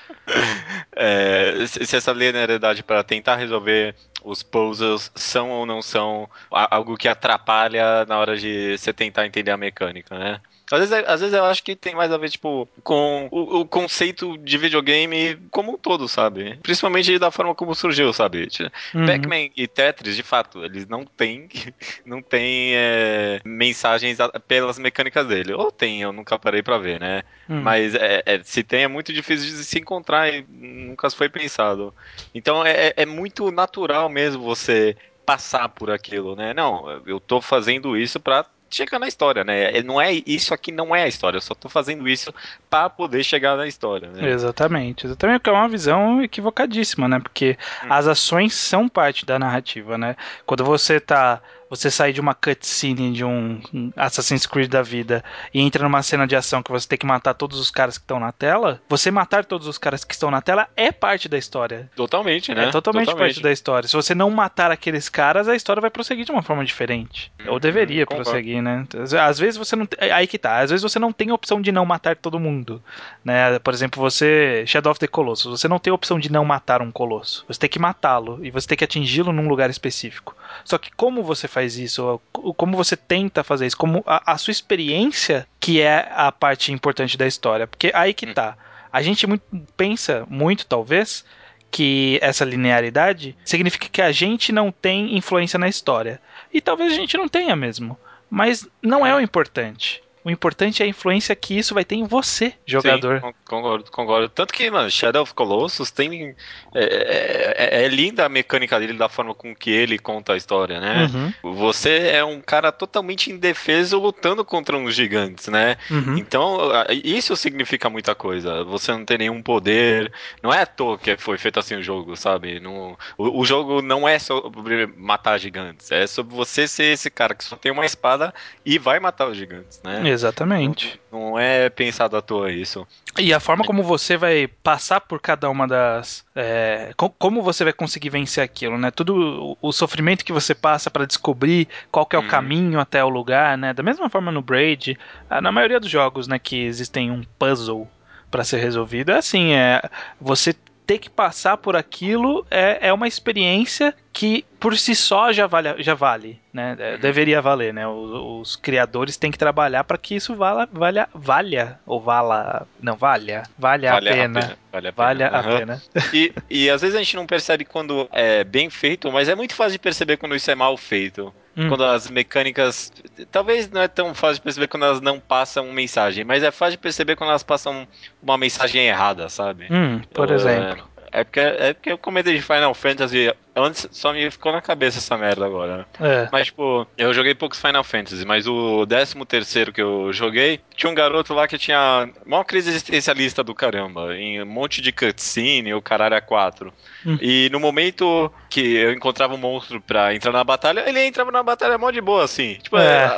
é, 0.95 1.65
se 1.67 1.95
essa 1.95 2.11
linearidade 2.11 2.83
para 2.83 3.03
tentar 3.03 3.35
resolver 3.35 3.95
os 4.23 4.41
puzzles 4.41 5.11
são 5.15 5.51
ou 5.51 5.65
não 5.65 5.81
são 5.81 6.29
algo 6.49 6.97
que 6.97 7.07
atrapalha 7.07 8.05
na 8.05 8.17
hora 8.17 8.35
de 8.37 8.77
você 8.77 8.91
tentar 8.91 9.25
entender 9.25 9.51
a 9.51 9.57
mecânica, 9.57 10.17
né? 10.17 10.41
Às 10.71 10.79
vezes, 10.79 11.05
às 11.07 11.21
vezes 11.21 11.35
eu 11.35 11.45
acho 11.45 11.63
que 11.63 11.75
tem 11.75 11.93
mais 11.93 12.11
a 12.11 12.17
ver, 12.17 12.29
tipo, 12.29 12.67
com 12.83 13.27
o, 13.31 13.59
o, 13.59 13.65
conceito 13.65 14.35
de 14.37 14.57
videogame 14.57 15.37
como 15.51 15.73
um 15.73 15.77
todo, 15.77 16.07
sabe? 16.07 16.57
Principalmente 16.63 17.19
da 17.19 17.29
forma 17.29 17.53
como 17.53 17.75
surgiu, 17.75 18.11
sabe? 18.11 18.47
Uhum. 18.93 19.05
Pac-Man 19.05 19.49
e 19.55 19.67
Tetris, 19.67 20.15
de 20.15 20.23
fato, 20.23 20.65
eles 20.65 20.87
não 20.87 21.05
têm, 21.05 21.47
não 22.03 22.21
têm 22.21 22.71
é, 22.73 23.41
mensagens 23.45 24.17
pelas 24.47 24.79
mecânicas 24.79 25.27
dele. 25.27 25.53
Ou 25.53 25.71
tem, 25.71 26.01
eu 26.01 26.11
nunca 26.11 26.39
parei 26.39 26.63
pra 26.63 26.79
ver, 26.79 26.99
né? 26.99 27.21
Uhum. 27.47 27.61
Mas 27.61 27.93
é, 27.93 28.23
é, 28.25 28.41
se 28.43 28.63
tem, 28.63 28.83
é 28.83 28.87
muito 28.87 29.13
difícil 29.13 29.55
de 29.55 29.63
se 29.63 29.77
encontrar 29.77 30.33
e 30.33 30.45
nunca 30.49 31.09
foi 31.11 31.29
pensado. 31.29 31.93
Então 32.33 32.65
é, 32.65 32.87
é, 32.87 32.93
é 32.97 33.05
muito 33.05 33.51
natural 33.51 34.09
mesmo 34.09 34.43
você 34.43 34.97
passar 35.25 35.69
por 35.69 35.89
aquilo, 35.89 36.35
né? 36.35 36.53
Não, 36.53 37.01
eu 37.05 37.19
tô 37.19 37.41
fazendo 37.41 37.97
isso 37.97 38.19
para 38.19 38.45
chegar 38.75 38.99
na 38.99 39.07
história, 39.07 39.43
né? 39.43 39.81
Não 39.81 40.01
é 40.01 40.11
isso 40.25 40.53
aqui 40.53 40.71
não 40.71 40.95
é 40.95 41.03
a 41.03 41.07
história, 41.07 41.37
eu 41.37 41.41
só 41.41 41.55
tô 41.55 41.69
fazendo 41.69 42.07
isso 42.07 42.33
para 42.69 42.89
poder 42.89 43.23
chegar 43.23 43.55
na 43.55 43.67
história, 43.67 44.09
né? 44.09 44.29
Exatamente, 44.29 45.05
exatamente, 45.05 45.41
que 45.41 45.49
é 45.49 45.53
uma 45.53 45.69
visão 45.69 46.21
equivocadíssima, 46.21 47.07
né? 47.07 47.19
Porque 47.19 47.57
hum. 47.83 47.87
as 47.89 48.07
ações 48.07 48.53
são 48.53 48.89
parte 48.89 49.25
da 49.25 49.39
narrativa, 49.39 49.97
né? 49.97 50.15
Quando 50.45 50.63
você 50.63 50.99
tá 50.99 51.41
você 51.69 51.89
sair 51.89 52.13
de 52.13 52.21
uma 52.21 52.33
cutscene 52.33 53.11
de 53.11 53.23
um 53.23 53.59
Assassin's 53.95 54.45
Creed 54.45 54.69
da 54.69 54.81
vida 54.81 55.23
e 55.53 55.61
entra 55.61 55.83
numa 55.83 56.01
cena 56.03 56.27
de 56.27 56.35
ação 56.35 56.61
que 56.61 56.71
você 56.71 56.87
tem 56.87 56.97
que 56.97 57.05
matar 57.05 57.33
todos 57.33 57.59
os 57.59 57.71
caras 57.71 57.97
que 57.97 58.03
estão 58.03 58.19
na 58.19 58.31
tela, 58.31 58.81
você 58.87 59.09
matar 59.11 59.45
todos 59.45 59.67
os 59.67 59.77
caras 59.77 60.03
que 60.03 60.13
estão 60.13 60.29
na 60.29 60.41
tela 60.41 60.67
é 60.75 60.91
parte 60.91 61.27
da 61.27 61.37
história. 61.37 61.89
Totalmente, 61.95 62.53
né? 62.53 62.65
É 62.65 62.71
totalmente, 62.71 63.05
totalmente. 63.05 63.33
parte 63.33 63.43
da 63.43 63.51
história. 63.51 63.87
Se 63.87 63.95
você 63.95 64.13
não 64.13 64.29
matar 64.29 64.71
aqueles 64.71 65.09
caras, 65.09 65.47
a 65.47 65.55
história 65.55 65.81
vai 65.81 65.89
prosseguir 65.89 66.25
de 66.25 66.31
uma 66.31 66.43
forma 66.43 66.63
diferente. 66.63 67.31
Hum, 67.41 67.45
Ou 67.49 67.59
deveria 67.59 68.03
hum, 68.03 68.07
prosseguir, 68.07 68.61
né? 68.61 68.85
Às 69.21 69.39
vezes 69.39 69.57
você 69.57 69.75
não. 69.75 69.87
Aí 69.99 70.27
que 70.27 70.37
tá. 70.37 70.59
Às 70.59 70.69
vezes 70.69 70.83
você 70.83 70.99
não 70.99 71.11
tem 71.11 71.29
a 71.29 71.33
opção 71.33 71.61
de 71.61 71.71
não 71.71 71.85
matar 71.85 72.15
todo 72.15 72.39
mundo. 72.39 72.81
Né? 73.23 73.59
Por 73.59 73.73
exemplo, 73.73 74.01
você. 74.01 74.63
Shadow 74.67 74.91
of 74.91 74.99
the 74.99 75.07
Colossus. 75.07 75.59
Você 75.59 75.67
não 75.67 75.79
tem 75.79 75.91
a 75.91 75.93
opção 75.95 76.19
de 76.19 76.31
não 76.31 76.45
matar 76.45 76.81
um 76.81 76.91
colosso. 76.91 77.45
Você 77.47 77.59
tem 77.59 77.69
que 77.69 77.79
matá-lo. 77.79 78.39
E 78.43 78.51
você 78.51 78.67
tem 78.67 78.77
que 78.77 78.83
atingi-lo 78.83 79.31
num 79.31 79.47
lugar 79.47 79.69
específico. 79.69 80.35
Só 80.63 80.77
que 80.77 80.91
como 80.91 81.23
você 81.23 81.47
faz 81.47 81.77
isso, 81.77 82.19
como 82.57 82.75
você 82.75 82.95
tenta 82.95 83.43
fazer 83.43 83.67
isso, 83.67 83.77
como 83.77 84.03
a, 84.05 84.33
a, 84.33 84.37
sua 84.37 84.51
experiência 84.51 85.47
que 85.59 85.81
é 85.81 86.09
a 86.11 86.31
parte 86.31 86.71
importante 86.71 87.17
da 87.17 87.27
história. 87.27 87.67
Porque 87.67 87.91
aí 87.93 88.13
que 88.13 88.33
tá. 88.33 88.57
A 88.91 89.01
gente 89.01 89.27
muito, 89.27 89.43
pensa 89.75 90.25
muito, 90.29 90.65
talvez, 90.65 91.25
que 91.69 92.17
essa 92.21 92.45
linearidade 92.45 93.35
significa 93.43 93.89
que 93.89 94.01
a 94.01 94.11
gente 94.11 94.51
não 94.51 94.71
tem 94.71 95.17
influência 95.17 95.59
na 95.59 95.67
história. 95.67 96.21
E 96.53 96.61
talvez 96.61 96.93
a 96.93 96.95
gente 96.95 97.17
não 97.17 97.27
tenha 97.27 97.55
mesmo. 97.55 97.97
Mas 98.29 98.67
não 98.81 99.05
é 99.05 99.13
o 99.13 99.19
importante. 99.19 100.01
O 100.25 100.31
importante 100.31 100.81
é 100.81 100.85
a 100.87 100.89
influência 100.89 101.35
que 101.35 101.55
isso 101.55 101.75
vai 101.75 101.85
ter 101.85 101.93
em 101.93 102.03
você, 102.03 102.53
jogador. 102.65 103.21
Sim, 103.21 103.31
concordo, 103.45 103.91
concordo. 103.91 104.27
Tanto 104.27 104.55
que, 104.55 104.71
mano, 104.71 104.89
Shadow 104.89 105.21
of 105.21 105.35
Colossus 105.35 105.91
tem. 105.91 106.35
É, 106.73 106.83
é, 106.83 107.55
é, 107.57 107.83
é, 107.83 107.87
linda 107.87 108.25
a 108.25 108.29
mecânica 108.29 108.79
dele, 108.79 108.93
da 108.93 109.07
forma 109.07 109.35
com 109.35 109.55
que 109.55 109.69
ele 109.69 109.99
conta 109.99 110.33
a 110.33 110.37
história, 110.37 110.79
né? 110.79 111.07
Uhum. 111.43 111.53
Você 111.53 112.07
é 112.07 112.25
um 112.25 112.41
cara 112.41 112.71
totalmente 112.71 113.31
indefeso 113.31 113.99
lutando 113.99 114.43
contra 114.43 114.75
uns 114.75 114.95
gigantes, 114.95 115.47
né? 115.47 115.77
Uhum. 115.91 116.17
Então, 116.17 116.57
isso 116.89 117.35
significa 117.35 117.87
muita 117.87 118.15
coisa. 118.15 118.63
Você 118.63 118.91
não 118.93 119.05
tem 119.05 119.19
nenhum 119.19 119.43
poder. 119.43 120.11
Não 120.41 120.51
é 120.51 120.63
à 120.63 120.65
toa 120.65 120.97
que 120.97 121.15
foi 121.17 121.37
feito 121.37 121.59
assim 121.59 121.75
o 121.75 121.83
jogo, 121.83 122.17
sabe? 122.17 122.59
Não, 122.59 122.97
o, 123.15 123.41
o 123.41 123.45
jogo 123.45 123.79
não 123.79 124.09
é 124.09 124.17
sobre 124.17 124.87
matar 124.97 125.37
gigantes. 125.37 125.91
É 125.91 126.07
sobre 126.07 126.35
você 126.35 126.67
ser 126.67 126.93
esse 126.93 127.11
cara 127.11 127.35
que 127.35 127.43
só 127.43 127.55
tem 127.55 127.71
uma 127.71 127.85
espada 127.85 128.33
e 128.65 128.79
vai 128.79 128.99
matar 128.99 129.27
os 129.27 129.37
gigantes, 129.37 129.79
né? 129.83 130.14
Exatamente. 130.15 130.99
Não, 131.11 131.31
não, 131.31 131.39
é 131.39 131.69
pensado 131.69 132.17
à 132.17 132.21
toa 132.21 132.51
isso. 132.51 132.87
E 133.17 133.33
a 133.33 133.39
forma 133.39 133.63
como 133.63 133.83
você 133.83 134.17
vai 134.17 134.47
passar 134.47 135.01
por 135.01 135.21
cada 135.21 135.49
uma 135.49 135.67
das. 135.67 136.25
É, 136.35 136.91
como 136.95 137.41
você 137.41 137.63
vai 137.63 137.73
conseguir 137.73 138.09
vencer 138.09 138.43
aquilo, 138.43 138.77
né? 138.77 138.91
Tudo 138.91 139.57
o 139.61 139.71
sofrimento 139.71 140.25
que 140.25 140.33
você 140.33 140.55
passa 140.55 140.89
para 140.89 141.05
descobrir 141.05 141.67
qual 141.91 142.05
que 142.05 142.15
é 142.15 142.19
o 142.19 142.21
uhum. 142.21 142.27
caminho 142.27 142.79
até 142.79 143.03
o 143.03 143.09
lugar, 143.09 143.57
né? 143.57 143.73
Da 143.73 143.83
mesma 143.83 144.09
forma 144.09 144.31
no 144.31 144.41
Braid, 144.41 144.97
na 145.29 145.51
maioria 145.51 145.79
dos 145.79 145.89
jogos, 145.89 146.27
né, 146.27 146.39
que 146.39 146.63
existem 146.63 147.11
um 147.11 147.23
puzzle 147.37 147.87
para 148.31 148.43
ser 148.43 148.57
resolvido, 148.57 149.11
é 149.11 149.17
assim, 149.17 149.53
é 149.53 149.81
você 150.19 150.53
ter 150.85 150.99
que 150.99 151.09
passar 151.09 151.57
por 151.57 151.75
aquilo 151.75 152.45
é, 152.49 152.89
é 152.89 152.93
uma 152.93 153.07
experiência 153.07 153.93
que 154.13 154.45
por 154.59 154.77
si 154.77 154.95
só 154.95 155.31
já 155.31 155.47
vale, 155.47 155.81
já 155.81 155.93
vale 155.93 156.39
né? 156.55 156.73
É, 156.79 156.93
uhum. 156.93 156.99
Deveria 157.01 157.41
valer, 157.41 157.73
né? 157.73 157.85
Os, 157.85 158.11
os 158.49 158.55
criadores 158.55 159.17
têm 159.17 159.29
que 159.29 159.37
trabalhar 159.37 159.83
para 159.83 159.97
que 159.97 160.15
isso 160.15 160.33
valha, 160.33 160.67
valha, 160.71 161.09
valha, 161.13 161.77
ou 161.85 161.99
vala, 161.99 162.65
não, 162.81 162.95
valha, 162.95 163.43
valha 163.59 163.91
vale 163.91 164.09
a, 164.09 164.13
pena. 164.13 164.39
a 164.39 164.41
pena. 164.41 164.57
Vale 164.71 164.87
a 164.87 164.93
pena. 164.93 165.07
Vale 165.07 165.23
a 165.23 165.41
uhum. 165.41 165.57
pena. 165.57 165.83
E, 166.13 166.33
e 166.49 166.69
às 166.69 166.81
vezes 166.81 166.95
a 166.95 166.99
gente 166.99 167.17
não 167.17 167.25
percebe 167.25 167.65
quando 167.65 168.07
é 168.09 168.45
bem 168.45 168.69
feito, 168.69 169.11
mas 169.11 169.27
é 169.27 169.35
muito 169.35 169.53
fácil 169.53 169.73
de 169.73 169.79
perceber 169.79 170.15
quando 170.15 170.33
isso 170.33 170.49
é 170.49 170.55
mal 170.55 170.77
feito. 170.77 171.33
Hum. 171.57 171.69
Quando 171.69 171.85
as 171.85 172.09
mecânicas. 172.09 172.91
Talvez 173.31 173.69
não 173.69 173.81
é 173.81 173.87
tão 173.87 174.13
fácil 174.13 174.35
de 174.35 174.41
perceber 174.41 174.67
quando 174.67 174.83
elas 174.83 174.99
não 174.99 175.19
passam 175.19 175.71
mensagem, 175.71 176.25
mas 176.25 176.43
é 176.43 176.51
fácil 176.51 176.71
de 176.71 176.79
perceber 176.79 177.15
quando 177.15 177.29
elas 177.29 177.43
passam 177.43 177.87
uma 178.21 178.37
mensagem 178.37 178.85
errada, 178.87 179.29
sabe? 179.29 179.67
Hum, 179.71 180.01
por 180.13 180.29
Eu, 180.29 180.35
exemplo. 180.35 180.83
É, 181.11 181.21
é 181.21 181.23
porque, 181.23 181.39
é 181.39 181.73
porque 181.73 181.91
eu 181.91 181.97
comentei 181.97 182.35
de 182.35 182.41
Final 182.41 182.73
Fantasy 182.73 183.33
Antes 183.55 183.87
só 183.91 184.11
me 184.11 184.29
ficou 184.29 184.51
na 184.51 184.61
cabeça 184.61 184.97
essa 184.97 185.17
merda 185.17 185.45
agora. 185.45 185.77
Né? 185.77 185.85
É. 185.99 186.29
Mas, 186.31 186.47
tipo, 186.47 186.85
eu 186.97 187.13
joguei 187.13 187.33
poucos 187.33 187.59
Final 187.59 187.83
Fantasy, 187.83 188.25
mas 188.25 188.45
o 188.47 188.85
13 188.85 189.15
terceiro 189.25 189.71
que 189.71 189.81
eu 189.81 190.11
joguei, 190.11 190.59
tinha 190.75 190.91
um 190.91 190.95
garoto 190.95 191.33
lá 191.33 191.47
que 191.47 191.57
tinha 191.57 192.09
uma 192.25 192.43
crise 192.43 192.69
existencialista 192.69 193.43
do 193.43 193.55
caramba, 193.55 194.15
em 194.15 194.41
um 194.41 194.45
monte 194.45 194.81
de 194.81 194.91
cutscene, 194.91 195.73
o 195.73 195.81
caralho 195.81 196.15
é 196.15 196.21
4. 196.21 196.73
Hum. 197.05 197.17
E 197.21 197.49
no 197.49 197.59
momento 197.59 198.31
que 198.49 198.75
eu 198.75 198.91
encontrava 198.91 199.33
um 199.33 199.37
monstro 199.37 199.79
pra 199.79 200.13
entrar 200.13 200.33
na 200.33 200.43
batalha, 200.43 200.83
ele 200.87 201.05
entrava 201.05 201.31
na 201.31 201.41
batalha 201.41 201.77
mó 201.77 201.91
de 201.91 202.01
boa, 202.01 202.25
assim. 202.25 202.55
Tipo, 202.55 202.77
é. 202.77 203.09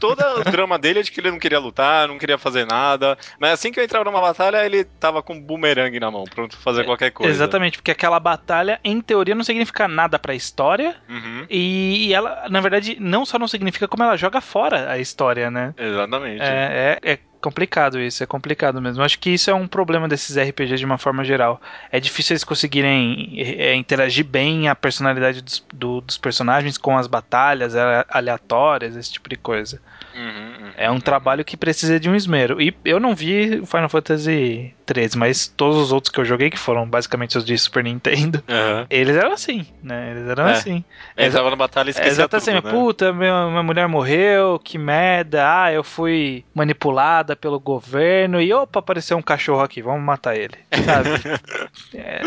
todo 0.00 0.18
o 0.38 0.44
drama 0.50 0.78
dele 0.78 1.00
é 1.00 1.02
de 1.02 1.10
que 1.10 1.20
ele 1.20 1.30
não 1.30 1.38
queria 1.38 1.58
lutar, 1.58 2.08
não 2.08 2.18
queria 2.18 2.38
fazer 2.38 2.66
nada. 2.66 3.18
Mas 3.38 3.52
assim 3.52 3.70
que 3.70 3.78
eu 3.78 3.84
entrava 3.84 4.04
numa 4.04 4.20
batalha, 4.20 4.64
ele 4.64 4.84
tava 4.84 5.22
com 5.22 5.34
um 5.34 5.40
boomerang 5.40 5.98
na 6.00 6.10
mão, 6.10 6.24
pronto 6.24 6.56
pra 6.56 6.64
fazer 6.64 6.84
qualquer 6.84 7.10
coisa. 7.10 7.32
Exatamente, 7.32 7.76
porque 7.76 7.90
aquela 7.90 8.18
batalha, 8.18 8.80
em 8.82 9.00
teoria, 9.00 9.34
não 9.34 9.44
significa 9.44 9.57
significa 9.58 9.88
nada 9.88 10.18
pra 10.18 10.34
história. 10.34 10.96
Uhum. 11.08 11.46
E, 11.50 12.12
ela, 12.14 12.48
na 12.48 12.60
verdade, 12.60 12.96
não 13.00 13.26
só 13.26 13.38
não 13.38 13.48
significa, 13.48 13.88
como 13.88 14.02
ela 14.02 14.16
joga 14.16 14.40
fora 14.40 14.90
a 14.90 14.98
história, 14.98 15.50
né? 15.50 15.74
Exatamente. 15.76 16.42
É, 16.42 16.98
é, 17.02 17.12
é 17.12 17.18
complicado 17.40 18.00
isso, 18.00 18.22
é 18.22 18.26
complicado 18.26 18.80
mesmo. 18.80 19.02
Acho 19.02 19.18
que 19.18 19.30
isso 19.30 19.50
é 19.50 19.54
um 19.54 19.66
problema 19.66 20.08
desses 20.08 20.36
RPGs 20.36 20.78
de 20.78 20.84
uma 20.84 20.98
forma 20.98 21.24
geral. 21.24 21.60
É 21.90 22.00
difícil 22.00 22.34
eles 22.34 22.44
conseguirem 22.44 23.34
é, 23.36 23.74
interagir 23.74 24.24
bem 24.24 24.68
a 24.68 24.74
personalidade 24.74 25.42
dos, 25.42 25.64
do, 25.72 26.00
dos 26.00 26.18
personagens 26.18 26.78
com 26.78 26.96
as 26.96 27.06
batalhas 27.06 27.74
aleatórias, 28.08 28.96
esse 28.96 29.12
tipo 29.12 29.28
de 29.28 29.36
coisa. 29.36 29.80
Uhum, 30.14 30.66
uhum, 30.66 30.72
é 30.76 30.90
um 30.90 31.00
trabalho 31.00 31.44
que 31.44 31.56
precisa 31.56 31.98
de 31.98 32.08
um 32.08 32.14
esmero. 32.14 32.60
E 32.60 32.74
eu 32.84 32.98
não 32.98 33.14
vi 33.14 33.64
Final 33.66 33.88
Fantasy 33.88 34.74
13, 34.88 35.18
mas 35.18 35.46
todos 35.46 35.76
os 35.76 35.92
outros 35.92 36.10
que 36.10 36.18
eu 36.18 36.24
joguei, 36.24 36.48
que 36.48 36.58
foram 36.58 36.88
basicamente 36.88 37.36
os 37.36 37.44
de 37.44 37.56
Super 37.58 37.84
Nintendo, 37.84 38.42
uhum. 38.48 38.86
eles 38.88 39.14
eram 39.14 39.32
assim, 39.32 39.66
né? 39.82 40.12
Eles 40.12 40.26
eram 40.26 40.48
é. 40.48 40.52
assim. 40.52 40.82
Eles 41.14 41.28
estavam 41.28 41.50
na 41.50 41.56
batalha 41.56 41.90
e 41.90 41.90
Exatamente 41.90 42.34
assim, 42.34 42.52
né? 42.52 42.60
puta, 42.62 43.12
minha, 43.12 43.50
minha 43.50 43.62
mulher 43.62 43.86
morreu, 43.86 44.58
que 44.58 44.78
merda, 44.78 45.44
ah, 45.44 45.70
eu 45.70 45.84
fui 45.84 46.42
manipulada 46.54 47.36
pelo 47.36 47.60
governo 47.60 48.40
e 48.40 48.50
opa, 48.50 48.78
apareceu 48.78 49.18
um 49.18 49.22
cachorro 49.22 49.60
aqui, 49.60 49.82
vamos 49.82 50.02
matar 50.02 50.34
ele, 50.36 50.54
sabe? 50.86 51.10
é, 51.94 52.22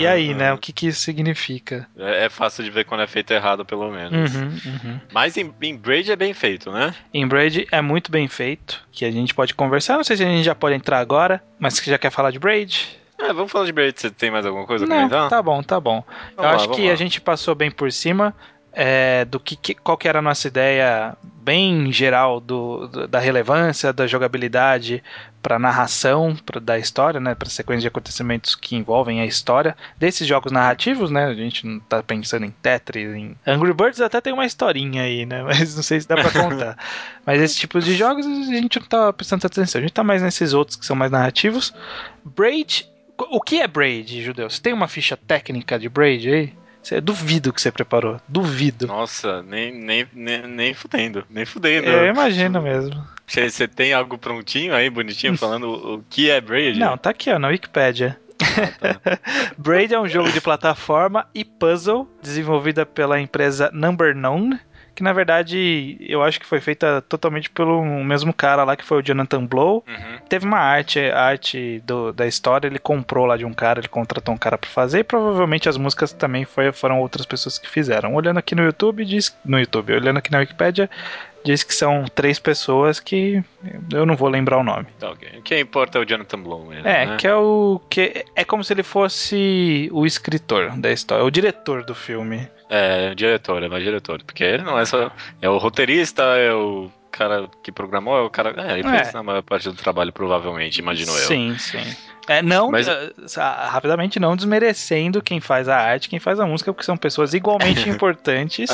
e 0.00 0.06
aí, 0.06 0.34
né? 0.34 0.52
O 0.52 0.58
que 0.58 0.72
que 0.72 0.88
isso 0.88 1.00
significa? 1.02 1.86
É, 1.96 2.24
é, 2.24 2.28
fácil 2.28 2.64
de 2.64 2.70
ver 2.70 2.84
quando 2.84 3.04
é 3.04 3.06
feito 3.06 3.32
errado, 3.32 3.64
pelo 3.64 3.88
menos. 3.88 4.34
Uhum, 4.34 4.58
uhum. 4.66 5.00
Mas 5.12 5.36
em, 5.36 5.54
em 5.62 5.76
Braid 5.76 6.10
é 6.10 6.16
bem 6.16 6.34
feito, 6.34 6.72
né? 6.72 6.92
Em 7.14 7.24
Braid 7.24 7.68
é 7.70 7.80
muito 7.80 8.10
bem 8.10 8.26
feito, 8.26 8.82
que 8.90 9.04
a 9.04 9.10
gente 9.12 9.32
pode 9.32 9.54
conversar. 9.54 9.96
Não 9.96 10.04
sei 10.04 10.16
se 10.16 10.24
a 10.24 10.26
gente 10.26 10.44
já 10.44 10.56
pode 10.56 10.74
entrar 10.74 10.98
agora, 10.98 11.40
mas 11.60 11.74
você 11.74 11.90
já 11.90 11.98
quer 11.98 12.10
falar 12.10 12.30
de 12.30 12.38
Braid? 12.38 12.98
É, 13.18 13.32
vamos 13.32 13.52
falar 13.52 13.66
de 13.66 13.72
Braid. 13.72 14.00
Você 14.00 14.10
tem 14.10 14.30
mais 14.30 14.46
alguma 14.46 14.66
coisa 14.66 14.84
a 14.86 14.88
comentar? 14.88 15.28
Tá 15.28 15.42
bom, 15.42 15.62
tá 15.62 15.78
bom. 15.78 16.02
Vamos 16.36 16.36
Eu 16.38 16.42
lá, 16.44 16.54
acho 16.54 16.68
que 16.70 16.86
lá. 16.86 16.92
a 16.92 16.96
gente 16.96 17.20
passou 17.20 17.54
bem 17.54 17.70
por 17.70 17.92
cima 17.92 18.34
é, 18.72 19.24
do 19.24 19.40
que, 19.40 19.56
que, 19.56 19.74
qual 19.74 19.96
que 19.96 20.08
era 20.08 20.20
a 20.20 20.22
nossa 20.22 20.46
ideia 20.46 21.16
bem 21.42 21.90
geral 21.90 22.38
do, 22.38 22.86
do 22.86 23.08
da 23.08 23.18
relevância 23.18 23.92
da 23.92 24.06
jogabilidade 24.06 25.02
para 25.42 25.58
narração 25.58 26.36
pra, 26.44 26.60
da 26.60 26.78
história, 26.78 27.18
né, 27.18 27.34
para 27.34 27.48
sequência 27.48 27.82
de 27.82 27.88
acontecimentos 27.88 28.54
que 28.54 28.76
envolvem 28.76 29.20
a 29.20 29.26
história 29.26 29.76
desses 29.98 30.26
jogos 30.26 30.52
narrativos, 30.52 31.10
né? 31.10 31.24
A 31.24 31.34
gente 31.34 31.66
não 31.66 31.80
tá 31.80 32.02
pensando 32.02 32.44
em 32.44 32.50
Tetris, 32.50 33.14
em 33.14 33.34
Angry 33.46 33.72
Birds 33.72 34.00
até 34.00 34.20
tem 34.20 34.32
uma 34.32 34.46
historinha 34.46 35.02
aí, 35.02 35.24
né? 35.24 35.42
Mas 35.44 35.74
não 35.74 35.82
sei 35.82 36.00
se 36.00 36.06
dá 36.06 36.14
para 36.16 36.30
contar. 36.30 36.76
Mas 37.24 37.40
esse 37.40 37.56
tipo 37.56 37.80
de 37.80 37.94
jogos 37.94 38.26
a 38.26 38.54
gente 38.54 38.78
não 38.78 38.86
tá 38.86 39.12
prestando 39.12 39.46
atenção. 39.46 39.78
A 39.78 39.82
gente 39.82 39.94
tá 39.94 40.04
mais 40.04 40.22
nesses 40.22 40.52
outros 40.52 40.76
que 40.76 40.86
são 40.86 40.94
mais 40.94 41.10
narrativos. 41.10 41.72
Braid, 42.24 42.86
o 43.18 43.40
que 43.40 43.60
é 43.60 43.66
Braid, 43.66 44.22
Judeu? 44.22 44.48
Você 44.48 44.60
tem 44.60 44.72
uma 44.72 44.88
ficha 44.88 45.16
técnica 45.16 45.78
de 45.78 45.88
Braid 45.88 46.30
aí? 46.30 46.60
Você, 46.82 47.00
duvido 47.00 47.52
que 47.52 47.60
você 47.60 47.70
preparou. 47.70 48.20
Duvido. 48.26 48.86
Nossa, 48.86 49.42
nem, 49.42 49.72
nem, 49.72 50.06
nem, 50.12 50.46
nem 50.46 50.74
fudendo. 50.74 51.24
Nem 51.28 51.44
fudendo. 51.44 51.88
Eu 51.88 52.06
imagino 52.06 52.60
mesmo. 52.62 53.06
Você 53.26 53.68
tem 53.68 53.92
algo 53.92 54.18
prontinho 54.18 54.74
aí, 54.74 54.90
bonitinho, 54.90 55.36
falando 55.38 55.70
o 55.70 56.04
que 56.08 56.30
é 56.30 56.40
Braid? 56.40 56.78
Não, 56.78 56.96
tá 56.96 57.10
aqui, 57.10 57.30
ó, 57.30 57.38
na 57.38 57.48
Wikipedia. 57.48 58.18
Ah, 58.42 58.94
tá. 58.94 59.18
Braid 59.56 59.94
é 59.94 60.00
um 60.00 60.08
jogo 60.08 60.32
de 60.32 60.40
plataforma 60.40 61.26
e 61.34 61.44
puzzle 61.44 62.08
desenvolvida 62.22 62.86
pela 62.86 63.20
empresa 63.20 63.70
Number 63.72 64.14
Known 64.14 64.58
que 65.00 65.04
na 65.04 65.14
verdade 65.14 65.96
eu 65.98 66.22
acho 66.22 66.38
que 66.38 66.44
foi 66.44 66.60
feita 66.60 67.02
totalmente 67.08 67.48
pelo 67.48 67.82
mesmo 68.04 68.34
cara 68.34 68.64
lá 68.64 68.76
que 68.76 68.84
foi 68.84 68.98
o 68.98 69.02
Jonathan 69.02 69.46
Blow. 69.46 69.82
Uhum. 69.88 70.18
Teve 70.28 70.44
uma 70.44 70.58
arte, 70.58 71.00
arte 71.00 71.82
do, 71.86 72.12
da 72.12 72.26
história, 72.26 72.66
ele 72.66 72.78
comprou 72.78 73.24
lá 73.24 73.38
de 73.38 73.46
um 73.46 73.54
cara, 73.54 73.80
ele 73.80 73.88
contratou 73.88 74.34
um 74.34 74.36
cara 74.36 74.58
para 74.58 74.68
fazer 74.68 74.98
e 74.98 75.04
provavelmente 75.04 75.70
as 75.70 75.78
músicas 75.78 76.12
também 76.12 76.44
foi, 76.44 76.70
foram 76.70 77.00
outras 77.00 77.24
pessoas 77.24 77.58
que 77.58 77.66
fizeram. 77.66 78.14
Olhando 78.14 78.36
aqui 78.36 78.54
no 78.54 78.62
YouTube, 78.62 79.02
diz 79.06 79.34
no 79.42 79.58
YouTube, 79.58 79.94
olhando 79.94 80.18
aqui 80.18 80.30
na 80.30 80.40
Wikipedia, 80.40 80.90
diz 81.44 81.62
que 81.62 81.74
são 81.74 82.04
três 82.14 82.38
pessoas 82.38 83.00
que 83.00 83.42
eu 83.92 84.04
não 84.04 84.16
vou 84.16 84.28
lembrar 84.28 84.58
o 84.58 84.62
nome. 84.62 84.86
Tá, 84.98 85.10
okay. 85.10 85.38
O 85.38 85.42
que 85.42 85.58
importa 85.58 85.98
é 85.98 86.02
o 86.02 86.04
Jonathan 86.04 86.40
Blow 86.40 86.66
mesmo, 86.66 86.86
É, 86.86 87.06
né? 87.06 87.16
que 87.16 87.26
é 87.26 87.34
o 87.34 87.80
que 87.88 88.24
é 88.34 88.44
como 88.44 88.62
se 88.62 88.72
ele 88.72 88.82
fosse 88.82 89.88
o 89.92 90.06
escritor 90.06 90.70
da 90.76 90.90
história, 90.90 91.24
o 91.24 91.30
diretor 91.30 91.84
do 91.84 91.94
filme. 91.94 92.48
É, 92.68 93.10
o 93.10 93.14
diretor, 93.14 93.62
é 93.62 93.68
mais 93.68 93.82
diretor, 93.82 94.22
porque 94.22 94.44
ele 94.44 94.62
não 94.62 94.78
é 94.78 94.84
só 94.84 95.10
é 95.42 95.48
o 95.48 95.58
roteirista, 95.58 96.22
é 96.22 96.52
o 96.52 96.90
cara 97.10 97.48
que 97.62 97.72
programou, 97.72 98.16
é 98.16 98.22
o 98.22 98.30
cara, 98.30 98.54
é, 98.56 98.78
ele 98.78 98.88
fez 98.88 99.08
é. 99.08 99.12
na 99.12 99.22
maior 99.22 99.42
parte 99.42 99.68
do 99.68 99.74
trabalho 99.74 100.12
provavelmente, 100.12 100.78
imagino 100.78 101.10
eu. 101.10 101.26
Sim, 101.26 101.56
sim. 101.58 101.82
É, 102.28 102.42
não, 102.42 102.70
Mas... 102.70 102.86
uh, 102.86 103.12
rapidamente, 103.68 104.20
não 104.20 104.36
desmerecendo 104.36 105.22
quem 105.22 105.40
faz 105.40 105.68
a 105.68 105.76
arte, 105.76 106.08
quem 106.08 106.18
faz 106.18 106.38
a 106.38 106.46
música, 106.46 106.72
porque 106.72 106.84
são 106.84 106.96
pessoas 106.96 107.34
igualmente 107.34 107.88
importantes. 107.90 108.70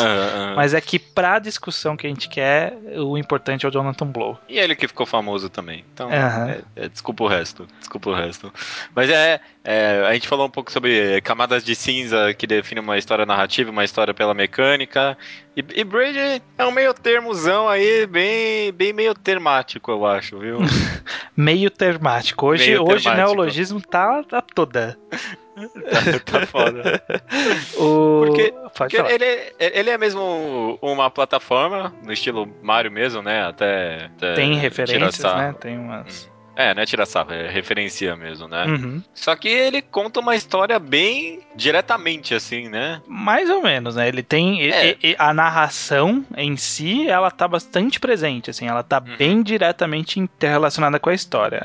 Mas 0.54 0.74
é 0.74 0.80
que 0.80 0.98
pra 0.98 1.38
discussão 1.38 1.96
que 1.96 2.06
a 2.06 2.10
gente 2.10 2.28
quer, 2.28 2.76
o 2.96 3.16
importante 3.16 3.64
é 3.64 3.68
o 3.68 3.72
Jonathan 3.72 4.06
Blow. 4.06 4.38
E 4.48 4.58
ele 4.58 4.74
que 4.74 4.86
ficou 4.86 5.06
famoso 5.06 5.48
também. 5.48 5.84
Então, 5.92 6.10
é, 6.12 6.60
é, 6.74 6.88
desculpa 6.88 7.24
o 7.24 7.28
resto. 7.28 7.66
Desculpa 7.78 8.10
o 8.10 8.14
resto. 8.14 8.52
Mas 8.94 9.10
é, 9.10 9.40
é, 9.64 10.04
a 10.06 10.12
gente 10.14 10.28
falou 10.28 10.46
um 10.46 10.50
pouco 10.50 10.70
sobre 10.70 11.20
camadas 11.22 11.64
de 11.64 11.74
cinza 11.74 12.32
que 12.34 12.46
definem 12.46 12.82
uma 12.82 12.98
história 12.98 13.26
narrativa, 13.26 13.70
uma 13.70 13.84
história 13.84 14.14
pela 14.14 14.34
mecânica. 14.34 15.16
E, 15.56 15.64
e 15.74 16.42
é 16.58 16.66
um 16.66 16.70
meio 16.70 16.92
termozão 16.92 17.66
aí, 17.66 18.06
bem, 18.06 18.70
bem 18.72 18.92
meio 18.92 19.14
termático, 19.14 19.90
eu 19.90 20.04
acho, 20.04 20.38
viu? 20.38 20.58
meio 21.34 21.70
termático. 21.70 22.46
Hoje, 22.46 22.66
meio 22.66 22.82
hoje 22.82 23.04
termático. 23.04 23.34
neologismo 23.34 23.80
tá, 23.80 24.22
tá 24.22 24.42
toda. 24.42 24.98
tá, 25.56 26.40
tá 26.40 26.46
foda. 26.46 27.02
o... 27.78 28.26
Porque, 28.26 28.54
porque 28.76 28.96
ele, 28.98 29.54
ele 29.58 29.88
é 29.88 29.96
mesmo 29.96 30.78
uma 30.82 31.10
plataforma, 31.10 31.90
no 32.04 32.12
estilo 32.12 32.46
Mario 32.62 32.92
mesmo, 32.92 33.22
né? 33.22 33.46
Até. 33.46 34.10
até 34.16 34.34
Tem 34.34 34.56
referências, 34.56 35.34
né? 35.34 35.54
Tem 35.58 35.78
umas. 35.78 36.28
Hum. 36.30 36.35
É, 36.56 36.74
né, 36.74 36.86
tira 36.86 37.04
sarro, 37.04 37.32
é 37.32 37.50
referencia 37.50 38.16
mesmo, 38.16 38.48
né? 38.48 38.64
Uhum. 38.64 39.02
Só 39.14 39.36
que 39.36 39.46
ele 39.46 39.82
conta 39.82 40.20
uma 40.20 40.34
história 40.34 40.78
bem 40.78 41.40
diretamente, 41.54 42.34
assim, 42.34 42.68
né? 42.68 43.02
Mais 43.06 43.50
ou 43.50 43.62
menos, 43.62 43.96
né? 43.96 44.08
Ele 44.08 44.22
tem. 44.22 44.70
É. 44.70 44.96
a 45.18 45.34
narração 45.34 46.24
em 46.36 46.56
si, 46.56 47.08
ela 47.08 47.30
tá 47.30 47.46
bastante 47.46 48.00
presente, 48.00 48.50
assim, 48.50 48.66
ela 48.66 48.82
tá 48.82 49.02
uhum. 49.06 49.16
bem 49.16 49.42
diretamente 49.42 50.18
interrelacionada 50.18 50.98
com 50.98 51.10
a 51.10 51.14
história. 51.14 51.62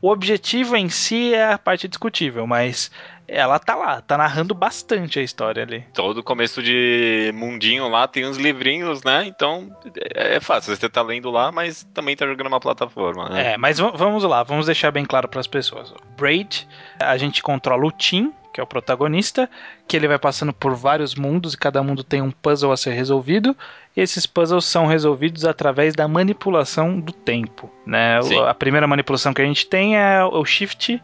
o 0.00 0.10
objetivo 0.10 0.74
em 0.74 0.88
si 0.88 1.34
é 1.34 1.52
a 1.52 1.58
parte 1.58 1.86
discutível, 1.86 2.46
mas 2.46 2.90
ela 3.26 3.58
tá 3.58 3.74
lá, 3.74 4.00
tá 4.00 4.16
narrando 4.16 4.54
bastante 4.54 5.18
a 5.18 5.22
história 5.22 5.62
ali. 5.62 5.84
Todo 5.92 6.22
começo 6.22 6.62
de 6.62 7.32
mundinho 7.34 7.88
lá 7.88 8.06
tem 8.06 8.26
uns 8.26 8.36
livrinhos, 8.36 9.02
né? 9.02 9.24
Então 9.26 9.74
é, 10.14 10.36
é 10.36 10.40
fácil, 10.40 10.74
você 10.74 10.88
tá 10.88 11.02
lendo 11.02 11.30
lá, 11.30 11.50
mas 11.50 11.84
também 11.94 12.16
tá 12.16 12.26
jogando 12.26 12.48
uma 12.48 12.60
plataforma, 12.60 13.28
né? 13.28 13.52
É, 13.52 13.56
mas 13.56 13.78
vamos 13.78 14.22
lá, 14.24 14.42
vamos 14.42 14.66
deixar 14.66 14.90
bem 14.90 15.04
claro 15.04 15.28
para 15.28 15.40
as 15.40 15.46
pessoas. 15.46 15.92
Braid, 16.16 16.68
a 17.00 17.16
gente 17.16 17.42
controla 17.42 17.86
o 17.86 17.90
Tim, 17.90 18.32
que 18.52 18.60
é 18.60 18.62
o 18.62 18.66
protagonista, 18.66 19.50
que 19.88 19.96
ele 19.96 20.06
vai 20.06 20.18
passando 20.18 20.52
por 20.52 20.76
vários 20.76 21.16
mundos 21.16 21.54
e 21.54 21.58
cada 21.58 21.82
mundo 21.82 22.04
tem 22.04 22.22
um 22.22 22.30
puzzle 22.30 22.70
a 22.70 22.76
ser 22.76 22.92
resolvido. 22.92 23.56
E 23.96 24.00
esses 24.00 24.26
puzzles 24.26 24.64
são 24.64 24.86
resolvidos 24.86 25.44
através 25.44 25.94
da 25.94 26.06
manipulação 26.06 27.00
do 27.00 27.12
tempo, 27.12 27.68
né? 27.84 28.22
Sim. 28.22 28.38
A 28.44 28.54
primeira 28.54 28.86
manipulação 28.86 29.34
que 29.34 29.42
a 29.42 29.44
gente 29.44 29.66
tem 29.66 29.96
é 29.96 30.24
o 30.24 30.44
shift 30.44 31.02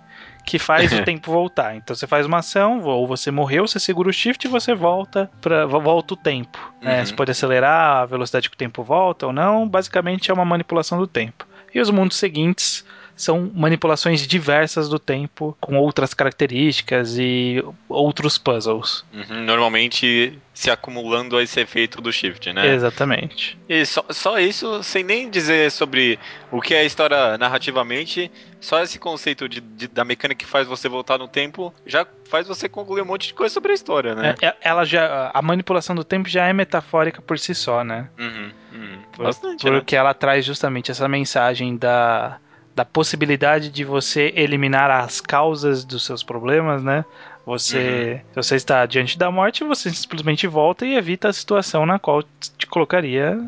que 0.50 0.58
faz 0.58 0.92
o 0.92 1.02
tempo 1.06 1.30
voltar. 1.30 1.76
Então 1.76 1.94
você 1.94 2.08
faz 2.08 2.26
uma 2.26 2.38
ação, 2.38 2.82
ou 2.82 3.06
você 3.06 3.30
morreu, 3.30 3.68
você 3.68 3.78
segura 3.78 4.08
o 4.08 4.12
shift 4.12 4.44
e 4.44 4.50
você 4.50 4.74
volta 4.74 5.30
para 5.40 5.64
volta 5.64 6.14
o 6.14 6.16
tempo. 6.16 6.58
Né? 6.82 6.98
Uhum. 6.98 7.06
Você 7.06 7.14
pode 7.14 7.30
acelerar 7.30 7.98
a 7.98 8.06
velocidade 8.06 8.50
que 8.50 8.56
o 8.56 8.58
tempo 8.58 8.82
volta 8.82 9.28
ou 9.28 9.32
não. 9.32 9.68
Basicamente 9.68 10.28
é 10.28 10.34
uma 10.34 10.44
manipulação 10.44 10.98
do 10.98 11.06
tempo. 11.06 11.46
E 11.72 11.80
os 11.80 11.88
mundos 11.88 12.16
seguintes 12.16 12.84
são 13.20 13.50
manipulações 13.54 14.26
diversas 14.26 14.88
do 14.88 14.98
tempo, 14.98 15.56
com 15.60 15.76
outras 15.76 16.14
características 16.14 17.18
e 17.18 17.62
outros 17.86 18.38
puzzles. 18.38 19.04
Uhum, 19.12 19.44
normalmente 19.44 20.38
se 20.54 20.70
acumulando 20.70 21.36
a 21.36 21.42
esse 21.42 21.60
efeito 21.60 22.00
do 22.00 22.10
shift, 22.10 22.52
né? 22.52 22.74
Exatamente. 22.74 23.58
E 23.68 23.84
só, 23.84 24.04
só 24.08 24.38
isso, 24.38 24.82
sem 24.82 25.04
nem 25.04 25.28
dizer 25.28 25.70
sobre 25.70 26.18
o 26.50 26.62
que 26.62 26.74
é 26.74 26.80
a 26.80 26.84
história 26.84 27.36
narrativamente, 27.36 28.30
só 28.58 28.82
esse 28.82 28.98
conceito 28.98 29.48
de, 29.48 29.60
de, 29.60 29.86
da 29.86 30.04
mecânica 30.04 30.44
que 30.44 30.50
faz 30.50 30.66
você 30.66 30.88
voltar 30.88 31.18
no 31.18 31.28
tempo 31.28 31.74
já 31.84 32.06
faz 32.28 32.46
você 32.46 32.68
concluir 32.68 33.02
um 33.02 33.06
monte 33.06 33.28
de 33.28 33.34
coisa 33.34 33.52
sobre 33.52 33.72
a 33.72 33.74
história, 33.74 34.14
né? 34.14 34.34
É, 34.40 34.46
é 34.46 34.56
ela 34.62 34.84
já, 34.84 35.30
a 35.34 35.42
manipulação 35.42 35.94
do 35.94 36.04
tempo 36.04 36.28
já 36.28 36.46
é 36.46 36.52
metafórica 36.52 37.20
por 37.20 37.38
si 37.38 37.54
só, 37.54 37.84
né? 37.84 38.08
Uhum, 38.18 38.50
uhum. 38.72 38.98
Por, 39.12 39.24
Bastante, 39.24 39.62
porque 39.62 39.94
né? 39.94 40.00
ela 40.00 40.14
traz 40.14 40.44
justamente 40.44 40.90
essa 40.90 41.06
mensagem 41.06 41.76
da 41.76 42.38
da 42.80 42.84
possibilidade 42.84 43.68
de 43.68 43.84
você 43.84 44.32
eliminar 44.34 44.90
as 44.90 45.20
causas 45.20 45.84
dos 45.84 46.02
seus 46.02 46.22
problemas, 46.22 46.82
né? 46.82 47.04
Você, 47.44 48.22
uhum. 48.24 48.42
você 48.42 48.54
está 48.54 48.86
diante 48.86 49.18
da 49.18 49.30
morte, 49.30 49.64
você 49.64 49.90
simplesmente 49.90 50.46
volta 50.46 50.86
e 50.86 50.94
evita 50.94 51.28
a 51.28 51.32
situação 51.32 51.84
na 51.84 51.98
qual 51.98 52.22
te 52.56 52.66
colocaria 52.66 53.38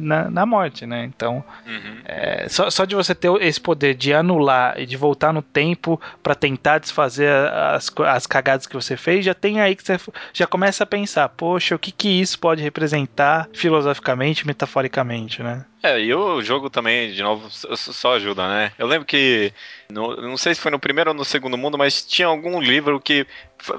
na, 0.00 0.28
na 0.30 0.46
morte, 0.46 0.84
né? 0.84 1.04
Então, 1.04 1.44
uhum. 1.64 1.96
é, 2.04 2.48
só, 2.48 2.70
só 2.70 2.84
de 2.84 2.96
você 2.96 3.14
ter 3.14 3.30
esse 3.42 3.60
poder 3.60 3.94
de 3.94 4.12
anular 4.12 4.80
e 4.80 4.86
de 4.86 4.96
voltar 4.96 5.32
no 5.32 5.42
tempo 5.42 6.00
para 6.22 6.34
tentar 6.34 6.78
desfazer 6.78 7.30
as, 7.30 7.92
as 8.06 8.26
cagadas 8.26 8.66
que 8.66 8.74
você 8.74 8.96
fez, 8.96 9.24
já 9.24 9.34
tem 9.34 9.60
aí 9.60 9.76
que 9.76 9.84
você 9.84 9.98
já 10.32 10.46
começa 10.46 10.82
a 10.82 10.86
pensar, 10.86 11.28
poxa, 11.28 11.76
o 11.76 11.78
que 11.78 11.92
que 11.92 12.08
isso 12.08 12.36
pode 12.38 12.62
representar 12.62 13.48
filosoficamente, 13.52 14.46
metaforicamente, 14.46 15.40
né? 15.40 15.66
É, 15.82 16.00
e 16.00 16.14
o 16.14 16.40
jogo 16.42 16.70
também, 16.70 17.12
de 17.12 17.22
novo, 17.22 17.48
só 17.50 18.14
ajuda, 18.14 18.46
né? 18.46 18.72
Eu 18.78 18.86
lembro 18.86 19.04
que, 19.04 19.52
no, 19.90 20.14
não 20.16 20.36
sei 20.36 20.54
se 20.54 20.60
foi 20.60 20.70
no 20.70 20.78
primeiro 20.78 21.10
ou 21.10 21.16
no 21.16 21.24
segundo 21.24 21.58
mundo, 21.58 21.76
mas 21.76 22.06
tinha 22.06 22.28
algum 22.28 22.60
livro 22.60 23.00
que 23.00 23.26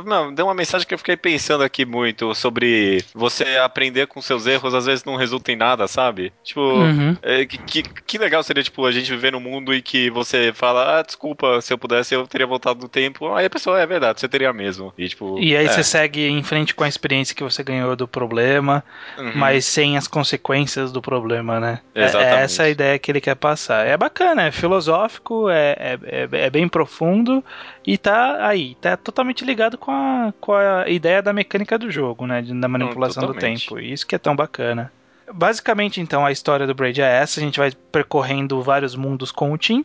não, 0.06 0.34
deu 0.34 0.46
uma 0.46 0.54
mensagem 0.54 0.88
que 0.88 0.94
eu 0.94 0.98
fiquei 0.98 1.18
pensando 1.18 1.64
aqui 1.64 1.86
muito 1.86 2.34
sobre 2.34 3.04
você 3.14 3.58
aprender 3.58 4.08
com 4.08 4.22
seus 4.22 4.46
erros, 4.46 4.74
às 4.74 4.86
vezes 4.86 5.04
não 5.04 5.16
resulta 5.16 5.52
em 5.52 5.56
nada, 5.56 5.88
sabe? 5.88 6.32
Tipo, 6.44 6.62
uhum. 6.62 7.18
é, 7.22 7.46
que, 7.46 7.84
que 7.84 8.18
legal 8.18 8.42
seria, 8.44 8.64
tipo, 8.64 8.86
a 8.86 8.92
gente 8.92 9.12
viver 9.12 9.32
num 9.32 9.40
mundo 9.40 9.74
em 9.74 9.82
que 9.82 10.10
você 10.10 10.52
fala, 10.54 11.00
ah, 11.00 11.02
desculpa, 11.02 11.60
se 11.62 11.74
eu 11.74 11.78
pudesse 11.78 12.14
eu 12.16 12.26
teria 12.28 12.48
voltado 12.48 12.82
no 12.82 12.88
tempo. 12.88 13.34
Aí 13.34 13.46
a 13.46 13.50
pessoa, 13.50 13.80
é 13.80 13.86
verdade, 13.86 14.20
você 14.20 14.28
teria 14.28 14.54
mesmo. 14.54 14.94
E, 14.98 15.08
tipo, 15.08 15.38
e 15.40 15.56
aí 15.56 15.66
é. 15.66 15.70
você 15.70 15.84
segue 15.84 16.28
em 16.28 16.44
frente 16.44 16.74
com 16.74 16.84
a 16.84 16.88
experiência 16.88 17.36
que 17.36 17.44
você 17.44 17.64
ganhou 17.64 17.96
do 17.96 18.08
problema, 18.08 18.84
uhum. 19.18 19.34
mas 19.36 19.66
sem 19.66 19.98
as 19.98 20.08
consequências 20.08 20.92
do 20.92 21.02
problema, 21.02 21.60
né? 21.60 21.80
É, 21.96 22.06
Exatamente. 22.06 22.40
É 22.40 22.44
essa 22.44 22.64
a 22.64 22.70
ideia 22.70 22.98
que 23.00 23.12
ele 23.12 23.22
quer 23.22 23.36
passar. 23.36 23.86
É 23.86 23.96
bacana, 23.96 24.44
é 24.44 24.52
filosófico, 24.52 25.50
é, 25.50 25.76
é, 25.78 26.00
é, 26.04 26.46
é 26.46 26.50
bem 26.50 26.68
profundo 26.68 27.44
e 27.86 27.98
tá 27.98 28.48
aí, 28.48 28.76
tá 28.82 28.98
totalmente 28.98 29.46
ligado 29.46 29.78
com 29.78 29.92
a, 29.92 30.34
com 30.42 30.54
a 30.54 30.90
ideia 30.90 31.22
da 31.22 31.32
mecânica 31.32 31.78
do 31.78 31.92
jogo, 31.92 32.26
né? 32.26 32.42
Da 32.42 32.68
manipulação 32.68 33.28
do 33.28 33.34
tempo. 33.34 33.80
Isso 33.80 34.08
que 34.08 34.16
é 34.16 34.20
tão 34.20 34.36
bacana. 34.36 34.92
Basicamente, 35.32 36.02
então, 36.02 36.26
a 36.26 36.32
história 36.32 36.68
do 36.68 36.74
Braid 36.74 37.02
é 37.02 37.06
essa. 37.06 37.40
A 37.40 37.44
gente 37.44 37.60
vai 37.60 37.72
percorrendo 37.92 38.62
vários 38.62 38.96
mundos 38.96 39.32
com 39.32 39.52
o 39.52 39.58
Tim. 39.58 39.84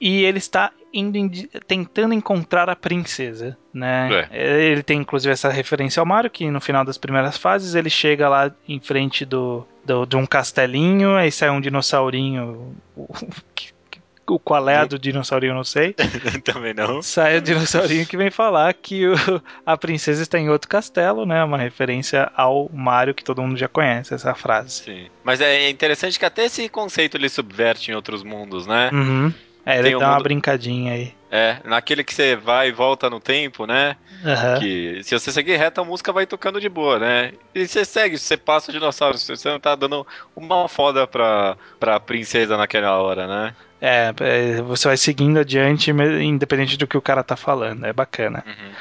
E 0.00 0.24
ele 0.24 0.38
está 0.38 0.72
indo 0.92 1.48
tentando 1.66 2.14
encontrar 2.14 2.68
a 2.68 2.76
princesa, 2.76 3.56
né? 3.72 4.28
É. 4.30 4.66
Ele 4.70 4.82
tem 4.82 4.98
inclusive 4.98 5.32
essa 5.32 5.48
referência 5.48 6.00
ao 6.00 6.06
Mario, 6.06 6.30
que 6.30 6.50
no 6.50 6.60
final 6.60 6.84
das 6.84 6.98
primeiras 6.98 7.36
fases 7.36 7.74
ele 7.74 7.90
chega 7.90 8.28
lá 8.28 8.52
em 8.68 8.80
frente 8.80 9.24
do, 9.24 9.66
do 9.84 10.04
de 10.06 10.16
um 10.16 10.26
castelinho, 10.26 11.14
aí 11.16 11.30
sai 11.30 11.50
um 11.50 11.60
dinossaurinho 11.60 12.74
o 14.34 14.38
qual 14.38 14.68
é 14.68 14.76
a 14.76 14.84
do 14.84 14.98
dinossaurinho, 14.98 15.54
não 15.54 15.64
sei. 15.64 15.94
Também 16.44 16.72
não. 16.72 17.02
Sai 17.02 17.38
o 17.38 17.42
dinossaurinho 17.42 18.06
que 18.06 18.16
vem 18.16 18.30
falar 18.30 18.72
que 18.74 19.06
o, 19.06 19.14
a 19.64 19.76
princesa 19.76 20.22
está 20.22 20.38
em 20.38 20.48
outro 20.48 20.68
castelo, 20.68 21.26
né? 21.26 21.42
Uma 21.44 21.58
referência 21.58 22.30
ao 22.36 22.70
Mario 22.72 23.14
que 23.14 23.24
todo 23.24 23.42
mundo 23.42 23.58
já 23.58 23.68
conhece, 23.68 24.14
essa 24.14 24.34
frase. 24.34 24.84
Sim. 24.84 25.06
Mas 25.24 25.40
é 25.40 25.68
interessante 25.68 26.18
que 26.18 26.24
até 26.24 26.44
esse 26.44 26.68
conceito 26.68 27.16
ele 27.16 27.28
subverte 27.28 27.90
em 27.90 27.94
outros 27.94 28.22
mundos, 28.22 28.66
né? 28.66 28.90
Uhum. 28.92 29.32
É, 29.64 29.78
ele 29.78 29.90
Tem 29.90 29.98
dá 29.98 30.08
um 30.08 30.10
uma 30.10 30.20
brincadinha 30.20 30.92
aí. 30.92 31.14
É, 31.30 31.58
naquele 31.64 32.04
que 32.04 32.12
você 32.12 32.36
vai 32.36 32.68
e 32.68 32.72
volta 32.72 33.08
no 33.08 33.18
tempo, 33.18 33.66
né? 33.66 33.96
Uhum. 34.22 34.60
Que 34.60 35.00
se 35.02 35.18
você 35.18 35.32
seguir 35.32 35.56
reto, 35.56 35.80
a 35.80 35.84
música 35.84 36.12
vai 36.12 36.26
tocando 36.26 36.60
de 36.60 36.68
boa, 36.68 36.98
né? 36.98 37.32
E 37.54 37.66
você 37.66 37.84
segue, 37.84 38.18
você 38.18 38.36
passa 38.36 38.70
o 38.70 38.74
dinossauro, 38.74 39.16
você 39.16 39.48
não 39.48 39.58
tá 39.58 39.74
dando 39.74 40.06
uma 40.36 40.68
foda 40.68 41.06
pra, 41.06 41.56
pra 41.80 41.98
princesa 41.98 42.56
naquela 42.56 42.98
hora, 42.98 43.26
né? 43.26 43.54
É, 43.80 44.12
é, 44.20 44.62
você 44.62 44.88
vai 44.88 44.96
seguindo 44.96 45.38
adiante, 45.38 45.90
independente 45.90 46.76
do 46.76 46.86
que 46.86 46.96
o 46.96 47.02
cara 47.02 47.24
tá 47.24 47.34
falando. 47.34 47.84
É 47.84 47.92
bacana. 47.92 48.44
Uhum. 48.46 48.72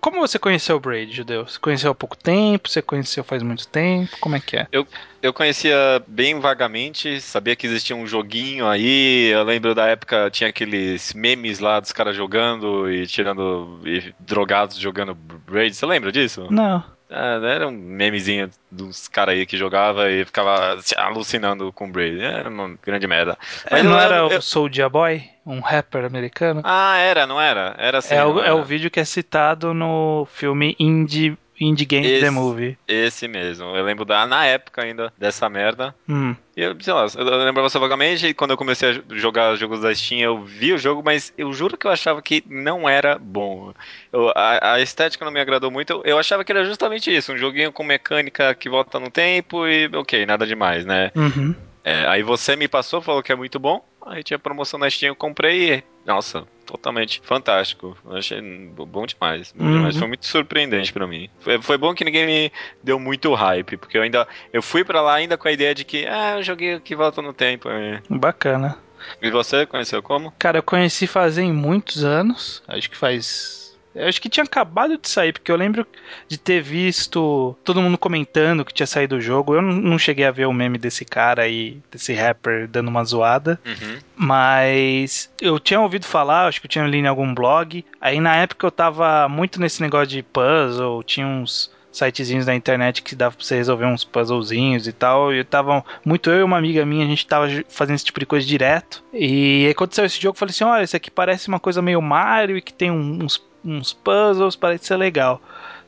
Como 0.00 0.18
você 0.18 0.38
conheceu 0.38 0.76
o 0.76 0.80
Braid, 0.80 1.14
Judeu? 1.14 1.46
Você 1.46 1.58
conheceu 1.58 1.90
há 1.90 1.94
pouco 1.94 2.16
tempo? 2.16 2.68
Você 2.68 2.80
conheceu 2.80 3.22
faz 3.22 3.42
muito 3.42 3.68
tempo? 3.68 4.16
Como 4.18 4.34
é 4.34 4.40
que 4.40 4.56
é? 4.56 4.66
Eu, 4.72 4.86
eu 5.22 5.32
conhecia 5.32 6.02
bem 6.06 6.40
vagamente, 6.40 7.20
sabia 7.20 7.54
que 7.54 7.66
existia 7.66 7.94
um 7.94 8.06
joguinho 8.06 8.66
aí. 8.66 9.26
Eu 9.26 9.44
lembro 9.44 9.74
da 9.74 9.86
época 9.86 10.30
tinha 10.30 10.48
aqueles 10.48 11.12
memes 11.12 11.58
lá 11.58 11.80
dos 11.80 11.92
caras 11.92 12.16
jogando 12.16 12.90
e 12.90 13.06
tirando. 13.06 13.78
E 13.84 14.14
drogados 14.18 14.78
jogando 14.78 15.14
Braid. 15.14 15.76
Você 15.76 15.84
lembra 15.84 16.10
disso? 16.10 16.46
Não. 16.50 16.82
Ah, 17.10 17.38
era 17.44 17.68
um 17.68 17.72
memezinho 17.72 18.50
dos 18.70 19.06
caras 19.06 19.34
aí 19.34 19.44
que 19.44 19.58
jogava 19.58 20.10
e 20.10 20.24
ficava 20.24 20.78
alucinando 20.96 21.70
com 21.72 21.86
o 21.86 21.92
Braid. 21.92 22.20
Era 22.20 22.48
uma 22.48 22.74
grande 22.82 23.06
merda. 23.06 23.36
Mas 23.70 23.80
é, 23.80 23.82
não 23.82 23.98
era 23.98 24.16
eu... 24.16 24.38
o 24.38 24.42
Soulja 24.42 24.88
Boy? 24.88 25.33
Um 25.46 25.60
rapper 25.60 26.04
americano? 26.04 26.62
Ah, 26.64 26.96
era, 26.96 27.26
não 27.26 27.40
era? 27.40 27.74
Era 27.78 27.98
assim. 27.98 28.14
É, 28.14 28.24
o, 28.24 28.38
era. 28.38 28.48
é 28.48 28.52
o 28.52 28.62
vídeo 28.62 28.90
que 28.90 29.00
é 29.00 29.04
citado 29.04 29.74
no 29.74 30.26
filme 30.30 30.74
Indie 30.78 31.36
Indie 31.60 31.84
Game 31.84 32.06
esse, 32.06 32.24
The 32.24 32.30
Movie. 32.30 32.78
Esse 32.86 33.28
mesmo. 33.28 33.76
Eu 33.76 33.84
lembro 33.84 34.04
da, 34.04 34.26
na 34.26 34.44
época 34.44 34.82
ainda 34.82 35.12
dessa 35.16 35.48
merda. 35.48 35.94
Hum. 36.08 36.34
E 36.56 36.62
eu, 36.62 36.76
sei 36.80 36.92
lá, 36.92 37.06
eu 37.16 37.44
lembrava 37.44 37.68
só 37.68 37.78
vagamente, 37.78 38.26
e 38.26 38.34
quando 38.34 38.52
eu 38.52 38.56
comecei 38.56 38.90
a 38.90 39.16
jogar 39.16 39.54
jogos 39.56 39.80
da 39.80 39.94
Steam, 39.94 40.20
eu 40.20 40.42
vi 40.42 40.72
o 40.72 40.78
jogo, 40.78 41.02
mas 41.04 41.32
eu 41.36 41.52
juro 41.52 41.76
que 41.76 41.86
eu 41.86 41.90
achava 41.90 42.20
que 42.22 42.44
não 42.48 42.88
era 42.88 43.18
bom. 43.18 43.72
Eu, 44.12 44.30
a, 44.34 44.74
a, 44.74 44.80
estética 44.80 45.24
não 45.24 45.32
me 45.32 45.40
agradou 45.40 45.70
muito. 45.70 45.92
Eu, 45.92 46.02
eu, 46.04 46.18
achava 46.18 46.44
que 46.44 46.52
era 46.52 46.64
justamente 46.64 47.14
isso, 47.14 47.32
um 47.32 47.38
joguinho 47.38 47.72
com 47.72 47.84
mecânica 47.84 48.54
que 48.54 48.68
volta 48.68 48.98
no 48.98 49.10
tempo 49.10 49.66
e 49.66 49.88
ok, 49.94 50.26
nada 50.26 50.46
demais, 50.46 50.84
né? 50.84 51.10
Uhum. 51.14 51.54
É, 51.84 52.06
aí 52.06 52.22
você 52.22 52.56
me 52.56 52.66
passou, 52.66 53.02
falou 53.02 53.22
que 53.22 53.30
é 53.30 53.36
muito 53.36 53.58
bom. 53.58 53.84
Aí 54.06 54.22
tinha 54.22 54.38
promoção 54.38 54.78
na 54.78 54.90
Steam, 54.90 55.10
eu 55.10 55.16
comprei 55.16 55.74
e, 55.74 55.84
nossa, 56.04 56.46
totalmente 56.66 57.20
fantástico. 57.24 57.96
Eu 58.04 58.16
achei 58.16 58.40
bom 58.40 59.06
demais. 59.06 59.52
Bom 59.52 59.64
uhum. 59.64 59.76
demais. 59.76 59.96
Foi 59.96 60.08
muito 60.08 60.26
surpreendente 60.26 60.92
para 60.92 61.06
mim. 61.06 61.28
Foi, 61.38 61.60
foi, 61.62 61.78
bom 61.78 61.94
que 61.94 62.04
ninguém 62.04 62.26
me 62.26 62.52
deu 62.82 62.98
muito 62.98 63.32
hype, 63.32 63.76
porque 63.76 63.96
eu 63.96 64.02
ainda 64.02 64.26
eu 64.52 64.62
fui 64.62 64.84
para 64.84 65.00
lá 65.00 65.14
ainda 65.14 65.36
com 65.36 65.48
a 65.48 65.52
ideia 65.52 65.74
de 65.74 65.84
que, 65.84 66.06
ah, 66.06 66.36
eu 66.36 66.42
joguei 66.42 66.78
que 66.80 66.94
volta 66.94 67.22
no 67.22 67.32
tempo. 67.32 67.68
É. 67.68 68.02
Bacana. 68.10 68.78
E 69.20 69.30
você 69.30 69.66
conheceu 69.66 70.02
como? 70.02 70.32
Cara, 70.38 70.58
eu 70.58 70.62
conheci 70.62 71.06
fazem 71.06 71.52
muitos 71.52 72.04
anos. 72.04 72.62
Acho 72.66 72.90
que 72.90 72.96
faz 72.96 73.63
eu 73.94 74.08
acho 74.08 74.20
que 74.20 74.28
tinha 74.28 74.44
acabado 74.44 74.98
de 74.98 75.08
sair, 75.08 75.32
porque 75.32 75.52
eu 75.52 75.56
lembro 75.56 75.86
de 76.28 76.36
ter 76.36 76.60
visto 76.60 77.56
todo 77.62 77.80
mundo 77.80 77.96
comentando 77.96 78.64
que 78.64 78.74
tinha 78.74 78.86
saído 78.86 79.16
o 79.16 79.20
jogo. 79.20 79.54
Eu 79.54 79.62
não 79.62 79.98
cheguei 79.98 80.24
a 80.24 80.30
ver 80.30 80.46
o 80.46 80.52
meme 80.52 80.78
desse 80.78 81.04
cara 81.04 81.42
aí, 81.42 81.78
desse 81.90 82.12
rapper, 82.12 82.66
dando 82.66 82.88
uma 82.88 83.04
zoada. 83.04 83.60
Uhum. 83.64 83.98
Mas 84.16 85.32
eu 85.40 85.60
tinha 85.60 85.80
ouvido 85.80 86.06
falar, 86.06 86.46
acho 86.46 86.60
que 86.60 86.66
eu 86.66 86.70
tinha 86.70 86.86
lido 86.86 87.04
em 87.04 87.08
algum 87.08 87.32
blog. 87.32 87.84
Aí 88.00 88.20
na 88.20 88.36
época 88.36 88.66
eu 88.66 88.70
tava 88.70 89.28
muito 89.28 89.60
nesse 89.60 89.80
negócio 89.80 90.08
de 90.08 90.22
puzzle, 90.22 91.02
tinha 91.04 91.26
uns 91.26 91.72
sitezinhos 91.92 92.44
da 92.44 92.54
internet 92.54 93.02
que 93.02 93.14
dava 93.14 93.36
pra 93.36 93.44
você 93.44 93.54
resolver 93.54 93.86
uns 93.86 94.02
puzzlezinhos 94.02 94.86
e 94.88 94.92
tal. 94.92 95.32
E 95.32 95.38
eu 95.38 95.44
tava 95.44 95.84
muito 96.04 96.30
eu 96.30 96.40
e 96.40 96.42
uma 96.42 96.58
amiga 96.58 96.84
minha, 96.84 97.04
a 97.04 97.08
gente 97.08 97.26
tava 97.26 97.46
fazendo 97.68 97.94
esse 97.94 98.04
tipo 98.04 98.20
de 98.20 98.26
coisa 98.26 98.46
direto. 98.46 99.04
E 99.12 99.66
aí 99.66 99.70
aconteceu 99.70 100.04
esse 100.04 100.20
jogo, 100.20 100.34
eu 100.34 100.38
falei 100.38 100.50
assim: 100.50 100.64
olha, 100.64 100.82
isso 100.82 100.96
aqui 100.96 101.10
parece 101.10 101.48
uma 101.48 101.60
coisa 101.60 101.80
meio 101.80 102.02
Mario 102.02 102.56
e 102.56 102.62
que 102.62 102.72
tem 102.72 102.90
uns 102.90 103.40
uns 103.64 103.92
puzzles, 103.92 104.56
parece 104.56 104.86
ser 104.86 104.96
legal. 104.96 105.40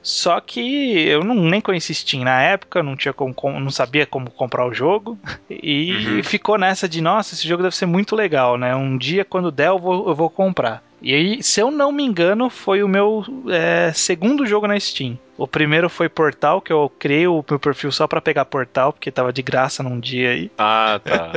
Só 0.02 0.40
que 0.40 1.00
eu 1.08 1.24
não, 1.24 1.34
nem 1.34 1.60
conheci 1.60 1.92
Steam 1.92 2.22
na 2.22 2.40
época, 2.40 2.80
não 2.80 2.94
tinha 2.94 3.12
como, 3.12 3.34
não 3.58 3.70
sabia 3.70 4.06
como 4.06 4.30
comprar 4.30 4.64
o 4.64 4.72
jogo. 4.72 5.18
E 5.50 5.92
uhum. 5.92 6.22
ficou 6.22 6.56
nessa 6.56 6.88
de, 6.88 7.00
nossa, 7.00 7.34
esse 7.34 7.46
jogo 7.46 7.64
deve 7.64 7.74
ser 7.74 7.86
muito 7.86 8.14
legal, 8.14 8.56
né? 8.56 8.74
Um 8.76 8.96
dia, 8.96 9.24
quando 9.24 9.50
der, 9.50 9.68
eu 9.68 9.78
vou, 9.80 10.08
eu 10.08 10.14
vou 10.14 10.30
comprar. 10.30 10.85
E 11.00 11.14
aí, 11.14 11.42
se 11.42 11.60
eu 11.60 11.70
não 11.70 11.92
me 11.92 12.02
engano, 12.02 12.48
foi 12.48 12.82
o 12.82 12.88
meu 12.88 13.24
é, 13.48 13.92
segundo 13.94 14.46
jogo 14.46 14.66
na 14.66 14.78
Steam. 14.78 15.18
O 15.38 15.46
primeiro 15.46 15.90
foi 15.90 16.08
Portal, 16.08 16.62
que 16.62 16.72
eu 16.72 16.90
criei 16.98 17.26
o 17.26 17.44
meu 17.48 17.60
perfil 17.60 17.92
só 17.92 18.06
para 18.06 18.22
pegar 18.22 18.46
Portal, 18.46 18.92
porque 18.92 19.10
tava 19.10 19.32
de 19.32 19.42
graça 19.42 19.82
num 19.82 20.00
dia 20.00 20.30
aí. 20.30 20.50
Ah, 20.56 20.98
tá. 21.04 21.32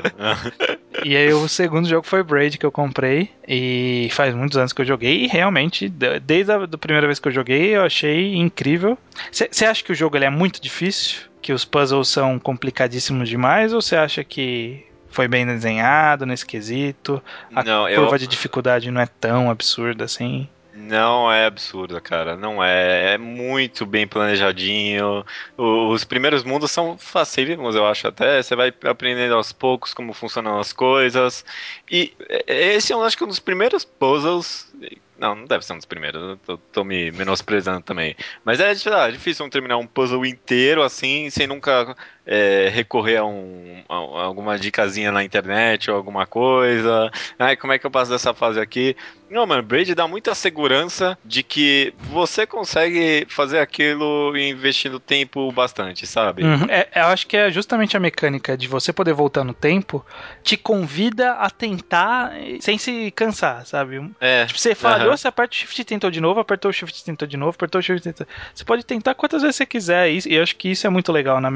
e 1.04 1.18
aí 1.18 1.34
o 1.34 1.48
segundo 1.50 1.88
jogo 1.88 2.08
foi 2.08 2.24
Braid, 2.24 2.58
que 2.58 2.66
eu 2.66 2.72
comprei. 2.72 3.30
E 3.46 4.08
faz 4.12 4.34
muitos 4.34 4.58
anos 4.58 4.72
que 4.72 4.82
eu 4.82 4.86
joguei. 4.86 5.26
E 5.26 5.28
realmente, 5.28 5.90
desde 5.90 6.52
a 6.52 6.68
primeira 6.68 7.08
vez 7.08 7.20
que 7.20 7.28
eu 7.28 7.32
joguei, 7.32 7.76
eu 7.76 7.84
achei 7.84 8.36
incrível. 8.36 8.98
Você 9.32 9.66
acha 9.66 9.84
que 9.84 9.92
o 9.92 9.96
jogo 9.96 10.16
ele 10.16 10.26
é 10.26 10.30
muito 10.30 10.62
difícil? 10.62 11.24
Que 11.42 11.52
os 11.52 11.66
puzzles 11.66 12.08
são 12.08 12.40
complicadíssimos 12.40 13.28
demais? 13.28 13.74
Ou 13.74 13.82
você 13.82 13.98
acha 13.98 14.24
que 14.24 14.86
foi 15.10 15.28
bem 15.28 15.46
desenhado 15.46 16.26
nesse 16.26 16.46
quesito. 16.46 17.22
A 17.54 17.64
não, 17.64 17.86
curva 17.94 18.16
eu... 18.16 18.20
de 18.20 18.28
dificuldade 18.28 18.92
não 18.92 19.02
é 19.02 19.08
tão 19.08 19.50
absurda 19.50 20.06
assim. 20.06 20.48
Não 20.74 21.32
é 21.32 21.46
absurda, 21.46 22.00
cara. 22.00 22.38
Não 22.38 22.64
é. 22.64 23.14
É 23.14 23.18
muito 23.18 23.86
bem 23.86 24.08
planejadinho. 24.08 25.26
Os 25.58 26.06
primeiros 26.06 26.44
mundos 26.44 26.72
são 26.72 26.98
facílimos, 26.98 27.76
eu 27.76 27.86
acho 27.86 28.08
até. 28.08 28.42
Você 28.42 28.56
vai 28.56 28.74
aprendendo 28.86 29.36
aos 29.36 29.52
poucos 29.52 29.94
como 29.94 30.14
funcionam 30.14 30.58
as 30.58 30.72
coisas. 30.72 31.44
E 31.92 32.14
esse 32.48 32.94
é, 32.94 32.96
acho 32.96 33.18
que, 33.18 33.24
um 33.24 33.28
dos 33.28 33.40
primeiros 33.40 33.84
puzzles 33.84 34.72
não, 35.20 35.36
não 35.36 35.46
deve 35.46 35.66
ser 35.66 35.74
um 35.74 35.78
dos 35.78 35.86
primeiros. 35.86 36.40
Tô, 36.46 36.58
tô 36.58 36.84
me 36.84 37.12
menosprezando 37.12 37.82
também. 37.82 38.16
Mas 38.46 38.60
é, 38.60 38.72
é 38.72 39.12
difícil 39.12 39.50
terminar 39.50 39.78
um 39.78 39.86
puzzle 39.86 40.26
inteiro 40.26 40.82
assim, 40.82 41.30
sem 41.30 41.46
nunca 41.46 41.96
é, 42.32 42.70
recorrer 42.72 43.18
a, 43.18 43.26
um, 43.26 43.82
a, 43.90 43.96
alguma 43.96 44.58
dicasinha 44.60 45.12
na 45.12 45.24
internet 45.24 45.90
ou 45.90 45.98
alguma 45.98 46.28
coisa. 46.28 47.12
Ai, 47.40 47.58
como 47.58 47.74
é 47.74 47.80
que 47.80 47.88
eu 47.88 47.92
passo 47.92 48.12
dessa 48.12 48.36
fase 48.36 48.60
aqui? 48.60 48.96
Não, 49.32 49.46
mano, 49.46 49.64
Braid 49.64 49.94
dá 49.94 50.08
muita 50.08 50.34
segurança 50.34 51.18
de 51.24 51.44
que 51.44 51.94
você 52.00 52.48
consegue 52.48 53.26
fazer 53.30 53.60
aquilo 53.60 54.36
investindo 54.38 55.00
tempo 55.00 55.52
bastante, 55.52 56.06
sabe? 56.08 56.44
Uhum. 56.44 56.66
É, 56.68 56.88
eu 56.96 57.06
acho 57.06 57.28
que 57.28 57.38
é 57.38 57.52
justamente 57.52 57.96
a 57.96 58.00
mecânica 58.00 58.58
de 58.58 58.68
você 58.68 58.92
poder 58.92 59.14
voltar 59.14 59.44
no 59.44 59.54
tempo 59.54 60.06
te 60.44 60.58
convida 60.58 61.34
a 61.34 61.50
tentar 61.50 62.34
sem 62.60 62.78
se 62.78 63.12
cansar, 63.12 63.66
sabe? 63.66 64.10
É. 64.20 64.46
Tipo, 64.46 64.60
você 64.60 64.74
falhou, 64.74 65.12
uhum. 65.12 65.18
você 65.18 65.28
aperta 65.28 65.54
o 65.54 65.58
shift 65.58 65.82
e 65.82 65.86
tentou 65.86 66.10
de 66.10 66.20
novo, 66.20 66.40
apertou 66.40 66.70
o 66.70 66.74
shift 66.74 67.00
e 67.00 67.06
tentou 67.06 67.28
de 67.28 67.38
novo, 67.38 67.52
apertou 67.52 67.80
o 67.80 67.82
shift 67.84 68.08
e 68.08 68.14
tentou. 68.14 68.28
Você 68.54 68.66
pode 68.66 68.84
tentar 68.84 69.14
quantas 69.14 69.42
vezes 69.42 69.58
você 69.58 69.66
quiser, 69.66 70.10
e 70.12 70.22
eu 70.36 70.44
acho 70.44 70.56
que 70.56 70.70
isso 70.70 70.86
é 70.88 70.90
muito 70.90 71.12
legal 71.12 71.40
na, 71.40 71.52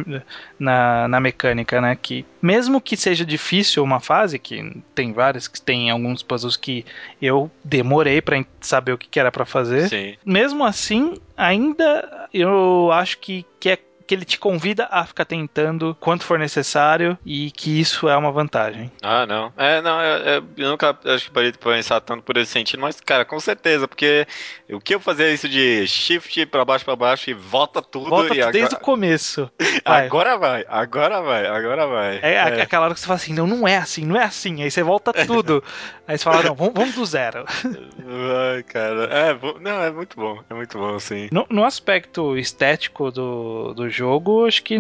na, 0.63 1.08
na 1.08 1.19
mecânica, 1.19 1.82
né? 1.82 1.97
Que 2.02 2.26
mesmo 2.41 2.80
que 2.80 2.95
seja 2.95 3.26
difícil 3.26 3.84
uma 3.84 3.99
fase, 3.99 4.39
que 4.39 4.82
tem 4.95 5.12
várias, 5.12 5.47
que 5.47 5.62
tem 5.62 5.89
alguns 5.89 6.23
puzzles 6.23 6.56
que 6.56 6.86
eu 7.21 7.52
demorei 7.63 8.21
para 8.21 8.43
saber 8.62 8.93
o 8.93 8.97
que, 8.97 9.08
que 9.10 9.19
era 9.19 9.32
para 9.32 9.45
fazer. 9.45 9.89
Sim. 9.89 10.15
Mesmo 10.26 10.63
assim, 10.63 11.15
ainda 11.36 12.28
eu 12.34 12.89
acho 12.91 13.19
que, 13.19 13.45
que 13.60 13.69
é 13.69 13.78
que 14.05 14.13
ele 14.13 14.25
te 14.25 14.37
convida 14.37 14.87
a 14.91 15.05
ficar 15.05 15.25
tentando 15.25 15.95
quanto 15.99 16.23
for 16.23 16.37
necessário 16.37 17.17
e 17.25 17.51
que 17.51 17.79
isso 17.79 18.07
é 18.07 18.15
uma 18.15 18.31
vantagem. 18.31 18.91
Ah, 19.01 19.25
não. 19.25 19.53
É, 19.57 19.81
não, 19.81 19.99
é, 19.99 20.37
é, 20.37 20.43
eu 20.57 20.69
nunca 20.69 20.97
acho 21.05 21.25
que 21.25 21.31
parei 21.31 21.51
de 21.51 21.57
pensar 21.57 22.01
tanto 22.01 22.23
por 22.23 22.37
esse 22.37 22.51
sentido, 22.51 22.79
mas, 22.79 22.99
cara, 22.99 23.25
com 23.25 23.39
certeza, 23.39 23.87
porque 23.87 24.27
o 24.69 24.79
que 24.79 24.95
eu 24.95 24.99
fazia 24.99 25.31
isso 25.31 25.47
de 25.47 25.87
shift 25.87 26.45
pra 26.47 26.65
baixo 26.65 26.85
pra 26.85 26.95
baixo 26.95 27.29
e 27.29 27.33
volta 27.33 27.81
tudo. 27.81 28.09
Volta 28.09 28.33
e 28.35 28.41
agora... 28.41 28.51
desde 28.51 28.75
o 28.75 28.79
começo. 28.79 29.49
Vai. 29.85 30.05
Agora 30.05 30.37
vai, 30.37 30.65
agora 30.69 31.21
vai, 31.21 31.45
agora 31.45 31.87
vai. 31.87 32.19
É, 32.21 32.33
é, 32.33 32.61
aquela 32.61 32.85
hora 32.85 32.93
que 32.93 32.99
você 32.99 33.05
fala 33.05 33.17
assim, 33.17 33.33
não, 33.33 33.45
não 33.45 33.67
é 33.67 33.75
assim, 33.77 34.05
não 34.05 34.15
é 34.15 34.23
assim. 34.23 34.61
Aí 34.61 34.71
você 34.71 34.81
volta 34.81 35.11
tudo. 35.25 35.63
Aí 36.07 36.17
você 36.17 36.23
fala, 36.23 36.43
não, 36.43 36.55
vamos, 36.55 36.73
vamos 36.73 36.95
do 36.95 37.05
zero. 37.05 37.45
Ai, 38.53 38.63
cara. 38.63 39.05
É, 39.05 39.37
não, 39.59 39.83
é 39.83 39.91
muito 39.91 40.15
bom, 40.15 40.39
é 40.49 40.53
muito 40.53 40.77
bom, 40.77 40.95
assim. 40.95 41.27
No, 41.31 41.45
no 41.49 41.65
aspecto 41.65 42.37
estético 42.37 43.11
do, 43.11 43.73
do 43.73 43.89
jogo, 43.93 44.45
acho 44.45 44.63
que 44.63 44.77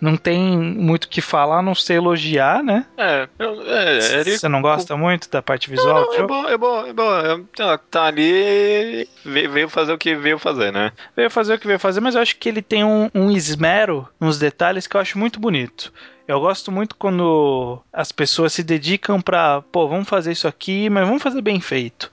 não 0.00 0.16
tem 0.16 0.58
muito 0.58 1.04
o 1.04 1.08
que 1.08 1.20
falar, 1.20 1.58
a 1.58 1.62
não 1.62 1.74
ser 1.74 1.94
elogiar, 1.94 2.62
né? 2.62 2.84
É, 2.96 3.28
é, 3.38 4.24
Você 4.24 4.48
não 4.48 4.60
gosta 4.60 4.96
muito 4.96 5.30
da 5.30 5.40
parte 5.40 5.70
visual 5.70 6.02
não, 6.02 6.06
não, 6.06 6.14
É 6.14 6.26
bom, 6.26 6.48
é 6.48 6.58
bom, 6.58 6.86
é 6.86 6.92
bom. 6.92 7.44
Tá, 7.56 7.78
tá 7.78 8.04
ali 8.04 9.08
veio 9.24 9.68
fazer 9.68 9.92
o 9.92 9.98
que 9.98 10.14
veio 10.14 10.38
fazer, 10.38 10.72
né? 10.72 10.92
Veio 11.16 11.30
fazer 11.30 11.54
o 11.54 11.58
que 11.58 11.66
veio 11.66 11.78
fazer, 11.78 12.00
mas 12.00 12.14
eu 12.14 12.20
acho 12.20 12.36
que 12.36 12.48
ele 12.48 12.62
tem 12.62 12.84
um, 12.84 13.10
um 13.14 13.30
esmero 13.30 14.08
nos 14.18 14.38
detalhes 14.38 14.86
que 14.86 14.96
eu 14.96 15.00
acho 15.00 15.18
muito 15.18 15.38
bonito. 15.38 15.92
Eu 16.26 16.40
gosto 16.40 16.70
muito 16.70 16.94
quando 16.94 17.82
as 17.92 18.12
pessoas 18.12 18.52
se 18.52 18.62
dedicam 18.62 19.20
para, 19.20 19.62
pô, 19.62 19.88
vamos 19.88 20.08
fazer 20.08 20.30
isso 20.30 20.46
aqui, 20.46 20.88
mas 20.88 21.06
vamos 21.06 21.22
fazer 21.22 21.42
bem 21.42 21.60
feito. 21.60 22.10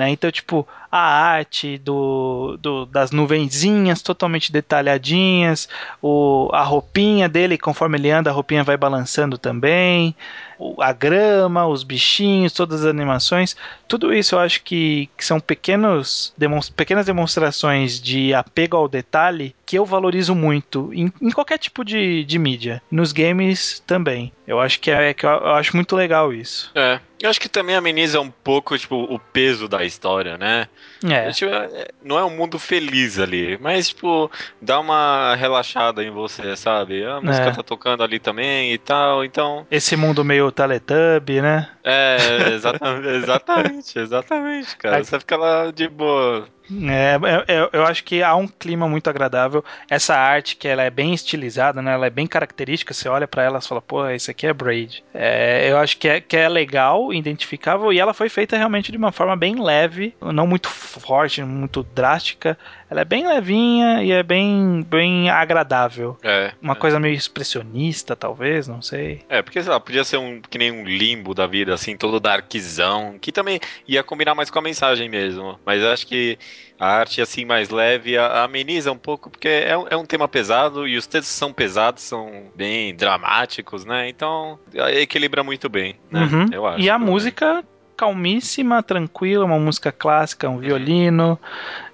Né? 0.00 0.08
Então, 0.08 0.30
tipo, 0.30 0.66
a 0.90 0.98
arte 0.98 1.76
do, 1.76 2.56
do, 2.58 2.86
das 2.86 3.10
nuvenzinhas 3.10 4.00
totalmente 4.00 4.50
detalhadinhas, 4.50 5.68
o, 6.00 6.48
a 6.54 6.62
roupinha 6.62 7.28
dele, 7.28 7.58
conforme 7.58 7.98
ele 7.98 8.10
anda, 8.10 8.30
a 8.30 8.32
roupinha 8.32 8.64
vai 8.64 8.78
balançando 8.78 9.36
também, 9.36 10.16
o, 10.58 10.82
a 10.82 10.90
grama, 10.94 11.66
os 11.66 11.82
bichinhos, 11.82 12.54
todas 12.54 12.80
as 12.80 12.86
animações, 12.86 13.54
tudo 13.86 14.14
isso 14.14 14.36
eu 14.36 14.38
acho 14.38 14.62
que, 14.62 15.10
que 15.18 15.24
são 15.24 15.38
pequenos, 15.38 16.32
pequenas 16.74 17.04
demonstrações 17.04 18.00
de 18.00 18.32
apego 18.32 18.78
ao 18.78 18.88
detalhe 18.88 19.54
que 19.70 19.76
eu 19.76 19.84
valorizo 19.86 20.34
muito 20.34 20.90
em, 20.92 21.12
em 21.22 21.30
qualquer 21.30 21.56
tipo 21.56 21.84
de, 21.84 22.24
de 22.24 22.38
mídia. 22.40 22.82
Nos 22.90 23.12
games 23.12 23.80
também. 23.86 24.32
Eu 24.44 24.58
acho 24.58 24.80
que 24.80 24.90
é 24.90 25.14
que 25.14 25.24
eu, 25.24 25.30
eu 25.30 25.52
acho 25.54 25.76
muito 25.76 25.94
legal 25.94 26.32
isso. 26.32 26.72
É. 26.74 26.98
Eu 27.22 27.30
acho 27.30 27.40
que 27.40 27.48
também 27.48 27.76
ameniza 27.76 28.20
um 28.20 28.30
pouco, 28.32 28.76
tipo, 28.76 28.96
o 28.96 29.16
peso 29.16 29.68
da 29.68 29.84
história, 29.84 30.36
né? 30.36 30.66
É. 31.08 31.30
Tipo, 31.30 31.52
é, 31.54 31.88
não 32.02 32.18
é 32.18 32.24
um 32.24 32.30
mundo 32.36 32.58
feliz 32.58 33.20
ali, 33.20 33.56
mas, 33.60 33.90
tipo, 33.90 34.28
dá 34.60 34.80
uma 34.80 35.36
relaxada 35.36 36.02
em 36.02 36.10
você, 36.10 36.56
sabe? 36.56 37.04
A 37.04 37.20
música 37.20 37.50
É. 37.50 37.52
tá 37.52 37.62
tocando 37.62 38.02
ali 38.02 38.18
também 38.18 38.72
e 38.72 38.78
tal, 38.78 39.24
então. 39.24 39.64
Esse 39.70 39.94
mundo 39.96 40.24
meio 40.24 40.50
Teletubby, 40.50 41.40
né? 41.40 41.68
É, 41.84 42.16
exatamente, 42.54 43.06
exatamente, 43.14 43.98
exatamente, 44.00 44.76
cara. 44.78 45.04
Você 45.04 45.20
fica 45.20 45.36
lá 45.36 45.70
de 45.70 45.86
boa. 45.86 46.48
É, 46.88 47.18
é, 47.48 47.56
é, 47.56 47.68
eu 47.72 47.84
acho 47.84 48.04
que 48.04 48.22
há 48.22 48.34
um 48.36 48.46
clima 48.46 48.88
muito 48.88 49.10
agradável. 49.10 49.64
Essa 49.88 50.14
arte 50.14 50.56
que 50.56 50.68
ela 50.68 50.82
é 50.82 50.90
bem 50.90 51.12
estilizada, 51.12 51.82
né? 51.82 51.92
Ela 51.92 52.06
é 52.06 52.10
bem 52.10 52.26
característica. 52.26 52.94
Você 52.94 53.08
olha 53.08 53.26
pra 53.26 53.42
ela 53.42 53.58
e 53.58 53.66
fala, 53.66 53.82
pô, 53.82 54.08
isso 54.08 54.30
aqui 54.30 54.46
é 54.46 54.52
Braid. 54.52 55.02
É, 55.12 55.70
eu 55.70 55.78
acho 55.78 55.98
que 55.98 56.08
é, 56.08 56.20
que 56.20 56.36
é 56.36 56.48
legal, 56.48 57.12
identificável 57.12 57.92
e 57.92 57.98
ela 57.98 58.14
foi 58.14 58.28
feita 58.28 58.56
realmente 58.56 58.92
de 58.92 58.98
uma 58.98 59.12
forma 59.12 59.36
bem 59.36 59.60
leve, 59.60 60.14
não 60.20 60.46
muito 60.46 60.68
forte, 60.68 61.42
muito 61.42 61.82
drástica. 61.82 62.56
Ela 62.90 63.02
é 63.02 63.04
bem 63.04 63.26
levinha 63.26 64.02
e 64.02 64.10
é 64.10 64.22
bem, 64.22 64.84
bem 64.88 65.30
agradável. 65.30 66.16
É. 66.24 66.52
Uma 66.60 66.72
é. 66.72 66.76
coisa 66.76 66.98
meio 66.98 67.14
expressionista, 67.14 68.16
talvez, 68.16 68.66
não 68.66 68.82
sei. 68.82 69.22
É, 69.28 69.40
porque, 69.40 69.62
sei 69.62 69.70
lá, 69.70 69.78
podia 69.78 70.02
ser 70.02 70.16
um, 70.16 70.40
que 70.40 70.58
nem 70.58 70.72
um 70.72 70.84
limbo 70.84 71.32
da 71.32 71.46
vida, 71.46 71.72
assim, 71.72 71.96
todo 71.96 72.18
darkzão, 72.18 73.16
que 73.20 73.30
também 73.30 73.60
ia 73.86 74.02
combinar 74.02 74.34
mais 74.34 74.50
com 74.50 74.58
a 74.58 74.62
mensagem 74.62 75.08
mesmo. 75.08 75.58
Mas 75.64 75.84
acho 75.84 76.04
que 76.06 76.36
a 76.80 76.86
arte, 76.88 77.20
assim, 77.20 77.44
mais 77.44 77.70
leve, 77.70 78.18
ameniza 78.18 78.90
um 78.90 78.98
pouco, 78.98 79.30
porque 79.30 79.48
é, 79.48 79.76
um- 79.78 79.86
é 79.88 79.96
um 79.96 80.04
tema 80.04 80.26
pesado 80.26 80.88
e 80.88 80.96
os 80.96 81.06
textos 81.06 81.34
são 81.36 81.52
pesados, 81.52 82.02
são 82.02 82.50
bem 82.56 82.94
dramáticos, 82.94 83.84
né? 83.84 84.08
Então, 84.08 84.58
equilibra 84.74 85.44
muito 85.44 85.68
bem, 85.68 85.94
né? 86.10 86.22
Uhum. 86.22 86.46
Eu 86.50 86.66
acho. 86.66 86.80
E 86.80 86.90
a 86.90 86.98
música 86.98 87.62
calmíssima, 88.00 88.82
tranquila, 88.82 89.44
uma 89.44 89.58
música 89.58 89.92
clássica, 89.92 90.48
um 90.48 90.56
violino. 90.58 91.38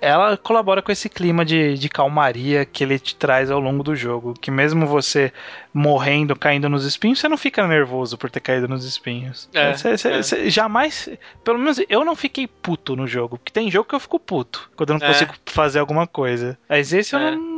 Ela 0.01 0.37
colabora 0.37 0.81
com 0.81 0.92
esse 0.92 1.09
clima 1.09 1.45
de, 1.45 1.75
de 1.75 1.88
calmaria 1.88 2.64
que 2.64 2.85
ele 2.85 2.97
te 2.99 3.16
traz 3.16 3.51
ao 3.51 3.59
longo 3.59 3.83
do 3.83 3.97
jogo. 3.97 4.33
Que 4.35 4.51
mesmo 4.51 4.87
você 4.87 5.33
morrendo, 5.75 6.37
caindo 6.37 6.69
nos 6.69 6.85
espinhos, 6.85 7.19
você 7.19 7.29
não 7.29 7.37
fica 7.37 7.66
nervoso 7.66 8.16
por 8.16 8.31
ter 8.31 8.40
caído 8.40 8.69
nos 8.69 8.85
espinhos. 8.85 9.49
É, 9.53 9.75
Você- 9.75 9.97
você- 9.99 10.09
é. 10.09 10.23
você 10.23 10.51
jamais. 10.51 11.09
Pelo 11.42 11.59
menos 11.59 11.81
eu 11.88 12.05
não 12.05 12.14
fiquei 12.14 12.47
puto 12.47 12.95
no 12.95 13.07
jogo. 13.07 13.37
Porque 13.38 13.53
tem 13.53 13.71
jogo 13.71 13.88
que 13.88 13.95
eu 13.95 14.01
fico 14.01 14.19
puto 14.21 14.71
quando 14.77 14.90
eu 14.90 14.99
não 14.99 15.05
É. 15.07 15.09
consigo 15.12 15.35
fazer 15.47 15.81
alguma 15.81 16.07
coisa. 16.07 16.57
Mas 16.69 16.92
esse 16.92 17.14
eu 17.14 17.21
É. 17.21 17.31
não. 17.33 17.56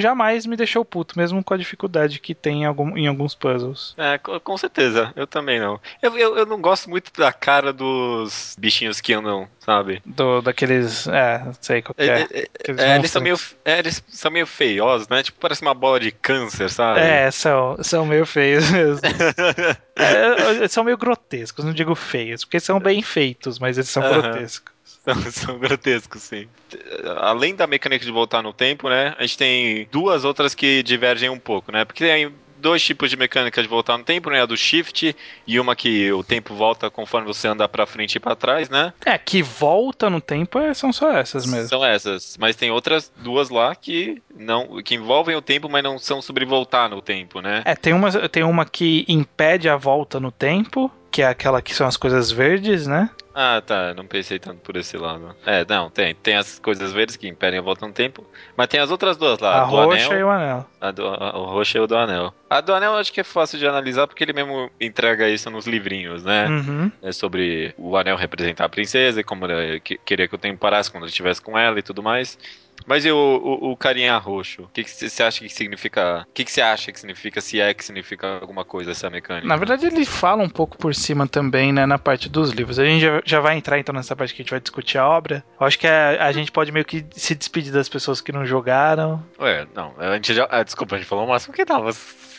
Jamais 0.00 0.46
me 0.46 0.56
deixou 0.56 0.84
puto, 0.84 1.18
mesmo 1.18 1.42
com 1.42 1.54
a 1.54 1.56
dificuldade 1.56 2.18
que 2.18 2.34
tem 2.34 2.62
em, 2.62 2.64
algum- 2.64 2.96
em 2.96 3.06
alguns 3.06 3.34
puzzles. 3.34 3.94
É, 3.96 4.18
co- 4.18 4.40
com 4.40 4.56
certeza. 4.56 5.12
Eu 5.16 5.26
também 5.26 5.58
não. 5.60 5.80
Eu, 6.00 6.16
eu, 6.18 6.36
eu 6.38 6.46
não 6.46 6.60
gosto 6.60 6.88
muito 6.88 7.12
da 7.18 7.32
cara 7.32 7.72
dos 7.72 8.54
bichinhos 8.58 9.00
que 9.00 9.12
andam, 9.12 9.48
sabe? 9.60 10.02
Do, 10.04 10.40
daqueles. 10.42 11.06
É, 11.08 11.42
sei 11.60 11.82
qual 11.82 11.94
que 11.94 12.02
É, 12.02 12.06
é. 12.06 12.22
é, 12.22 12.48
é, 12.92 12.96
eles, 12.96 13.10
são 13.10 13.22
meio, 13.22 13.36
é, 13.64 13.78
eles 13.78 14.02
são 14.08 14.30
meio 14.30 14.46
feiosos, 14.46 15.08
né? 15.08 15.22
Tipo, 15.22 15.38
parece 15.40 15.62
uma 15.62 15.74
bola 15.74 16.00
de 16.00 16.10
câncer, 16.12 16.70
sabe? 16.70 17.00
É, 17.00 17.30
são, 17.30 17.76
são 17.82 18.06
meio 18.06 18.24
feios 18.26 18.70
mesmo. 18.70 19.00
É, 19.94 20.66
são 20.68 20.82
meio 20.84 20.96
grotescos, 20.96 21.64
não 21.64 21.72
digo 21.72 21.94
feios, 21.94 22.44
porque 22.44 22.58
são 22.58 22.80
bem 22.80 23.02
feitos, 23.02 23.58
mas 23.58 23.76
eles 23.76 23.90
são 23.90 24.02
Aham. 24.02 24.22
grotescos. 24.22 24.72
São, 25.04 25.30
são 25.32 25.58
grotescos, 25.58 26.22
sim. 26.22 26.46
Além 27.18 27.56
da 27.56 27.66
mecânica 27.66 28.04
de 28.04 28.10
voltar 28.12 28.40
no 28.40 28.52
tempo, 28.52 28.88
né? 28.88 29.14
A 29.18 29.22
gente 29.22 29.36
tem 29.36 29.88
duas 29.90 30.24
outras 30.24 30.54
que 30.54 30.80
divergem 30.82 31.28
um 31.28 31.38
pouco, 31.40 31.72
né? 31.72 31.84
Porque 31.84 32.04
tem 32.04 32.32
dois 32.62 32.80
tipos 32.82 33.10
de 33.10 33.16
mecânica 33.16 33.60
de 33.60 33.66
voltar 33.68 33.98
no 33.98 34.04
tempo, 34.04 34.30
né? 34.30 34.40
A 34.40 34.46
do 34.46 34.56
shift 34.56 35.14
e 35.44 35.58
uma 35.58 35.74
que 35.74 36.10
o 36.12 36.22
tempo 36.22 36.54
volta 36.54 36.88
conforme 36.88 37.26
você 37.26 37.48
anda 37.48 37.68
pra 37.68 37.84
frente 37.84 38.14
e 38.14 38.20
pra 38.20 38.36
trás, 38.36 38.70
né? 38.70 38.94
É, 39.04 39.18
que 39.18 39.42
volta 39.42 40.08
no 40.08 40.20
tempo 40.20 40.58
é- 40.60 40.72
são 40.72 40.92
só 40.92 41.10
essas 41.10 41.44
mesmo. 41.44 41.68
São 41.68 41.84
essas. 41.84 42.36
Mas 42.38 42.54
tem 42.54 42.70
outras 42.70 43.10
duas 43.16 43.50
lá 43.50 43.74
que 43.74 44.22
não 44.34 44.80
que 44.82 44.94
envolvem 44.94 45.34
o 45.34 45.42
tempo, 45.42 45.68
mas 45.68 45.82
não 45.82 45.98
são 45.98 46.22
sobre 46.22 46.44
voltar 46.44 46.88
no 46.88 47.02
tempo, 47.02 47.40
né? 47.40 47.62
É, 47.64 47.74
tem 47.74 47.92
uma, 47.92 48.10
tem 48.28 48.44
uma 48.44 48.64
que 48.64 49.04
impede 49.08 49.68
a 49.68 49.74
volta 49.76 50.20
no 50.20 50.30
tempo, 50.30 50.88
que 51.10 51.20
é 51.22 51.26
aquela 51.26 51.60
que 51.60 51.74
são 51.74 51.86
as 51.88 51.96
coisas 51.96 52.30
verdes, 52.30 52.86
né? 52.86 53.10
Ah, 53.34 53.62
tá. 53.64 53.94
Não 53.94 54.06
pensei 54.06 54.38
tanto 54.38 54.58
por 54.60 54.76
esse 54.76 54.96
lado. 54.96 55.34
É, 55.46 55.64
não, 55.68 55.88
tem. 55.88 56.14
Tem 56.14 56.36
as 56.36 56.58
coisas 56.58 56.92
verdes 56.92 57.16
que 57.16 57.26
impedem 57.26 57.58
a 57.58 57.62
volta 57.62 57.86
no 57.86 57.92
tempo. 57.92 58.26
Mas 58.56 58.66
tem 58.68 58.78
as 58.80 58.90
outras 58.90 59.16
duas 59.16 59.38
lá. 59.38 59.62
a 59.62 59.64
do 59.64 59.70
roxa 59.70 60.06
anel, 60.06 60.18
e 60.18 60.24
o 60.24 60.28
anel. 60.30 60.66
A 60.80 60.90
do, 60.90 61.06
a, 61.06 61.38
o 61.38 61.44
roxo 61.46 61.76
e 61.76 61.80
o 61.80 61.86
do 61.86 61.96
anel. 61.96 62.34
A 62.50 62.60
do 62.60 62.74
anel 62.74 62.92
eu 62.92 62.98
acho 62.98 63.12
que 63.12 63.20
é 63.20 63.24
fácil 63.24 63.58
de 63.58 63.66
analisar 63.66 64.06
porque 64.06 64.22
ele 64.22 64.32
mesmo 64.34 64.70
entrega 64.80 65.28
isso 65.28 65.48
nos 65.50 65.66
livrinhos, 65.66 66.22
né? 66.24 66.46
Uhum. 66.48 66.92
É 67.02 67.10
sobre 67.12 67.74
o 67.78 67.96
anel 67.96 68.16
representar 68.16 68.66
a 68.66 68.68
princesa 68.68 69.20
e 69.20 69.24
como 69.24 69.46
ele 69.46 69.80
que- 69.80 69.98
queria 70.04 70.28
que 70.28 70.34
o 70.34 70.38
tempo 70.38 70.58
parasse 70.60 70.90
quando 70.90 71.04
ele 71.04 71.10
estivesse 71.10 71.40
com 71.40 71.58
ela 71.58 71.78
e 71.78 71.82
tudo 71.82 72.02
mais. 72.02 72.38
Mas 72.86 73.04
e 73.04 73.10
o, 73.10 73.16
o, 73.16 73.72
o 73.72 73.76
carinha 73.76 74.16
roxo? 74.16 74.62
O 74.62 74.68
que 74.68 74.84
você 74.88 75.22
acha 75.22 75.40
que 75.40 75.48
significa? 75.48 76.26
O 76.28 76.32
que 76.32 76.50
você 76.50 76.60
acha 76.60 76.92
que 76.92 76.98
significa? 76.98 77.40
Se 77.40 77.60
é 77.60 77.72
que 77.74 77.84
significa 77.84 78.38
alguma 78.40 78.64
coisa 78.64 78.92
essa 78.92 79.10
mecânica? 79.10 79.46
Na 79.46 79.56
verdade, 79.56 79.86
ele 79.86 80.04
fala 80.04 80.42
um 80.42 80.48
pouco 80.48 80.76
por 80.76 80.94
cima 80.94 81.26
também, 81.26 81.72
né, 81.72 81.86
na 81.86 81.98
parte 81.98 82.28
dos 82.28 82.50
livros. 82.50 82.78
A 82.78 82.84
gente 82.84 83.02
já, 83.02 83.22
já 83.24 83.40
vai 83.40 83.56
entrar 83.56 83.78
então 83.78 83.94
nessa 83.94 84.16
parte 84.16 84.34
que 84.34 84.42
a 84.42 84.44
gente 84.44 84.50
vai 84.50 84.60
discutir 84.60 84.98
a 84.98 85.08
obra. 85.08 85.44
Eu 85.60 85.66
acho 85.66 85.78
que 85.78 85.86
a, 85.86 86.26
a 86.26 86.32
gente 86.32 86.50
pode 86.50 86.72
meio 86.72 86.84
que 86.84 87.04
se 87.12 87.34
despedir 87.34 87.72
das 87.72 87.88
pessoas 87.88 88.20
que 88.20 88.32
não 88.32 88.44
jogaram. 88.44 89.22
Ué, 89.38 89.66
não. 89.74 89.94
A 89.98 90.14
gente 90.14 90.34
já. 90.34 90.46
ah, 90.50 90.62
desculpa, 90.62 90.96
a 90.96 90.98
gente 90.98 91.08
falou 91.08 91.24
o 91.24 91.28
máximo 91.28 91.54
que 91.54 91.64
tava 91.64 91.92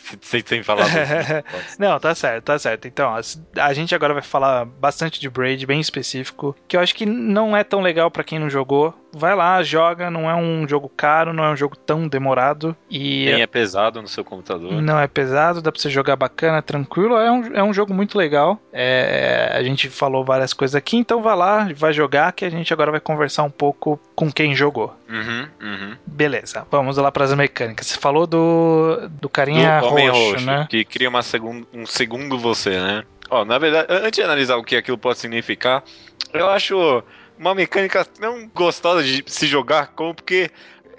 sem, 0.20 0.42
sem 0.44 0.62
falar. 0.62 0.84
dos- 0.84 1.76
Não, 1.78 1.98
tá 1.98 2.14
certo, 2.14 2.44
tá 2.44 2.58
certo. 2.58 2.86
Então, 2.88 3.14
a 3.58 3.72
gente 3.72 3.94
agora 3.94 4.12
vai 4.14 4.22
falar 4.22 4.64
bastante 4.64 5.20
de 5.20 5.28
Braid, 5.28 5.66
bem 5.66 5.80
específico, 5.80 6.54
que 6.68 6.76
eu 6.76 6.80
acho 6.80 6.94
que 6.94 7.06
não 7.06 7.56
é 7.56 7.64
tão 7.64 7.80
legal 7.80 8.10
pra 8.10 8.24
quem 8.24 8.38
não 8.38 8.50
jogou. 8.50 8.94
Vai 9.16 9.34
lá, 9.36 9.62
joga, 9.62 10.10
não 10.10 10.28
é 10.28 10.34
um 10.34 10.66
jogo 10.66 10.88
caro, 10.88 11.32
não 11.32 11.44
é 11.44 11.50
um 11.50 11.56
jogo 11.56 11.76
tão 11.76 12.08
demorado 12.08 12.76
e 12.90 13.26
Nem 13.26 13.42
é 13.42 13.46
pesado 13.46 14.02
no 14.02 14.08
seu 14.08 14.24
computador. 14.24 14.72
não 14.82 14.98
é 14.98 15.06
pesado, 15.06 15.62
dá 15.62 15.70
pra 15.70 15.80
você 15.80 15.88
jogar 15.88 16.16
bacana, 16.16 16.60
tranquilo. 16.60 17.16
É 17.16 17.30
um, 17.30 17.46
é 17.54 17.62
um 17.62 17.72
jogo 17.72 17.94
muito 17.94 18.18
legal. 18.18 18.58
É, 18.72 19.52
a 19.54 19.62
gente 19.62 19.88
falou 19.88 20.24
várias 20.24 20.52
coisas 20.52 20.74
aqui, 20.74 20.96
então 20.96 21.22
vai 21.22 21.36
lá, 21.36 21.68
vai 21.76 21.92
jogar, 21.92 22.32
que 22.32 22.44
a 22.44 22.50
gente 22.50 22.72
agora 22.72 22.90
vai 22.90 22.98
conversar 22.98 23.44
um 23.44 23.50
pouco 23.50 24.00
com 24.16 24.32
quem 24.32 24.52
jogou. 24.54 24.92
Uhum, 25.08 25.46
uhum. 25.62 25.96
Beleza, 26.04 26.66
vamos 26.68 26.96
lá 26.96 27.12
pras 27.12 27.32
mecânicas. 27.34 27.86
Você 27.86 27.98
falou 28.00 28.26
do, 28.26 29.08
do 29.20 29.28
carinha 29.28 29.80
do 29.80 29.93
Homem 29.94 30.08
roxo, 30.08 30.32
Roxo, 30.32 30.46
né? 30.46 30.66
que 30.68 30.84
cria 30.84 31.08
uma 31.08 31.22
segun, 31.22 31.64
um 31.72 31.86
segundo 31.86 32.38
você, 32.38 32.70
né? 32.70 33.04
Ó, 33.30 33.44
na 33.44 33.58
verdade, 33.58 33.86
antes 33.90 34.12
de 34.12 34.22
analisar 34.22 34.56
o 34.56 34.64
que 34.64 34.76
aquilo 34.76 34.98
pode 34.98 35.18
significar, 35.18 35.82
eu 36.32 36.48
acho 36.48 37.02
uma 37.38 37.54
mecânica 37.54 38.04
tão 38.04 38.48
gostosa 38.48 39.02
de 39.02 39.24
se 39.26 39.46
jogar 39.46 39.88
como 39.88 40.14
porque 40.14 40.50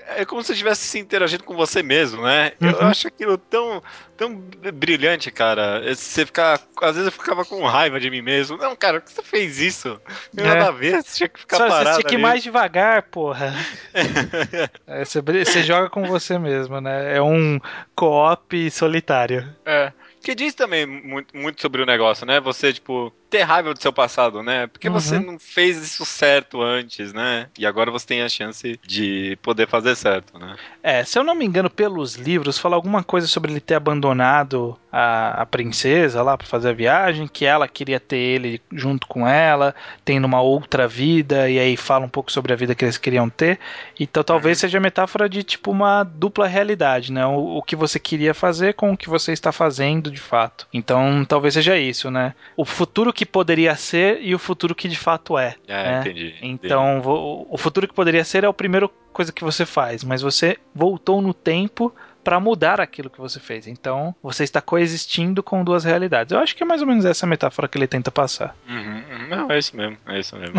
é 0.08 0.26
como 0.26 0.42
se 0.42 0.48
você 0.48 0.54
estivesse 0.54 0.84
se 0.88 1.00
interagindo 1.00 1.44
com 1.44 1.56
você 1.56 1.82
mesmo, 1.84 2.22
né? 2.24 2.54
Eu 2.62 2.70
Uhum. 2.70 2.88
acho 2.88 3.08
aquilo 3.08 3.38
tão, 3.38 3.82
tão 4.16 4.36
brilhante, 4.74 5.32
cara. 5.32 5.82
Você 5.94 6.26
ficar. 6.26 6.60
Às 6.82 6.96
vezes 6.96 7.06
eu 7.06 7.12
ficava 7.12 7.44
com 7.46 7.64
raiva 7.66 8.00
de 8.00 8.10
mim 8.10 8.22
mesmo. 8.22 8.58
Não, 8.58 8.76
cara, 8.76 9.00
por 9.02 9.08
que 9.08 9.14
você 9.14 9.24
fez 9.24 9.60
isso? 9.60 10.00
É. 10.38 10.44
nada 10.44 10.68
a 10.68 10.72
ver, 10.72 11.02
você 11.04 11.18
tinha 11.18 11.30
que 11.30 11.40
ficar 11.40 11.58
Só, 11.58 11.68
parado. 11.68 11.90
você 11.96 12.02
tinha 12.02 12.10
que 12.10 12.16
ir 12.16 12.18
mais 12.20 12.44
devagar, 12.44 13.04
porra. 13.04 13.54
É, 14.88 15.04
você, 15.04 15.22
você 15.22 15.64
joga 15.64 15.90
com 15.90 16.04
você 16.06 16.38
mesmo, 16.38 16.80
né? 16.80 17.16
É 17.18 17.22
um 17.22 17.60
co-op 17.96 18.70
solitário. 18.72 19.48
É. 19.66 19.92
Que 20.22 20.34
diz 20.34 20.54
também 20.56 20.86
muito, 20.86 21.36
muito 21.38 21.62
sobre 21.62 21.82
o 21.82 21.86
negócio, 21.86 22.26
né? 22.26 22.40
Você, 22.40 22.74
tipo, 22.74 23.14
ter 23.30 23.42
raiva 23.44 23.74
do 23.74 23.82
seu 23.82 23.92
passado, 23.94 24.42
né? 24.44 24.68
Porque 24.68 24.90
você 24.90 25.18
Uhum. 25.18 25.26
não 25.34 25.40
fez 25.40 25.78
isso 25.78 26.06
certo 26.06 26.62
antes, 26.62 27.14
né? 27.14 27.50
E 27.58 27.66
agora 27.66 27.92
você 27.92 28.06
tem 28.08 28.22
a 28.22 28.30
chance 28.30 28.80
de 28.86 29.38
poder 29.42 29.68
fazer 29.68 29.96
certo, 29.96 30.38
né? 30.40 30.58
É, 30.84 31.04
se 31.04 31.18
eu 31.18 31.24
não 31.24 31.34
me 31.36 31.46
engano, 31.46 31.70
pelos 31.70 32.16
livros, 32.16 32.60
fala 32.60 32.76
alguma 32.76 33.04
coisa 33.04 33.28
sobre 33.28 33.52
ele 33.52 33.60
ter 33.60 33.74
abandonado 33.76 34.80
a, 34.92 35.42
a 35.42 35.46
princesa 35.46 36.22
lá 36.22 36.38
pra 36.38 36.46
fazer 36.48 36.70
a 36.70 36.74
viagem, 36.74 37.28
que 37.28 37.44
ela 37.46 37.68
queria 37.68 38.00
ter 38.00 38.18
ele 38.18 38.62
junto 38.72 39.08
com 39.08 39.28
ela, 39.28 39.74
tendo 40.06 40.26
uma 40.26 40.42
outra 40.42 40.88
vida, 40.88 41.50
e 41.50 41.58
aí 41.60 41.76
fala 41.76 42.06
um 42.06 42.10
pouco 42.10 42.32
sobre 42.32 42.54
a 42.54 42.56
vida 42.56 42.76
que 42.76 42.86
eles 42.86 42.98
queriam 42.98 43.30
ter. 43.30 43.60
Então 44.00 44.24
talvez 44.24 44.60
seja 44.60 44.80
metáfora 44.80 45.28
de 45.28 45.44
tipo 45.44 45.72
uma 45.72 46.04
dupla 46.04 46.48
realidade, 46.48 47.12
né? 47.12 47.26
O, 47.26 47.58
o 47.58 47.64
que 47.64 47.76
você 47.76 48.00
queria 48.00 48.34
fazer 48.34 48.74
com 48.76 48.92
o 48.92 48.98
que 48.98 49.10
você 49.10 49.32
está 49.32 49.52
fazendo 49.52 50.12
de 50.12 50.20
fato. 50.22 50.68
Então 50.74 51.26
talvez 51.26 51.54
seja 51.56 51.78
isso, 51.78 52.12
né? 52.12 52.34
O 52.56 52.64
futuro 52.66 53.12
que 53.16 53.26
poderia 53.26 53.76
ser 53.76 54.20
e 54.22 54.36
o 54.36 54.40
futuro 54.40 54.76
que 54.76 54.88
de 54.88 54.98
fato 54.98 55.38
é. 55.38 55.56
É, 55.68 55.84
né? 55.84 56.00
entendi. 56.02 56.36
Então, 56.42 57.02
vo- 57.02 57.48
o 57.50 57.58
futuro 57.58 57.88
que 57.88 57.94
poderia 57.94 58.24
ser 58.24 58.44
é 58.44 58.48
a 58.48 58.54
primeira 58.54 58.88
coisa 59.12 59.32
que 59.32 59.44
você 59.44 59.66
faz, 59.66 60.04
mas 60.04 60.22
você 60.22 60.58
voltou 60.74 61.22
no 61.22 61.34
tempo 61.34 61.92
para 62.26 62.40
mudar 62.40 62.82
aquilo 62.82 63.08
que 63.08 63.22
você 63.22 63.40
fez. 63.40 63.68
Então, 63.68 64.14
você 64.22 64.44
está 64.44 64.60
coexistindo 64.60 65.44
com 65.44 65.64
duas 65.64 65.84
realidades. 65.84 66.32
Eu 66.32 66.40
acho 66.40 66.56
que 66.56 66.64
é 66.64 66.66
mais 66.66 66.82
ou 66.82 66.88
menos 66.88 67.06
essa 67.06 67.28
metáfora 67.28 67.68
que 67.68 67.78
ele 67.78 67.86
tenta 67.86 68.10
passar. 68.10 68.56
Uhum, 68.68 69.04
uhum. 69.12 69.28
Não, 69.30 69.52
é 69.52 69.60
isso 69.60 69.78
mesmo, 69.78 69.96
é 70.08 70.20
isso 70.20 70.36
mesmo. 70.36 70.56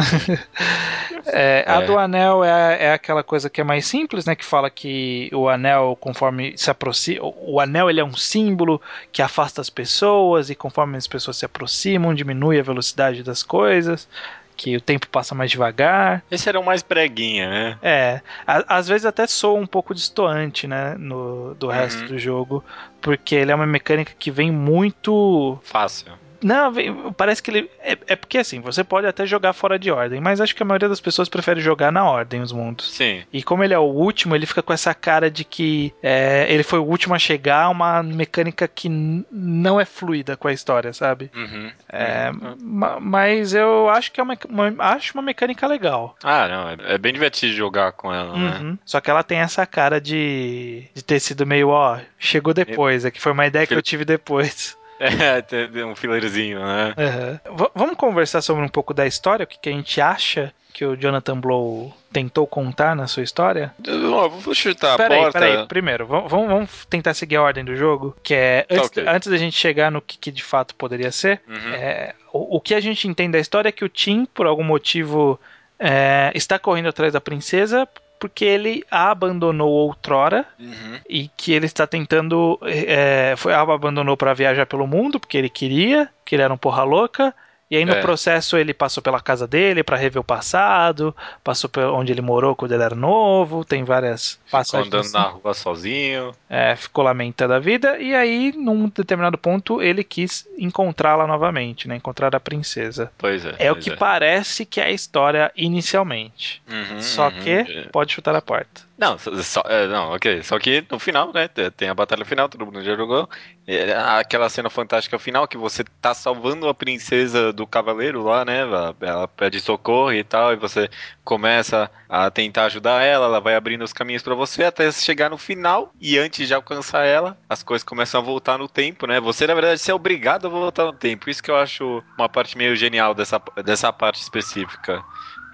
é, 1.26 1.64
a 1.66 1.82
é. 1.82 1.84
do 1.84 1.98
anel 1.98 2.44
é, 2.44 2.84
é 2.84 2.92
aquela 2.92 3.24
coisa 3.24 3.50
que 3.50 3.60
é 3.60 3.64
mais 3.64 3.84
simples, 3.84 4.24
né? 4.24 4.36
Que 4.36 4.44
fala 4.44 4.70
que 4.70 5.28
o 5.34 5.48
anel, 5.48 5.98
conforme 6.00 6.56
se 6.56 6.70
aproxima, 6.70 7.20
o 7.22 7.60
anel 7.60 7.90
ele 7.90 7.98
é 7.98 8.04
um 8.04 8.14
símbolo 8.14 8.80
que 9.10 9.20
afasta 9.20 9.60
as 9.60 9.68
pessoas 9.68 10.48
e 10.48 10.54
conforme 10.54 10.96
as 10.96 11.08
pessoas 11.08 11.36
se 11.36 11.44
aproximam, 11.44 12.14
diminui 12.14 12.60
a 12.60 12.62
velocidade 12.62 13.24
das 13.24 13.42
coisas 13.42 14.08
que 14.56 14.76
o 14.76 14.80
tempo 14.80 15.08
passa 15.08 15.34
mais 15.34 15.50
devagar. 15.50 16.24
Esse 16.30 16.48
era 16.48 16.58
o 16.58 16.64
mais 16.64 16.82
preguinha, 16.82 17.48
né? 17.48 17.78
É, 17.82 18.20
a, 18.46 18.76
às 18.76 18.88
vezes 18.88 19.04
até 19.04 19.26
soa 19.26 19.58
um 19.58 19.66
pouco 19.66 19.94
distoante, 19.94 20.66
né, 20.66 20.96
no, 20.98 21.54
do 21.54 21.68
resto 21.68 22.02
uhum. 22.02 22.08
do 22.08 22.18
jogo, 22.18 22.64
porque 23.00 23.34
ele 23.34 23.52
é 23.52 23.54
uma 23.54 23.66
mecânica 23.66 24.12
que 24.18 24.30
vem 24.30 24.50
muito 24.50 25.58
fácil. 25.62 26.12
Não, 26.42 26.72
parece 27.12 27.42
que 27.42 27.50
ele. 27.50 27.70
É, 27.80 27.96
é, 28.06 28.16
porque 28.16 28.38
assim, 28.38 28.60
você 28.60 28.82
pode 28.84 29.06
até 29.06 29.26
jogar 29.26 29.52
fora 29.52 29.78
de 29.78 29.90
ordem, 29.90 30.20
mas 30.20 30.40
acho 30.40 30.54
que 30.54 30.62
a 30.62 30.66
maioria 30.66 30.88
das 30.88 31.00
pessoas 31.00 31.28
prefere 31.28 31.60
jogar 31.60 31.92
na 31.92 32.04
ordem 32.04 32.40
os 32.40 32.52
mundos. 32.52 32.92
Sim. 32.92 33.22
E 33.32 33.42
como 33.42 33.64
ele 33.64 33.74
é 33.74 33.78
o 33.78 33.82
último, 33.82 34.34
ele 34.34 34.46
fica 34.46 34.62
com 34.62 34.72
essa 34.72 34.94
cara 34.94 35.30
de 35.30 35.44
que 35.44 35.92
é, 36.02 36.46
ele 36.48 36.62
foi 36.62 36.78
o 36.78 36.84
último 36.84 37.14
a 37.14 37.18
chegar, 37.18 37.68
uma 37.68 38.02
mecânica 38.02 38.68
que 38.68 38.88
não 38.88 39.80
é 39.80 39.84
fluida 39.84 40.36
com 40.36 40.48
a 40.48 40.52
história, 40.52 40.92
sabe? 40.92 41.30
Uhum. 41.34 41.70
É, 41.88 42.30
uhum. 42.30 43.00
Mas 43.00 43.54
eu 43.54 43.88
acho 43.88 44.12
que 44.12 44.20
é 44.20 44.22
uma, 44.22 44.36
uma, 44.48 44.74
acho 44.78 45.14
uma 45.14 45.22
mecânica 45.22 45.66
legal. 45.66 46.16
Ah, 46.22 46.48
não, 46.48 46.68
é, 46.70 46.94
é 46.94 46.98
bem 46.98 47.12
divertido 47.12 47.52
jogar 47.52 47.92
com 47.92 48.12
ela, 48.12 48.36
né? 48.36 48.58
uhum. 48.58 48.70
né? 48.72 48.78
Só 48.84 49.00
que 49.00 49.10
ela 49.10 49.22
tem 49.22 49.38
essa 49.38 49.66
cara 49.66 50.00
de, 50.00 50.84
de 50.94 51.04
ter 51.04 51.20
sido 51.20 51.46
meio, 51.46 51.68
ó, 51.68 51.98
chegou 52.18 52.52
depois, 52.52 53.04
é 53.04 53.10
que 53.10 53.20
foi 53.20 53.32
uma 53.32 53.46
ideia 53.46 53.66
que 53.66 53.74
eu 53.74 53.82
tive 53.82 54.04
depois. 54.04 54.76
É, 54.98 55.84
um 55.84 55.94
filerzinho, 55.94 56.58
né? 56.58 56.94
Uhum. 56.96 57.68
Vamos 57.74 57.96
conversar 57.96 58.40
sobre 58.40 58.64
um 58.64 58.68
pouco 58.68 58.94
da 58.94 59.06
história, 59.06 59.44
o 59.44 59.46
que, 59.46 59.58
que 59.58 59.68
a 59.68 59.72
gente 59.72 60.00
acha 60.00 60.52
que 60.72 60.84
o 60.84 60.94
Jonathan 60.94 61.40
Blow 61.40 61.94
tentou 62.12 62.46
contar 62.46 62.94
na 62.94 63.06
sua 63.06 63.22
história? 63.22 63.74
Eu 63.82 64.28
vou 64.28 64.54
chutar 64.54 64.96
pera 64.96 65.14
a 65.14 65.18
porta. 65.18 65.38
Peraí, 65.38 65.52
peraí. 65.52 65.66
Primeiro, 65.66 66.06
vamos, 66.06 66.30
vamos, 66.30 66.86
tentar 66.86 67.14
seguir 67.14 67.36
a 67.36 67.42
ordem 67.42 67.64
do 67.64 67.74
jogo, 67.74 68.14
que 68.22 68.34
é... 68.34 68.62
Tá, 68.62 68.74
antes, 68.74 68.86
okay. 68.88 69.08
antes 69.08 69.30
da 69.30 69.36
gente 69.38 69.56
chegar 69.56 69.90
no 69.90 70.02
que, 70.02 70.18
que 70.18 70.30
de 70.30 70.42
fato 70.42 70.74
poderia 70.74 71.10
ser, 71.10 71.40
uhum. 71.48 71.74
é, 71.74 72.14
o, 72.32 72.56
o, 72.56 72.60
que 72.60 72.74
a 72.74 72.80
gente 72.80 73.08
entende 73.08 73.32
da 73.32 73.38
história 73.38 73.70
é 73.70 73.72
que 73.72 73.84
o 73.84 73.88
Tim, 73.88 74.26
por 74.26 74.46
algum 74.46 74.64
motivo, 74.64 75.40
é, 75.78 76.30
está 76.34 76.58
correndo 76.58 76.90
atrás 76.90 77.12
da 77.12 77.20
princesa 77.20 77.88
porque 78.18 78.44
ele 78.44 78.84
a 78.90 79.10
abandonou 79.10 79.70
outrora 79.70 80.46
uhum. 80.58 80.98
e 81.08 81.28
que 81.36 81.52
ele 81.52 81.66
está 81.66 81.86
tentando. 81.86 82.58
É, 82.62 83.34
foi, 83.36 83.52
a 83.52 83.60
abandonou 83.60 84.16
para 84.16 84.34
viajar 84.34 84.66
pelo 84.66 84.86
mundo 84.86 85.20
porque 85.20 85.36
ele 85.36 85.48
queria, 85.48 86.08
que 86.24 86.34
ele 86.34 86.42
era 86.42 86.52
um 86.52 86.58
porra 86.58 86.82
louca. 86.82 87.34
E 87.68 87.76
aí 87.76 87.84
no 87.84 87.94
é. 87.94 88.00
processo 88.00 88.56
ele 88.56 88.72
passou 88.72 89.02
pela 89.02 89.20
casa 89.20 89.46
dele 89.46 89.82
para 89.82 89.96
rever 89.96 90.20
o 90.20 90.24
passado, 90.24 91.14
passou 91.42 91.68
por 91.68 91.82
onde 91.82 92.12
ele 92.12 92.20
morou 92.20 92.54
quando 92.54 92.72
ele 92.72 92.82
era 92.82 92.94
novo, 92.94 93.64
tem 93.64 93.82
várias 93.82 94.38
passagens. 94.50 94.86
Ficou 94.86 95.00
andando 95.00 95.00
assim. 95.00 95.12
na 95.12 95.22
rua 95.22 95.54
sozinho. 95.54 96.32
É, 96.48 96.76
ficou 96.76 97.02
lamentando 97.02 97.54
a 97.54 97.58
vida 97.58 97.98
e 97.98 98.14
aí 98.14 98.52
num 98.56 98.88
determinado 98.88 99.36
ponto 99.36 99.82
ele 99.82 100.04
quis 100.04 100.46
encontrá-la 100.56 101.26
novamente, 101.26 101.88
né, 101.88 101.96
encontrar 101.96 102.34
a 102.36 102.40
princesa. 102.40 103.10
Pois 103.18 103.44
é. 103.44 103.56
É 103.58 103.72
o 103.72 103.76
que 103.76 103.90
é. 103.90 103.96
parece 103.96 104.64
que 104.64 104.80
é 104.80 104.84
a 104.84 104.90
história 104.90 105.50
inicialmente. 105.56 106.62
Uhum, 106.70 107.02
Só 107.02 107.28
uhum, 107.28 107.40
que 107.40 107.50
é. 107.50 107.82
pode 107.90 108.12
chutar 108.12 108.34
a 108.36 108.40
porta. 108.40 108.85
Não, 108.98 109.18
só, 109.18 109.62
é, 109.66 109.86
não, 109.88 110.12
ok. 110.12 110.42
Só 110.42 110.58
que 110.58 110.82
no 110.90 110.98
final, 110.98 111.30
né? 111.32 111.48
Tem 111.48 111.88
a 111.88 111.94
batalha 111.94 112.24
final, 112.24 112.48
todo 112.48 112.64
mundo 112.64 112.82
já 112.82 112.96
jogou. 112.96 113.28
É, 113.66 113.92
aquela 113.94 114.48
cena 114.48 114.70
fantástica 114.70 115.18
final 115.18 115.46
que 115.46 115.58
você 115.58 115.84
tá 116.00 116.14
salvando 116.14 116.66
a 116.66 116.74
princesa 116.74 117.52
do 117.52 117.66
cavaleiro 117.66 118.22
lá, 118.22 118.42
né? 118.42 118.60
Ela, 119.00 119.28
pede 119.28 119.60
socorro 119.60 120.14
e 120.14 120.24
tal, 120.24 120.54
e 120.54 120.56
você 120.56 120.88
começa 121.22 121.90
a 122.08 122.30
tentar 122.30 122.66
ajudar 122.66 123.02
ela, 123.02 123.26
ela 123.26 123.40
vai 123.40 123.54
abrindo 123.54 123.82
os 123.84 123.92
caminhos 123.92 124.22
para 124.22 124.34
você 124.34 124.64
até 124.64 124.90
chegar 124.90 125.28
no 125.28 125.36
final. 125.36 125.92
E 126.00 126.16
antes 126.18 126.48
de 126.48 126.54
alcançar 126.54 127.04
ela, 127.04 127.36
as 127.50 127.62
coisas 127.62 127.84
começam 127.84 128.20
a 128.20 128.24
voltar 128.24 128.56
no 128.56 128.68
tempo, 128.68 129.06
né? 129.06 129.20
Você, 129.20 129.46
na 129.46 129.54
verdade, 129.54 129.90
é 129.90 129.94
obrigado 129.94 130.46
a 130.46 130.50
voltar 130.50 130.86
no 130.86 130.94
tempo. 130.94 131.28
Isso 131.28 131.42
que 131.42 131.50
eu 131.50 131.56
acho 131.56 132.02
uma 132.16 132.30
parte 132.30 132.56
meio 132.56 132.74
genial 132.74 133.14
dessa, 133.14 133.40
dessa 133.62 133.92
parte 133.92 134.22
específica. 134.22 135.04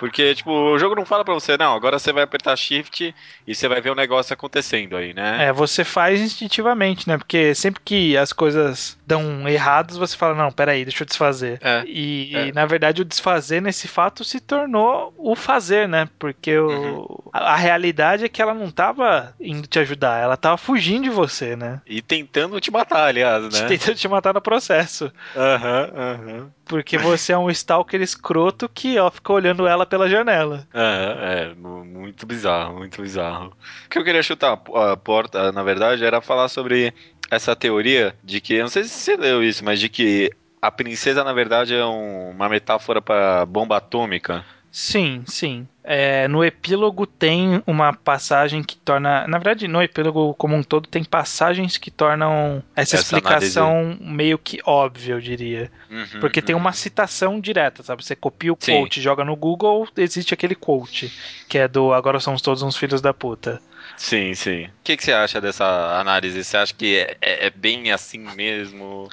Porque, 0.03 0.35
tipo, 0.35 0.51
o 0.51 0.77
jogo 0.81 0.97
não 0.97 1.07
fala 1.07 1.25
pra 1.25 1.33
você, 1.33 1.57
não, 1.57 1.77
agora 1.77 1.97
você 1.97 2.13
vai 2.13 2.25
apertar 2.25 2.57
shift 2.57 3.15
e 3.47 3.55
você 3.55 3.69
vai 3.69 3.81
ver 3.81 3.91
o 3.91 3.95
negócio 3.95 4.35
acontecendo 4.35 4.97
aí, 4.97 5.15
né? 5.15 5.47
É, 5.47 5.53
você 5.53 5.85
faz 5.85 6.21
instintivamente, 6.21 7.09
né? 7.09 7.17
Porque 7.17 7.55
sempre 7.55 7.81
que 7.85 8.17
as 8.17 8.33
coisas 8.33 8.99
dão 9.07 9.49
errados, 9.49 9.97
você 9.97 10.17
fala, 10.17 10.35
não, 10.35 10.51
peraí, 10.51 10.85
deixa 10.85 11.05
eu 11.05 11.07
desfazer. 11.07 11.61
É, 11.63 11.85
e, 11.87 12.35
é. 12.35 12.53
na 12.53 12.67
verdade, 12.67 13.01
o 13.01 13.05
desfazer 13.05 13.63
nesse 13.63 13.87
fato 13.87 14.25
se 14.25 14.41
tornou 14.41 15.15
o 15.17 15.37
fazer, 15.37 15.87
né? 15.87 16.09
Porque 16.19 16.59
uhum. 16.59 16.99
o, 16.99 17.31
a, 17.33 17.53
a, 17.53 17.57
realidade 17.57 18.25
é 18.25 18.29
que 18.29 18.43
ela 18.43 18.55
não 18.55 18.73
tava 18.73 19.33
indo 19.41 19.69
te 19.69 19.79
ajudar, 19.79 20.21
ela 20.21 20.37
tava 20.37 20.57
fugindo 20.57 21.05
de 21.05 21.11
você, 21.11 21.55
né? 21.55 21.81
E 21.87 22.03
tentando 22.03 22.61
te 22.61 22.73
matar, 22.73 23.07
aliás, 23.07 23.53
né? 23.53 23.69
Tentando 23.69 23.95
te 23.95 24.09
matar 24.09 24.35
no 24.35 24.43
processo. 24.43 25.13
Aham, 25.37 25.91
uhum, 25.95 26.01
aham. 26.01 26.33
Uhum. 26.33 26.51
Porque 26.65 26.97
você 26.97 27.33
é 27.33 27.39
um 27.39 27.51
stalker 27.51 28.01
escroto 28.01 28.67
que, 28.67 28.99
ó, 28.99 29.11
fica 29.11 29.33
olhando 29.33 29.67
ela 29.67 29.85
pela 29.93 30.09
janela. 30.09 30.67
É, 30.73 31.51
é, 31.51 31.55
muito 31.55 32.25
bizarro, 32.25 32.79
muito 32.79 33.03
bizarro. 33.03 33.53
O 33.85 33.89
que 33.91 33.99
eu 33.99 34.05
queria 34.05 34.23
chutar 34.23 34.59
a 34.75 34.97
porta, 34.97 35.53
na 35.53 35.63
verdade, 35.63 36.03
era 36.03 36.23
falar 36.23 36.49
sobre 36.49 36.95
essa 37.31 37.55
teoria 37.55 38.15
de 38.25 38.41
que, 38.41 38.59
não 38.59 38.69
sei 38.69 38.85
se 38.85 38.89
você 38.89 39.17
leu 39.19 39.45
isso, 39.45 39.63
mas 39.63 39.79
de 39.79 39.91
que 39.91 40.31
a 40.63 40.71
princesa, 40.71 41.23
na 41.23 41.35
verdade, 41.35 41.75
é 41.75 41.85
um, 41.85 42.31
uma 42.31 42.49
metáfora 42.49 43.03
para 43.03 43.45
bomba 43.45 43.77
atômica. 43.77 44.43
Sim, 44.73 45.23
sim. 45.27 45.69
É, 45.85 46.27
no 46.29 46.43
epílogo 46.43 47.07
tem 47.07 47.63
uma 47.67 47.93
passagem 47.93 48.63
que 48.63 48.75
torna. 48.75 49.29
Na 49.29 49.37
verdade, 49.37 49.69
no 49.69 49.83
epílogo 49.83 50.33
como 50.35 50.57
um 50.57 50.63
todo, 50.63 50.89
tem 50.89 51.05
passagens 51.05 51.77
que 51.77 51.91
tornam 51.91 52.63
essa, 52.75 52.97
essa 52.97 53.05
explicação 53.05 53.81
análise. 53.81 54.03
meio 54.03 54.39
que 54.39 54.61
óbvia, 54.65 55.13
eu 55.13 55.21
diria. 55.21 55.71
Uhum, 55.91 56.21
Porque 56.21 56.41
uhum. 56.41 56.47
tem 56.47 56.57
uma 56.57 56.73
citação 56.73 57.39
direta, 57.39 57.83
sabe? 57.83 58.03
Você 58.03 58.17
copia 58.17 58.51
o 58.51 58.57
Sim. 58.59 58.79
quote, 58.79 59.03
joga 59.03 59.27
no 59.27 59.37
Google, 59.37 59.87
existe 59.95 60.33
aquele 60.33 60.55
quote, 60.55 61.13
que 61.51 61.59
é 61.59 61.69
do 61.69 61.93
Agora 61.93 62.19
somos 62.19 62.41
todos 62.41 62.63
uns 62.63 62.77
filhos 62.77 63.03
da 63.03 63.13
puta. 63.13 63.61
Sim, 63.99 64.33
sim. 64.33 64.65
O 64.65 64.71
que, 64.83 64.97
que 64.97 65.05
você 65.05 65.13
acha 65.13 65.39
dessa 65.39 66.01
análise? 66.01 66.43
Você 66.43 66.57
acha 66.57 66.73
que 66.73 66.97
é, 66.97 67.17
é, 67.21 67.47
é 67.49 67.51
bem 67.51 67.93
assim 67.93 68.21
mesmo? 68.35 69.11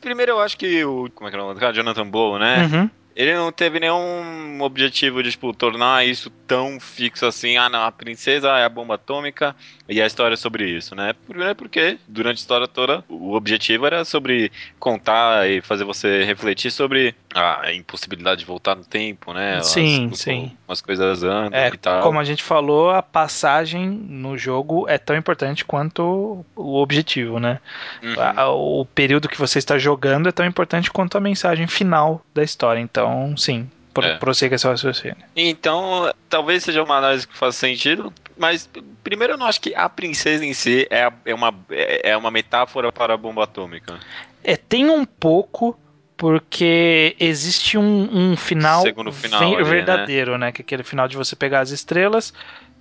Primeiro, 0.00 0.32
eu 0.32 0.40
acho 0.40 0.56
que 0.56 0.82
o. 0.82 1.10
Como 1.14 1.28
é 1.28 1.30
que 1.30 1.36
é 1.36 1.40
o 1.42 1.46
nome? 1.46 1.74
Jonathan 1.74 2.08
Blow, 2.08 2.38
né? 2.38 2.64
Uhum 2.64 2.90
ele 3.14 3.34
não 3.34 3.52
teve 3.52 3.78
nenhum 3.78 4.60
objetivo 4.60 5.22
de, 5.22 5.30
tipo, 5.30 5.52
tornar 5.52 6.06
isso 6.06 6.30
tão 6.46 6.80
fixo 6.80 7.26
assim. 7.26 7.56
Ah, 7.56 7.68
não, 7.68 7.84
a 7.84 7.92
princesa 7.92 8.48
é 8.58 8.64
a 8.64 8.68
bomba 8.68 8.96
atômica 8.96 9.54
e 9.88 10.00
a 10.00 10.06
história 10.06 10.34
é 10.34 10.36
sobre 10.36 10.68
isso, 10.68 10.94
né? 10.94 11.14
Primeiro 11.26 11.54
porque, 11.54 11.98
durante 12.08 12.38
a 12.38 12.40
história 12.40 12.66
toda, 12.66 13.04
o 13.08 13.34
objetivo 13.34 13.86
era 13.86 14.04
sobre 14.04 14.50
contar 14.78 15.48
e 15.48 15.60
fazer 15.60 15.84
você 15.84 16.24
refletir 16.24 16.70
sobre 16.70 17.14
a 17.34 17.72
impossibilidade 17.72 18.40
de 18.40 18.46
voltar 18.46 18.74
no 18.74 18.84
tempo, 18.84 19.32
né? 19.32 19.60
Sim, 19.62 20.10
as, 20.12 20.20
sim. 20.20 20.52
Umas 20.66 20.80
coisas 20.80 21.22
andam 21.22 21.58
é, 21.58 21.68
e 21.68 21.76
tal. 21.76 22.02
Como 22.02 22.18
a 22.18 22.24
gente 22.24 22.42
falou, 22.42 22.90
a 22.90 23.02
passagem 23.02 23.88
no 23.88 24.36
jogo 24.36 24.88
é 24.88 24.98
tão 24.98 25.16
importante 25.16 25.64
quanto 25.64 26.44
o 26.56 26.76
objetivo, 26.76 27.38
né? 27.38 27.60
Uhum. 28.02 28.80
o 28.80 28.86
período 28.86 29.28
que 29.28 29.38
você 29.38 29.58
está 29.58 29.78
jogando 29.78 30.28
é 30.28 30.32
tão 30.32 30.46
importante 30.46 30.90
quanto 30.90 31.16
a 31.16 31.20
mensagem 31.20 31.66
final 31.66 32.24
da 32.34 32.42
história. 32.42 32.80
Então, 32.80 33.03
sim, 33.36 33.68
é. 34.02 34.14
prossiga 34.16 34.58
seu 34.58 34.70
raciocínio. 34.70 35.16
Então, 35.36 36.12
talvez 36.28 36.64
seja 36.64 36.82
uma 36.82 36.96
análise 36.96 37.26
que 37.26 37.36
faça 37.36 37.58
sentido, 37.58 38.12
mas 38.36 38.68
primeiro 39.02 39.34
eu 39.34 39.38
não 39.38 39.46
acho 39.46 39.60
que 39.60 39.74
a 39.74 39.88
princesa 39.88 40.44
em 40.44 40.54
si 40.54 40.86
é, 40.90 41.10
é, 41.24 41.34
uma, 41.34 41.54
é, 41.70 42.10
é 42.10 42.16
uma 42.16 42.30
metáfora 42.30 42.90
para 42.90 43.14
a 43.14 43.16
bomba 43.16 43.44
atômica. 43.44 43.98
É, 44.42 44.56
tem 44.56 44.90
um 44.90 45.04
pouco, 45.04 45.78
porque 46.16 47.16
existe 47.20 47.78
um, 47.78 48.08
um 48.12 48.36
final, 48.36 48.84
final 49.12 49.42
ali, 49.42 49.56
né? 49.56 49.62
verdadeiro, 49.62 50.32
né? 50.32 50.46
né? 50.46 50.52
Que 50.52 50.62
é 50.62 50.64
aquele 50.64 50.82
final 50.82 51.06
de 51.06 51.16
você 51.16 51.36
pegar 51.36 51.60
as 51.60 51.70
estrelas, 51.70 52.34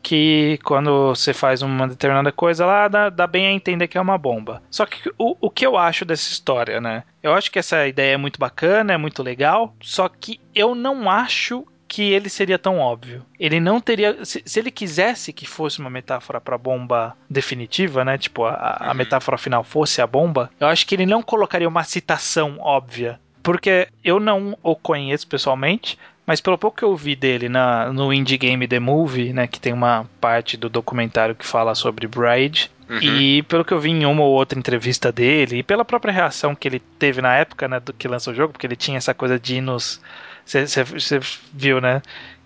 que 0.03 0.59
quando 0.63 1.07
você 1.15 1.33
faz 1.33 1.61
uma 1.61 1.87
determinada 1.87 2.31
coisa 2.31 2.65
lá, 2.65 2.87
dá, 2.89 3.09
dá 3.09 3.25
bem 3.25 3.47
a 3.47 3.51
entender 3.51 3.87
que 3.87 3.97
é 3.97 4.01
uma 4.01 4.17
bomba. 4.17 4.61
Só 4.69 4.85
que 4.85 5.09
o, 5.17 5.37
o 5.39 5.49
que 5.49 5.65
eu 5.65 5.77
acho 5.77 6.03
dessa 6.03 6.29
história, 6.29 6.81
né? 6.81 7.03
Eu 7.23 7.33
acho 7.33 7.49
que 7.49 7.57
essa 7.57 7.87
ideia 7.87 8.15
é 8.15 8.17
muito 8.17 8.37
bacana, 8.37 8.93
é 8.93 8.97
muito 8.97 9.23
legal, 9.23 9.73
só 9.81 10.09
que 10.09 10.41
eu 10.53 10.75
não 10.75 11.09
acho 11.09 11.65
que 11.87 12.11
ele 12.11 12.27
seria 12.27 12.57
tão 12.57 12.79
óbvio. 12.79 13.23
Ele 13.39 13.59
não 13.59 13.79
teria. 13.79 14.25
Se, 14.25 14.41
se 14.43 14.59
ele 14.59 14.71
quisesse 14.71 15.31
que 15.31 15.47
fosse 15.47 15.79
uma 15.79 15.91
metáfora 15.91 16.41
para 16.41 16.57
bomba 16.57 17.15
definitiva, 17.29 18.03
né? 18.03 18.17
Tipo, 18.17 18.45
a, 18.45 18.77
a 18.79 18.87
uhum. 18.89 18.95
metáfora 18.95 19.37
final 19.37 19.63
fosse 19.63 20.01
a 20.01 20.07
bomba, 20.07 20.49
eu 20.59 20.67
acho 20.67 20.87
que 20.87 20.95
ele 20.95 21.05
não 21.05 21.21
colocaria 21.21 21.67
uma 21.67 21.83
citação 21.83 22.57
óbvia. 22.59 23.19
Porque 23.43 23.89
eu 24.03 24.19
não 24.19 24.57
o 24.63 24.75
conheço 24.75 25.27
pessoalmente, 25.27 25.99
mas 26.25 26.41
pelo 26.41 26.57
pouco 26.57 26.77
que 26.77 26.83
eu 26.83 26.95
vi 26.95 27.15
dele 27.15 27.49
na, 27.49 27.91
no 27.91 28.13
Indie 28.13 28.37
Game 28.37 28.67
The 28.67 28.79
Movie, 28.79 29.33
né, 29.33 29.47
que 29.47 29.59
tem 29.59 29.73
uma 29.73 30.05
parte 30.21 30.55
do 30.57 30.69
documentário 30.69 31.35
que 31.35 31.45
fala 31.45 31.75
sobre 31.75 32.07
Bride, 32.07 32.71
Uhum. 32.89 32.99
E 33.01 33.43
pelo 33.43 33.63
que 33.63 33.73
eu 33.73 33.79
vi 33.79 33.89
em 33.89 34.05
uma 34.05 34.21
ou 34.21 34.33
outra 34.33 34.59
entrevista 34.59 35.11
dele, 35.11 35.59
e 35.59 35.63
pela 35.63 35.85
própria 35.85 36.13
reação 36.13 36.53
que 36.53 36.67
ele 36.67 36.79
teve 36.99 37.21
na 37.21 37.33
época, 37.35 37.67
né, 37.67 37.79
do 37.79 37.93
que 37.93 38.07
lançou 38.07 38.33
o 38.33 38.35
jogo, 38.35 38.53
porque 38.53 38.67
ele 38.67 38.75
tinha 38.75 38.97
essa 38.97 39.13
coisa 39.13 39.39
de 39.39 39.61
nos. 39.61 40.01
Você 40.45 41.19
viu, 41.53 41.79
né? 41.79 42.01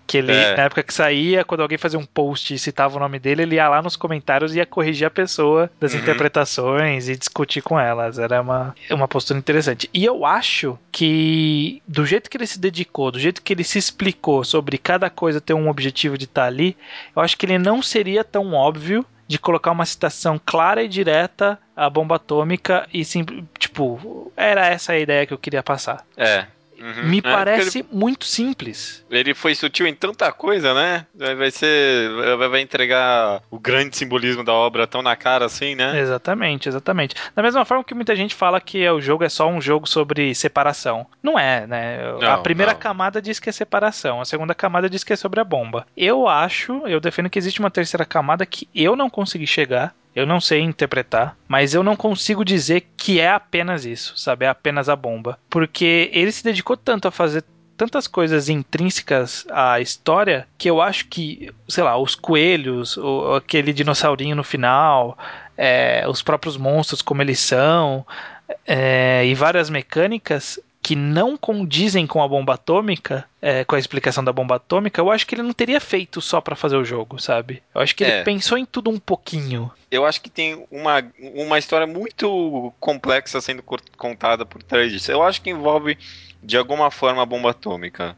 Que 0.08 0.16
ele, 0.16 0.32
é. 0.32 0.56
na 0.56 0.62
época 0.64 0.82
que 0.82 0.92
saía, 0.92 1.44
quando 1.44 1.60
alguém 1.60 1.76
fazia 1.76 1.98
um 1.98 2.04
post 2.06 2.54
e 2.54 2.58
citava 2.58 2.96
o 2.96 2.98
nome 2.98 3.18
dele, 3.18 3.42
ele 3.42 3.56
ia 3.56 3.68
lá 3.68 3.82
nos 3.82 3.94
comentários 3.94 4.54
e 4.54 4.58
ia 4.58 4.64
corrigir 4.64 5.06
a 5.06 5.10
pessoa 5.10 5.70
das 5.78 5.92
uhum. 5.92 6.00
interpretações 6.00 7.10
e 7.10 7.16
discutir 7.16 7.60
com 7.60 7.78
elas. 7.78 8.18
Era 8.18 8.40
uma, 8.40 8.74
uma 8.90 9.06
postura 9.06 9.38
interessante. 9.38 9.88
E 9.92 10.02
eu 10.02 10.24
acho 10.24 10.78
que, 10.90 11.82
do 11.86 12.06
jeito 12.06 12.30
que 12.30 12.38
ele 12.38 12.46
se 12.46 12.58
dedicou, 12.58 13.10
do 13.10 13.18
jeito 13.18 13.42
que 13.42 13.52
ele 13.52 13.62
se 13.62 13.78
explicou 13.78 14.42
sobre 14.44 14.78
cada 14.78 15.10
coisa 15.10 15.42
ter 15.42 15.52
um 15.52 15.68
objetivo 15.68 16.16
de 16.16 16.24
estar 16.24 16.46
ali, 16.46 16.74
eu 17.14 17.20
acho 17.20 17.36
que 17.36 17.44
ele 17.44 17.58
não 17.58 17.82
seria 17.82 18.24
tão 18.24 18.54
óbvio 18.54 19.04
de 19.26 19.38
colocar 19.38 19.70
uma 19.72 19.84
citação 19.84 20.40
clara 20.42 20.82
e 20.82 20.88
direta 20.88 21.58
à 21.76 21.90
bomba 21.90 22.16
atômica 22.16 22.88
e 22.92 23.04
sim, 23.04 23.26
tipo, 23.58 24.32
era 24.34 24.66
essa 24.66 24.92
a 24.92 24.98
ideia 24.98 25.26
que 25.26 25.34
eu 25.34 25.38
queria 25.38 25.62
passar. 25.62 26.02
É, 26.16 26.46
Uhum. 26.80 27.08
Me 27.08 27.18
é, 27.18 27.22
parece 27.22 27.80
ele, 27.80 27.88
muito 27.90 28.24
simples. 28.24 29.04
Ele 29.10 29.34
foi 29.34 29.54
sutil 29.54 29.86
em 29.86 29.94
tanta 29.94 30.30
coisa, 30.32 30.72
né? 30.74 31.06
Vai 31.14 31.50
ser. 31.50 32.10
Vai 32.36 32.60
entregar 32.60 33.42
o 33.50 33.58
grande 33.58 33.96
simbolismo 33.96 34.44
da 34.44 34.52
obra 34.52 34.86
tão 34.86 35.02
na 35.02 35.16
cara 35.16 35.44
assim, 35.46 35.74
né? 35.74 35.98
Exatamente, 35.98 36.68
exatamente. 36.68 37.14
Da 37.34 37.42
mesma 37.42 37.64
forma 37.64 37.84
que 37.84 37.94
muita 37.94 38.14
gente 38.14 38.34
fala 38.34 38.60
que 38.60 38.88
o 38.88 39.00
jogo 39.00 39.24
é 39.24 39.28
só 39.28 39.48
um 39.48 39.60
jogo 39.60 39.88
sobre 39.88 40.34
separação. 40.34 41.06
Não 41.22 41.38
é, 41.38 41.66
né? 41.66 41.98
Não, 42.20 42.32
a 42.32 42.38
primeira 42.38 42.72
não. 42.72 42.78
camada 42.78 43.20
diz 43.20 43.38
que 43.38 43.48
é 43.48 43.52
separação, 43.52 44.20
a 44.20 44.24
segunda 44.24 44.54
camada 44.54 44.88
diz 44.88 45.04
que 45.04 45.12
é 45.12 45.16
sobre 45.16 45.40
a 45.40 45.44
bomba. 45.44 45.86
Eu 45.96 46.28
acho, 46.28 46.86
eu 46.86 47.00
defendo 47.00 47.30
que 47.30 47.38
existe 47.38 47.60
uma 47.60 47.70
terceira 47.70 48.04
camada 48.04 48.46
que 48.46 48.68
eu 48.74 48.94
não 48.94 49.10
consegui 49.10 49.46
chegar, 49.46 49.94
eu 50.18 50.26
não 50.26 50.40
sei 50.40 50.60
interpretar, 50.60 51.36
mas 51.46 51.74
eu 51.74 51.82
não 51.82 51.94
consigo 51.94 52.44
dizer 52.44 52.88
que 52.96 53.20
é 53.20 53.30
apenas 53.30 53.84
isso, 53.84 54.16
sabe? 54.16 54.44
É 54.44 54.48
apenas 54.48 54.88
a 54.88 54.96
bomba. 54.96 55.38
Porque 55.48 56.10
ele 56.12 56.32
se 56.32 56.42
dedicou 56.42 56.76
tanto 56.76 57.06
a 57.06 57.10
fazer 57.10 57.44
tantas 57.76 58.08
coisas 58.08 58.48
intrínsecas 58.48 59.46
à 59.48 59.80
história 59.80 60.48
que 60.58 60.68
eu 60.68 60.82
acho 60.82 61.06
que, 61.06 61.50
sei 61.68 61.84
lá, 61.84 61.96
os 61.96 62.16
coelhos, 62.16 62.98
aquele 63.36 63.72
dinossaurinho 63.72 64.34
no 64.34 64.42
final, 64.42 65.16
é, 65.56 66.04
os 66.08 66.20
próprios 66.20 66.56
monstros 66.56 67.00
como 67.00 67.22
eles 67.22 67.38
são, 67.38 68.04
é, 68.66 69.24
e 69.24 69.34
várias 69.36 69.70
mecânicas 69.70 70.58
que 70.88 70.96
não 70.96 71.36
condizem 71.36 72.06
com 72.06 72.22
a 72.22 72.26
bomba 72.26 72.54
atômica, 72.54 73.28
é, 73.42 73.62
com 73.62 73.76
a 73.76 73.78
explicação 73.78 74.24
da 74.24 74.32
bomba 74.32 74.54
atômica, 74.54 74.98
eu 74.98 75.10
acho 75.10 75.26
que 75.26 75.34
ele 75.34 75.42
não 75.42 75.52
teria 75.52 75.78
feito 75.82 76.18
só 76.18 76.40
para 76.40 76.56
fazer 76.56 76.78
o 76.78 76.84
jogo, 76.84 77.20
sabe? 77.20 77.62
Eu 77.74 77.82
acho 77.82 77.94
que 77.94 78.04
ele 78.04 78.12
é. 78.12 78.22
pensou 78.22 78.56
em 78.56 78.64
tudo 78.64 78.88
um 78.88 78.98
pouquinho. 78.98 79.70
Eu 79.90 80.06
acho 80.06 80.18
que 80.22 80.30
tem 80.30 80.66
uma, 80.70 81.04
uma 81.34 81.58
história 81.58 81.86
muito 81.86 82.72
complexa 82.80 83.38
sendo 83.38 83.62
contada 83.98 84.46
por 84.46 84.62
trás 84.62 84.90
disso. 84.90 85.12
Eu 85.12 85.22
acho 85.22 85.42
que 85.42 85.50
envolve, 85.50 85.98
de 86.42 86.56
alguma 86.56 86.90
forma, 86.90 87.20
a 87.20 87.26
bomba 87.26 87.50
atômica 87.50 88.16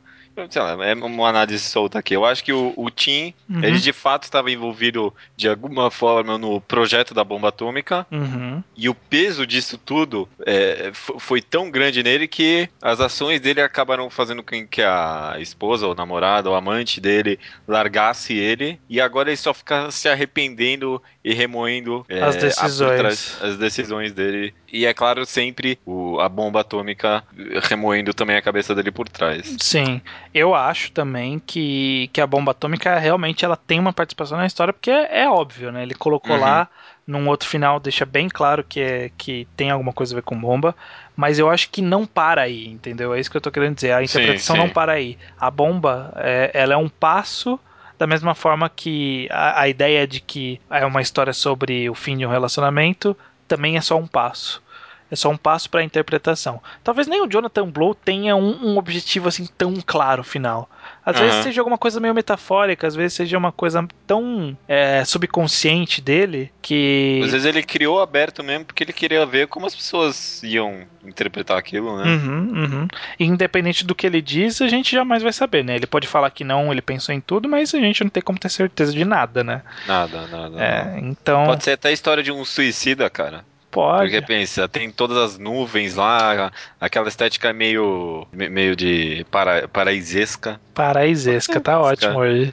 sei 0.48 0.62
lá, 0.62 0.86
é 0.86 0.94
uma 0.94 1.28
análise 1.28 1.58
solta 1.64 1.98
aqui. 1.98 2.14
Eu 2.14 2.24
acho 2.24 2.42
que 2.44 2.52
o, 2.52 2.72
o 2.76 2.90
Tim, 2.90 3.34
uhum. 3.48 3.62
ele 3.62 3.78
de 3.78 3.92
fato 3.92 4.24
estava 4.24 4.50
envolvido 4.50 5.12
de 5.36 5.48
alguma 5.48 5.90
forma 5.90 6.38
no 6.38 6.60
projeto 6.60 7.12
da 7.14 7.24
bomba 7.24 7.48
atômica. 7.48 8.06
Uhum. 8.10 8.62
E 8.76 8.88
o 8.88 8.94
peso 8.94 9.46
disso 9.46 9.78
tudo 9.78 10.28
é, 10.46 10.90
foi 10.92 11.40
tão 11.42 11.70
grande 11.70 12.02
nele 12.02 12.26
que 12.28 12.68
as 12.80 13.00
ações 13.00 13.40
dele 13.40 13.60
acabaram 13.60 14.08
fazendo 14.10 14.42
com 14.42 14.66
que 14.66 14.82
a 14.82 15.36
esposa, 15.38 15.86
ou 15.86 15.94
namorada, 15.94 16.48
ou 16.48 16.54
amante 16.54 17.00
dele 17.00 17.38
largasse 17.66 18.34
ele. 18.34 18.78
E 18.88 19.00
agora 19.00 19.30
ele 19.30 19.36
só 19.36 19.52
fica 19.52 19.90
se 19.90 20.08
arrependendo 20.08 21.02
e 21.22 21.34
remoendo 21.34 22.04
é, 22.08 22.22
as 22.22 22.36
decisões. 22.36 23.38
as 23.42 23.56
decisões 23.58 24.12
dele. 24.12 24.54
E 24.72 24.86
é 24.86 24.94
claro, 24.94 25.26
sempre 25.26 25.78
o, 25.84 26.20
a 26.20 26.28
bomba 26.28 26.60
atômica 26.60 27.22
remoendo 27.62 28.14
também 28.14 28.36
a 28.36 28.42
cabeça 28.42 28.74
dele 28.74 28.90
por 28.90 29.08
trás. 29.08 29.56
Sim. 29.60 30.00
Eu 30.32 30.54
acho 30.54 30.92
também 30.92 31.40
que, 31.44 32.08
que 32.12 32.20
a 32.20 32.26
bomba 32.26 32.52
atômica 32.52 32.98
realmente 32.98 33.44
ela 33.44 33.56
tem 33.56 33.80
uma 33.80 33.92
participação 33.92 34.38
na 34.38 34.46
história, 34.46 34.72
porque 34.72 34.90
é, 34.90 35.22
é 35.22 35.28
óbvio, 35.28 35.72
né? 35.72 35.82
Ele 35.82 35.94
colocou 35.94 36.36
uhum. 36.36 36.40
lá 36.40 36.68
num 37.06 37.28
outro 37.28 37.48
final, 37.48 37.80
deixa 37.80 38.06
bem 38.06 38.28
claro 38.28 38.62
que, 38.62 38.80
é, 38.80 39.10
que 39.18 39.48
tem 39.56 39.70
alguma 39.70 39.92
coisa 39.92 40.14
a 40.14 40.16
ver 40.16 40.22
com 40.22 40.38
bomba, 40.38 40.74
mas 41.16 41.38
eu 41.38 41.50
acho 41.50 41.68
que 41.70 41.82
não 41.82 42.06
para 42.06 42.42
aí, 42.42 42.68
entendeu? 42.68 43.12
É 43.12 43.18
isso 43.18 43.30
que 43.30 43.36
eu 43.36 43.40
tô 43.40 43.50
querendo 43.50 43.74
dizer. 43.74 43.92
A 43.92 44.02
interpretação 44.02 44.54
sim, 44.54 44.62
sim. 44.62 44.66
não 44.66 44.72
para 44.72 44.92
aí. 44.92 45.18
A 45.38 45.50
bomba, 45.50 46.12
é, 46.16 46.50
ela 46.54 46.74
é 46.74 46.76
um 46.76 46.88
passo 46.88 47.58
da 47.98 48.06
mesma 48.06 48.34
forma 48.34 48.70
que 48.70 49.28
a, 49.30 49.62
a, 49.62 49.68
ideia 49.68 50.06
de 50.06 50.20
que 50.20 50.58
é 50.70 50.86
uma 50.86 51.02
história 51.02 51.34
sobre 51.34 51.90
o 51.90 51.94
fim 51.94 52.16
de 52.16 52.24
um 52.24 52.30
relacionamento 52.30 53.14
também 53.46 53.76
é 53.76 53.80
só 53.80 53.98
um 53.98 54.06
passo. 54.06 54.62
É 55.10 55.16
só 55.16 55.28
um 55.28 55.36
passo 55.36 55.68
para 55.68 55.80
a 55.80 55.84
interpretação. 55.84 56.62
Talvez 56.84 57.06
nem 57.06 57.20
o 57.20 57.26
Jonathan 57.26 57.68
Blow 57.68 57.94
tenha 57.94 58.36
um, 58.36 58.72
um 58.72 58.78
objetivo 58.78 59.28
assim 59.28 59.46
tão 59.58 59.74
claro 59.84 60.22
final. 60.22 60.68
Às 61.04 61.18
uhum. 61.18 61.26
vezes 61.26 61.42
seja 61.44 61.60
alguma 61.60 61.78
coisa 61.78 61.98
meio 61.98 62.14
metafórica, 62.14 62.86
às 62.86 62.94
vezes 62.94 63.14
seja 63.14 63.36
uma 63.36 63.50
coisa 63.50 63.86
tão 64.06 64.56
é, 64.68 65.04
subconsciente 65.04 66.00
dele 66.00 66.52
que. 66.60 67.20
Às 67.24 67.32
vezes 67.32 67.46
ele 67.46 67.62
criou 67.62 68.00
aberto 68.00 68.44
mesmo 68.44 68.66
porque 68.66 68.84
ele 68.84 68.92
queria 68.92 69.24
ver 69.24 69.48
como 69.48 69.66
as 69.66 69.74
pessoas 69.74 70.42
iam 70.42 70.86
interpretar 71.04 71.56
aquilo, 71.56 71.96
né? 71.96 72.04
Uhum, 72.04 72.52
uhum. 72.54 72.88
Independente 73.18 73.84
do 73.84 73.94
que 73.94 74.06
ele 74.06 74.20
diz, 74.20 74.60
a 74.60 74.68
gente 74.68 74.94
jamais 74.94 75.22
vai 75.22 75.32
saber, 75.32 75.64
né? 75.64 75.74
Ele 75.74 75.86
pode 75.86 76.06
falar 76.06 76.30
que 76.30 76.44
não, 76.44 76.70
ele 76.70 76.82
pensou 76.82 77.14
em 77.14 77.20
tudo, 77.20 77.48
mas 77.48 77.74
a 77.74 77.78
gente 77.78 78.04
não 78.04 78.10
tem 78.10 78.22
como 78.22 78.38
ter 78.38 78.50
certeza 78.50 78.92
de 78.92 79.04
nada, 79.04 79.42
né? 79.42 79.62
Nada, 79.86 80.26
nada. 80.26 80.62
É, 80.62 80.98
então. 81.00 81.46
Pode 81.46 81.64
ser 81.64 81.72
até 81.72 81.88
a 81.88 81.92
história 81.92 82.22
de 82.22 82.30
um 82.30 82.44
suicida, 82.44 83.08
cara. 83.08 83.44
Pode. 83.70 84.10
Porque 84.10 84.26
pensa, 84.26 84.68
tem 84.68 84.90
todas 84.90 85.16
as 85.16 85.38
nuvens 85.38 85.94
lá, 85.94 86.50
aquela 86.80 87.08
estética 87.08 87.52
meio, 87.52 88.26
meio 88.32 88.74
de 88.74 89.24
para, 89.30 89.68
paraisesca. 89.68 90.60
Paraisesca, 90.74 91.60
tá 91.60 91.80
ótimo 91.80 92.18
hoje. 92.18 92.52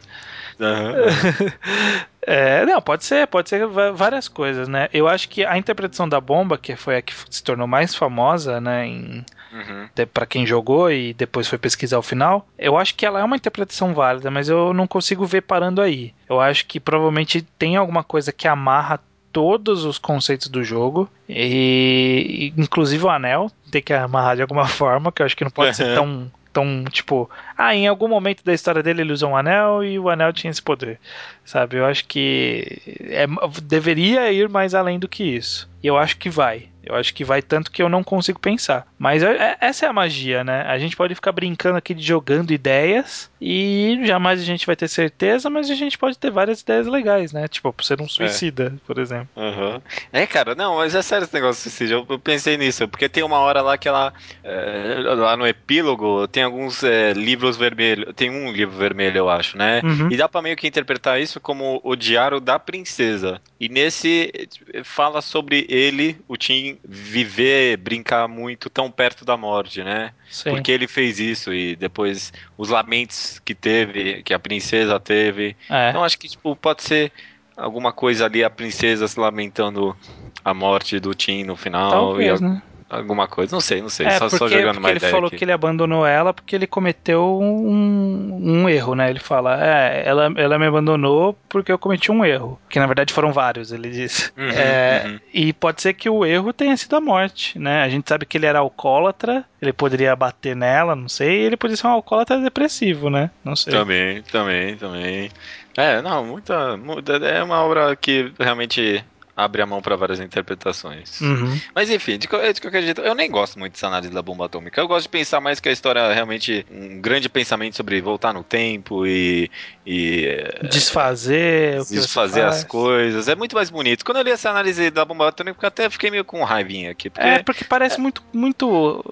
Uhum. 0.59 1.51
é, 2.21 2.65
não, 2.65 2.81
pode 2.81 3.03
ser, 3.03 3.25
pode 3.27 3.49
ser 3.49 3.65
várias 3.67 4.27
coisas, 4.27 4.67
né? 4.67 4.89
Eu 4.93 5.07
acho 5.07 5.27
que 5.29 5.43
a 5.43 5.57
interpretação 5.57 6.07
da 6.07 6.21
bomba, 6.21 6.57
que 6.57 6.75
foi 6.75 6.97
a 6.97 7.01
que 7.01 7.13
se 7.29 7.43
tornou 7.43 7.67
mais 7.67 7.95
famosa, 7.95 8.61
né, 8.61 8.85
em, 8.85 9.25
uhum. 9.51 9.89
para 10.13 10.25
quem 10.25 10.45
jogou 10.45 10.91
e 10.91 11.13
depois 11.13 11.47
foi 11.47 11.57
pesquisar 11.57 11.97
o 11.97 12.03
final, 12.03 12.47
eu 12.57 12.77
acho 12.77 12.95
que 12.95 13.05
ela 13.05 13.19
é 13.19 13.23
uma 13.23 13.35
interpretação 13.35 13.93
válida, 13.93 14.29
mas 14.29 14.49
eu 14.49 14.73
não 14.73 14.87
consigo 14.87 15.25
ver 15.25 15.41
parando 15.41 15.81
aí. 15.81 16.13
Eu 16.29 16.39
acho 16.39 16.65
que 16.65 16.79
provavelmente 16.79 17.41
tem 17.41 17.75
alguma 17.75 18.03
coisa 18.03 18.31
que 18.31 18.47
amarra 18.47 18.99
todos 19.31 19.85
os 19.85 19.97
conceitos 19.97 20.47
do 20.47 20.63
jogo 20.63 21.09
e 21.27 22.53
inclusive 22.57 23.05
o 23.05 23.09
anel 23.09 23.51
tem 23.71 23.81
que 23.81 23.93
amarrar 23.93 24.35
de 24.35 24.41
alguma 24.41 24.65
forma, 24.67 25.11
que 25.11 25.21
eu 25.21 25.25
acho 25.25 25.35
que 25.35 25.43
não 25.43 25.51
pode 25.51 25.75
ser 25.75 25.95
tão 25.95 26.31
tão 26.57 26.83
tipo, 26.85 27.29
ah, 27.57 27.75
em 27.75 27.87
algum 27.87 28.07
momento 28.07 28.43
da 28.43 28.53
história 28.53 28.83
dele 28.83 29.01
ele 29.01 29.13
usou 29.13 29.31
um 29.31 29.37
anel 29.37 29.83
e 29.83 29.97
o 29.97 30.09
anel 30.09 30.31
tinha 30.31 30.51
esse 30.51 30.61
poder, 30.61 30.99
sabe? 31.43 31.77
Eu 31.77 31.85
acho 31.85 32.05
que 32.05 32.81
é, 33.01 33.25
deveria 33.63 34.31
ir 34.31 34.47
mais 34.47 34.75
além 34.75 34.99
do 34.99 35.07
que 35.07 35.23
isso. 35.23 35.67
E 35.83 35.87
eu 35.87 35.97
acho 35.97 36.17
que 36.17 36.29
vai. 36.29 36.69
Eu 36.83 36.95
acho 36.95 37.13
que 37.13 37.25
vai 37.25 37.41
tanto 37.41 37.69
que 37.69 37.83
eu 37.83 37.89
não 37.89 38.01
consigo 38.01 38.39
pensar. 38.39 38.87
Mas 38.97 39.21
é, 39.21 39.31
é, 39.31 39.57
essa 39.59 39.85
é 39.85 39.89
a 39.89 39.93
magia, 39.93 40.43
né? 40.43 40.61
A 40.61 40.79
gente 40.79 40.95
pode 40.95 41.13
ficar 41.13 41.33
brincando 41.33 41.77
aqui 41.77 41.93
de 41.93 42.01
jogando 42.01 42.51
ideias 42.51 43.29
e 43.41 43.99
jamais 44.03 44.39
a 44.39 44.43
gente 44.43 44.65
vai 44.65 44.75
ter 44.75 44.87
certeza, 44.87 45.49
mas 45.49 45.69
a 45.69 45.75
gente 45.75 45.97
pode 45.97 46.17
ter 46.17 46.31
várias 46.31 46.61
ideias 46.61 46.87
legais, 46.87 47.33
né? 47.33 47.47
Tipo, 47.47 47.73
por 47.73 47.83
ser 47.83 48.01
um 48.01 48.07
suicida, 48.07 48.73
é. 48.73 48.79
por 48.87 48.97
exemplo. 48.99 49.27
Uhum. 49.35 49.81
É, 50.13 50.25
cara, 50.25 50.55
não, 50.55 50.77
mas 50.77 50.95
é 50.95 51.01
sério 51.01 51.25
esse 51.25 51.33
negócio 51.33 51.57
de 51.57 51.69
suicídio. 51.69 51.97
Eu, 51.97 52.05
eu 52.09 52.19
pensei 52.19 52.57
nisso, 52.57 52.87
porque 52.87 53.07
tem 53.07 53.23
uma 53.23 53.39
hora 53.39 53.61
lá 53.61 53.77
que 53.77 53.87
ela. 53.87 54.13
É, 54.43 54.95
lá 55.13 55.37
no 55.37 55.45
epílogo 55.45 56.27
tem 56.27 56.43
alguns 56.43 56.83
é, 56.83 57.13
livros 57.13 57.46
vermelhos. 57.55 58.13
Tem 58.15 58.29
um 58.29 58.51
livro 58.51 58.75
vermelho, 58.75 59.17
eu 59.17 59.29
acho, 59.29 59.57
né? 59.57 59.81
Uhum. 59.83 60.11
E 60.11 60.17
dá 60.17 60.27
pra 60.27 60.41
meio 60.41 60.57
que 60.57 60.67
interpretar 60.67 61.21
isso 61.21 61.39
como 61.39 61.79
o 61.83 61.95
diário 61.95 62.39
da 62.39 62.57
princesa. 62.59 63.39
E 63.59 63.69
nesse 63.69 64.49
fala 64.83 65.21
sobre 65.21 65.65
ele, 65.69 66.17
o 66.27 66.35
Tim, 66.35 66.77
viver, 66.83 67.77
brincar 67.77 68.27
muito 68.27 68.69
tão 68.69 68.91
perto 68.91 69.23
da 69.23 69.37
morte, 69.37 69.83
né? 69.83 70.11
Sim. 70.29 70.49
Porque 70.49 70.71
ele 70.71 70.87
fez 70.87 71.19
isso 71.19 71.53
e 71.53 71.75
depois 71.75 72.33
os 72.57 72.69
lamentos 72.69 73.39
que 73.45 73.55
teve, 73.55 74.23
que 74.23 74.33
a 74.33 74.39
princesa 74.39 74.99
teve. 74.99 75.55
É. 75.69 75.89
Então 75.89 76.03
acho 76.03 76.17
que 76.17 76.27
tipo, 76.27 76.55
pode 76.55 76.83
ser 76.83 77.11
alguma 77.55 77.91
coisa 77.91 78.25
ali, 78.25 78.43
a 78.43 78.49
princesa 78.49 79.07
se 79.07 79.19
lamentando 79.19 79.95
a 80.43 80.53
morte 80.53 80.99
do 80.99 81.13
Tim 81.13 81.43
no 81.43 81.55
final. 81.55 81.91
Talvez, 81.91 82.39
e, 82.39 82.43
né? 82.43 82.61
Alguma 82.89 83.27
coisa, 83.27 83.55
não 83.55 83.61
sei, 83.61 83.81
não 83.81 83.89
sei, 83.89 84.07
é, 84.07 84.11
só, 84.11 84.29
porque, 84.29 84.37
só 84.37 84.47
jogando 84.47 84.79
mais 84.79 84.95
ele 84.95 85.11
falou 85.11 85.27
aqui. 85.27 85.37
que 85.37 85.43
ele 85.43 85.51
abandonou 85.51 86.05
ela 86.05 86.33
porque 86.33 86.55
ele 86.55 86.65
cometeu 86.65 87.39
um, 87.41 88.39
um 88.41 88.69
erro, 88.69 88.95
né? 88.95 89.09
Ele 89.09 89.19
fala, 89.19 89.63
é, 89.63 90.03
ela, 90.05 90.31
ela 90.35 90.57
me 90.57 90.65
abandonou 90.65 91.37
porque 91.49 91.71
eu 91.71 91.77
cometi 91.77 92.11
um 92.11 92.23
erro, 92.23 92.59
que 92.69 92.79
na 92.79 92.87
verdade 92.87 93.13
foram 93.13 93.33
vários, 93.33 93.71
ele 93.71 93.89
disse. 93.89 94.31
Uhum, 94.37 94.49
é, 94.49 95.03
uhum. 95.05 95.19
E 95.33 95.53
pode 95.53 95.81
ser 95.81 95.93
que 95.93 96.09
o 96.09 96.25
erro 96.25 96.53
tenha 96.53 96.75
sido 96.77 96.95
a 96.95 97.01
morte, 97.01 97.59
né? 97.59 97.83
A 97.83 97.89
gente 97.89 98.07
sabe 98.07 98.25
que 98.25 98.37
ele 98.37 98.45
era 98.45 98.59
alcoólatra, 98.59 99.43
ele 99.61 99.73
poderia 99.73 100.15
bater 100.15 100.55
nela, 100.55 100.95
não 100.95 101.09
sei, 101.09 101.41
ele 101.41 101.57
poderia 101.57 101.77
ser 101.77 101.87
um 101.87 101.91
alcoólatra 101.91 102.39
depressivo, 102.39 103.09
né? 103.09 103.29
Não 103.43 103.55
sei. 103.55 103.73
Também, 103.73 104.21
também, 104.23 104.77
também. 104.77 105.29
É, 105.75 106.01
não, 106.01 106.25
muita, 106.25 106.75
muita 106.75 107.17
é 107.17 107.43
uma 107.43 107.61
obra 107.63 107.95
que 107.95 108.31
realmente 108.39 109.03
abre 109.37 109.61
a 109.61 109.67
mão 109.67 109.83
para 109.83 109.95
várias 109.95 110.19
interpretações. 110.19 111.21
Uhum. 111.21 111.61
Mas 111.75 111.91
enfim, 111.91 112.13
de, 112.13 112.27
de, 112.27 112.27
qualquer 112.27 112.81
jeito, 112.81 113.01
eu 113.01 113.13
nem 113.13 113.29
gosto 113.29 113.59
muito 113.59 113.73
dessa 113.73 113.85
análise 113.85 114.11
da 114.11 114.21
bomba 114.23 114.47
atômica. 114.47 114.81
Eu 114.81 114.87
gosto 114.87 115.03
de 115.03 115.09
pensar 115.09 115.39
mais 115.39 115.59
que 115.59 115.69
a 115.69 115.71
história 115.71 115.99
é 115.99 116.13
realmente 116.13 116.65
um 116.71 116.99
grande 116.99 117.29
pensamento 117.29 117.75
sobre 117.75 118.01
voltar 118.01 118.33
no 118.33 118.43
tempo 118.43 119.05
e. 119.05 119.51
e 119.85 120.43
desfazer. 120.63 121.83
desfazer 121.85 122.45
as 122.45 122.63
coisas. 122.63 123.27
É 123.27 123.35
muito 123.35 123.55
mais 123.55 123.69
bonito. 123.69 124.03
Quando 124.03 124.17
eu 124.17 124.23
li 124.23 124.31
essa 124.31 124.49
análise 124.49 124.89
da 124.89 125.05
bomba 125.05 125.27
atômica, 125.27 125.57
eu 125.61 125.67
até 125.67 125.87
fiquei 125.87 126.09
meio 126.09 126.25
com 126.25 126.43
raivinha 126.43 126.89
aqui. 126.89 127.11
Porque, 127.11 127.27
é, 127.27 127.43
porque 127.43 127.63
parece 127.63 127.97
é, 127.97 127.99
muito. 127.99 128.23
muito 128.33 129.05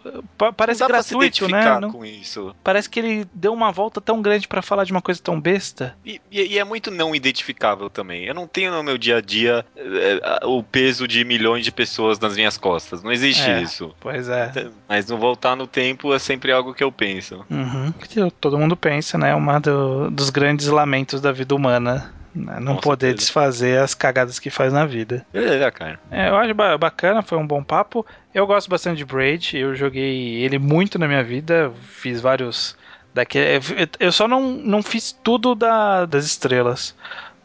parece 0.57 0.83
gratuito, 0.83 1.47
né? 1.47 1.79
Não, 1.79 1.91
com 1.91 2.03
isso. 2.03 2.55
Parece 2.63 2.89
que 2.89 2.99
ele 2.99 3.27
deu 3.31 3.53
uma 3.53 3.71
volta 3.71 4.01
tão 4.01 4.23
grande 4.23 4.47
para 4.47 4.63
falar 4.63 4.85
de 4.85 4.91
uma 4.91 5.01
coisa 5.01 5.21
tão 5.21 5.39
besta. 5.39 5.95
E, 6.03 6.19
e, 6.31 6.53
e, 6.53 6.57
é 6.57 6.63
muito 6.63 6.89
não 6.89 7.13
identificável 7.13 7.91
também. 7.91 8.25
Eu 8.25 8.33
não 8.33 8.47
tenho 8.47 8.71
no 8.71 8.81
meu 8.81 8.97
dia 8.97 9.17
a 9.17 9.21
dia 9.21 9.63
é, 9.75 10.14
o 10.43 10.63
peso 10.63 11.07
de 11.07 11.23
milhões 11.23 11.63
de 11.63 11.71
pessoas 11.71 12.19
nas 12.19 12.35
minhas 12.35 12.57
costas. 12.57 13.03
Não 13.03 13.11
existe 13.11 13.49
é, 13.49 13.61
isso. 13.61 13.93
Pois 13.99 14.29
é. 14.29 14.51
Mas 14.87 15.07
no 15.07 15.17
voltar 15.17 15.55
no 15.55 15.67
tempo 15.67 16.13
é 16.13 16.19
sempre 16.19 16.51
algo 16.51 16.73
que 16.73 16.83
eu 16.83 16.91
penso. 16.91 17.45
Uhum. 17.49 17.93
Todo 18.39 18.57
mundo 18.57 18.75
pensa, 18.75 19.17
né? 19.17 19.33
Uma 19.35 19.59
do, 19.59 20.09
dos 20.11 20.29
grandes 20.29 20.67
lamentos 20.67 21.21
da 21.21 21.31
vida 21.31 21.55
humana. 21.55 22.13
Né? 22.33 22.59
Não 22.59 22.75
Com 22.75 22.81
poder 22.81 23.07
certeza. 23.07 23.25
desfazer 23.25 23.79
as 23.79 23.93
cagadas 23.93 24.39
que 24.39 24.49
faz 24.49 24.73
na 24.73 24.85
vida. 24.85 25.25
Beleza, 25.31 25.71
cara. 25.71 25.99
É, 26.11 26.29
eu 26.29 26.35
acho 26.35 26.53
bacana, 26.53 27.21
foi 27.21 27.37
um 27.37 27.47
bom 27.47 27.63
papo. 27.63 28.05
Eu 28.33 28.45
gosto 28.45 28.69
bastante 28.69 28.97
de 28.97 29.05
Braid, 29.05 29.57
eu 29.57 29.73
joguei 29.73 30.43
ele 30.43 30.59
muito 30.59 30.99
na 30.99 31.07
minha 31.07 31.23
vida, 31.23 31.71
fiz 31.81 32.19
vários. 32.19 32.75
Daquele, 33.13 33.61
eu 33.97 34.11
só 34.11 34.27
não, 34.27 34.51
não 34.51 34.83
fiz 34.83 35.13
tudo 35.13 35.55
da, 35.55 36.05
das 36.05 36.25
estrelas 36.25 36.93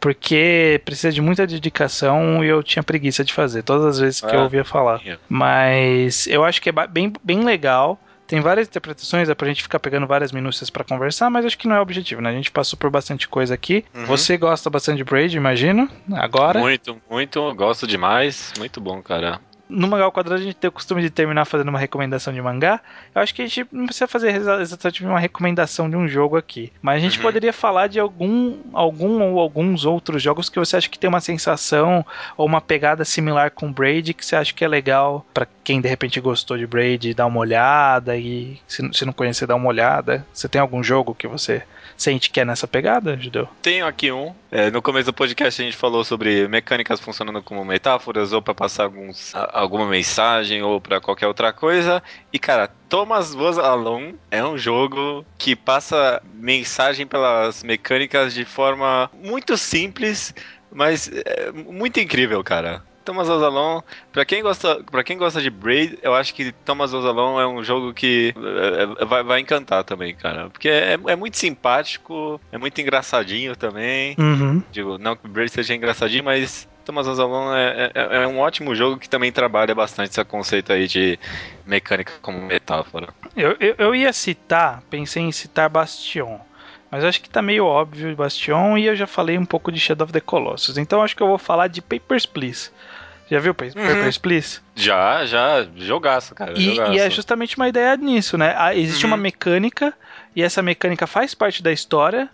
porque 0.01 0.81
precisa 0.83 1.13
de 1.13 1.21
muita 1.21 1.45
dedicação 1.45 2.43
e 2.43 2.47
eu 2.47 2.63
tinha 2.63 2.81
preguiça 2.81 3.23
de 3.23 3.31
fazer 3.31 3.61
todas 3.61 3.85
as 3.85 3.99
vezes 3.99 4.19
que 4.19 4.35
é. 4.35 4.35
eu 4.35 4.41
ouvia 4.41 4.65
falar. 4.65 4.99
Mas 5.29 6.25
eu 6.25 6.43
acho 6.43 6.59
que 6.59 6.69
é 6.69 6.73
bem, 6.87 7.13
bem 7.23 7.43
legal. 7.43 7.97
Tem 8.25 8.39
várias 8.39 8.67
interpretações, 8.67 9.29
é 9.29 9.35
pra 9.35 9.47
gente 9.47 9.61
ficar 9.61 9.77
pegando 9.77 10.07
várias 10.07 10.31
minúcias 10.31 10.69
para 10.69 10.85
conversar, 10.85 11.29
mas 11.29 11.45
acho 11.45 11.57
que 11.57 11.67
não 11.67 11.75
é 11.75 11.79
o 11.79 11.81
objetivo, 11.81 12.21
né? 12.21 12.29
A 12.29 12.33
gente 12.33 12.49
passou 12.49 12.79
por 12.79 12.89
bastante 12.89 13.27
coisa 13.27 13.53
aqui. 13.53 13.83
Uhum. 13.93 14.05
Você 14.05 14.37
gosta 14.37 14.69
bastante 14.69 14.97
de 14.97 15.03
Braid, 15.03 15.35
imagino, 15.35 15.87
agora? 16.13 16.59
Muito, 16.59 16.99
muito, 17.09 17.53
gosto 17.53 17.85
demais. 17.85 18.53
Muito 18.57 18.79
bom, 18.79 19.01
cara 19.01 19.39
no 19.71 19.87
Mangá 19.87 20.03
ao 20.03 20.11
Quadrado 20.11 20.41
a 20.41 20.43
gente 20.43 20.55
tem 20.55 20.67
o 20.67 20.71
costume 20.71 21.01
de 21.01 21.09
terminar 21.09 21.45
fazendo 21.45 21.69
uma 21.69 21.79
recomendação 21.79 22.33
de 22.33 22.41
mangá. 22.41 22.81
Eu 23.15 23.21
acho 23.21 23.33
que 23.33 23.41
a 23.41 23.47
gente 23.47 23.65
não 23.71 23.85
precisa 23.85 24.07
fazer 24.07 24.35
exatamente 24.35 25.03
uma 25.03 25.19
recomendação 25.19 25.89
de 25.89 25.95
um 25.95 26.07
jogo 26.07 26.35
aqui. 26.35 26.71
Mas 26.81 26.97
a 26.97 26.99
gente 26.99 27.17
uhum. 27.17 27.23
poderia 27.23 27.53
falar 27.53 27.87
de 27.87 27.99
algum, 27.99 28.57
algum 28.73 29.21
ou 29.21 29.39
alguns 29.39 29.85
outros 29.85 30.21
jogos 30.21 30.49
que 30.49 30.59
você 30.59 30.75
acha 30.75 30.89
que 30.89 30.99
tem 30.99 31.07
uma 31.07 31.21
sensação 31.21 32.05
ou 32.35 32.45
uma 32.45 32.59
pegada 32.59 33.05
similar 33.05 33.51
com 33.51 33.71
Braid 33.71 34.13
que 34.13 34.25
você 34.25 34.35
acha 34.35 34.53
que 34.53 34.65
é 34.65 34.67
legal 34.67 35.25
para 35.33 35.47
quem 35.63 35.79
de 35.79 35.87
repente 35.87 36.19
gostou 36.19 36.57
de 36.57 36.67
Braid 36.67 37.13
dar 37.13 37.27
uma 37.27 37.39
olhada 37.39 38.17
e 38.17 38.59
se, 38.67 38.87
se 38.93 39.05
não 39.05 39.13
conhecer 39.13 39.47
dar 39.47 39.55
uma 39.55 39.69
olhada. 39.69 40.25
Você 40.33 40.49
tem 40.49 40.59
algum 40.59 40.83
jogo 40.83 41.15
que 41.15 41.27
você 41.27 41.63
sente 42.01 42.31
que 42.31 42.39
é 42.39 42.45
nessa 42.45 42.67
pegada, 42.67 43.15
Judeu? 43.15 43.47
Tenho 43.61 43.85
aqui 43.85 44.11
um. 44.11 44.33
É, 44.51 44.71
no 44.71 44.81
começo 44.81 45.05
do 45.05 45.13
podcast 45.13 45.61
a 45.61 45.65
gente 45.65 45.77
falou 45.77 46.03
sobre 46.03 46.47
mecânicas 46.47 46.99
funcionando 46.99 47.41
como 47.43 47.63
metáforas 47.63 48.33
ou 48.33 48.41
para 48.41 48.55
passar 48.55 48.85
alguns, 48.85 49.31
alguma 49.53 49.87
mensagem 49.87 50.63
ou 50.63 50.81
para 50.81 50.99
qualquer 50.99 51.27
outra 51.27 51.53
coisa. 51.53 52.01
E 52.33 52.39
cara, 52.39 52.69
Thomas 52.89 53.35
Was 53.35 53.59
Alone 53.59 54.15
é 54.31 54.43
um 54.43 54.57
jogo 54.57 55.23
que 55.37 55.55
passa 55.55 56.21
mensagem 56.33 57.05
pelas 57.05 57.63
mecânicas 57.63 58.33
de 58.33 58.45
forma 58.45 59.09
muito 59.23 59.55
simples, 59.55 60.33
mas 60.71 61.07
é 61.07 61.51
muito 61.51 61.99
incrível, 61.99 62.43
cara. 62.43 62.83
Thomas 63.11 63.27
Ozalon, 63.27 63.81
para 64.13 64.23
quem 64.23 64.41
gosta, 64.41 64.81
para 64.89 65.03
quem 65.03 65.17
gosta 65.17 65.41
de 65.41 65.49
Braid, 65.49 65.99
eu 66.01 66.15
acho 66.15 66.33
que 66.33 66.53
Thomas 66.63 66.93
Ozalon 66.93 67.41
é 67.41 67.45
um 67.45 67.61
jogo 67.61 67.93
que 67.93 68.33
é, 68.37 69.03
é, 69.03 69.05
vai, 69.05 69.21
vai, 69.21 69.39
encantar 69.41 69.83
também, 69.83 70.15
cara, 70.15 70.49
porque 70.49 70.69
é, 70.69 70.97
é, 71.07 71.15
muito 71.17 71.37
simpático, 71.37 72.39
é 72.53 72.57
muito 72.57 72.79
engraçadinho 72.79 73.53
também. 73.53 74.15
Uhum. 74.17 74.63
Digo, 74.71 74.97
não 74.97 75.17
que 75.17 75.27
Braid 75.27 75.51
seja 75.51 75.75
engraçadinho, 75.75 76.23
mas 76.23 76.69
Thomas 76.85 77.05
Ozalon 77.05 77.53
é, 77.53 77.91
é, 77.93 78.23
é, 78.23 78.27
um 78.27 78.39
ótimo 78.39 78.73
jogo 78.73 78.97
que 78.97 79.09
também 79.09 79.29
trabalha 79.29 79.75
bastante 79.75 80.11
esse 80.11 80.23
conceito 80.23 80.71
aí 80.71 80.87
de 80.87 81.19
mecânica 81.65 82.13
como 82.21 82.41
metáfora. 82.41 83.09
Eu, 83.35 83.57
eu, 83.59 83.75
eu 83.77 83.93
ia 83.93 84.13
citar, 84.13 84.81
pensei 84.89 85.23
em 85.23 85.33
citar 85.33 85.69
Bastion. 85.69 86.39
Mas 86.89 87.05
acho 87.05 87.21
que 87.21 87.29
tá 87.29 87.41
meio 87.41 87.65
óbvio 87.65 88.13
Bastion 88.15 88.77
e 88.77 88.85
eu 88.85 88.95
já 88.95 89.07
falei 89.07 89.37
um 89.37 89.45
pouco 89.45 89.71
de 89.71 89.79
Shadow 89.79 90.03
of 90.03 90.11
the 90.11 90.19
Colossus. 90.19 90.77
Então 90.77 91.01
acho 91.01 91.15
que 91.15 91.23
eu 91.23 91.27
vou 91.27 91.37
falar 91.37 91.67
de 91.67 91.81
Papers, 91.81 92.25
Please. 92.25 92.69
Já 93.31 93.39
viu 93.39 93.53
Papers, 93.53 93.75
uhum. 93.75 94.21
Please? 94.21 94.59
Já, 94.75 95.25
já. 95.25 95.65
Jogaço, 95.77 96.35
cara. 96.35 96.51
E, 96.51 96.75
jogaço. 96.75 96.91
e 96.91 96.99
é 96.99 97.09
justamente 97.09 97.55
uma 97.55 97.69
ideia 97.69 97.95
nisso, 97.95 98.37
né? 98.37 98.53
Ah, 98.57 98.75
existe 98.75 99.05
uhum. 99.05 99.11
uma 99.11 99.17
mecânica 99.17 99.93
e 100.35 100.43
essa 100.43 100.61
mecânica 100.61 101.07
faz 101.07 101.33
parte 101.33 101.63
da 101.63 101.71
história. 101.71 102.29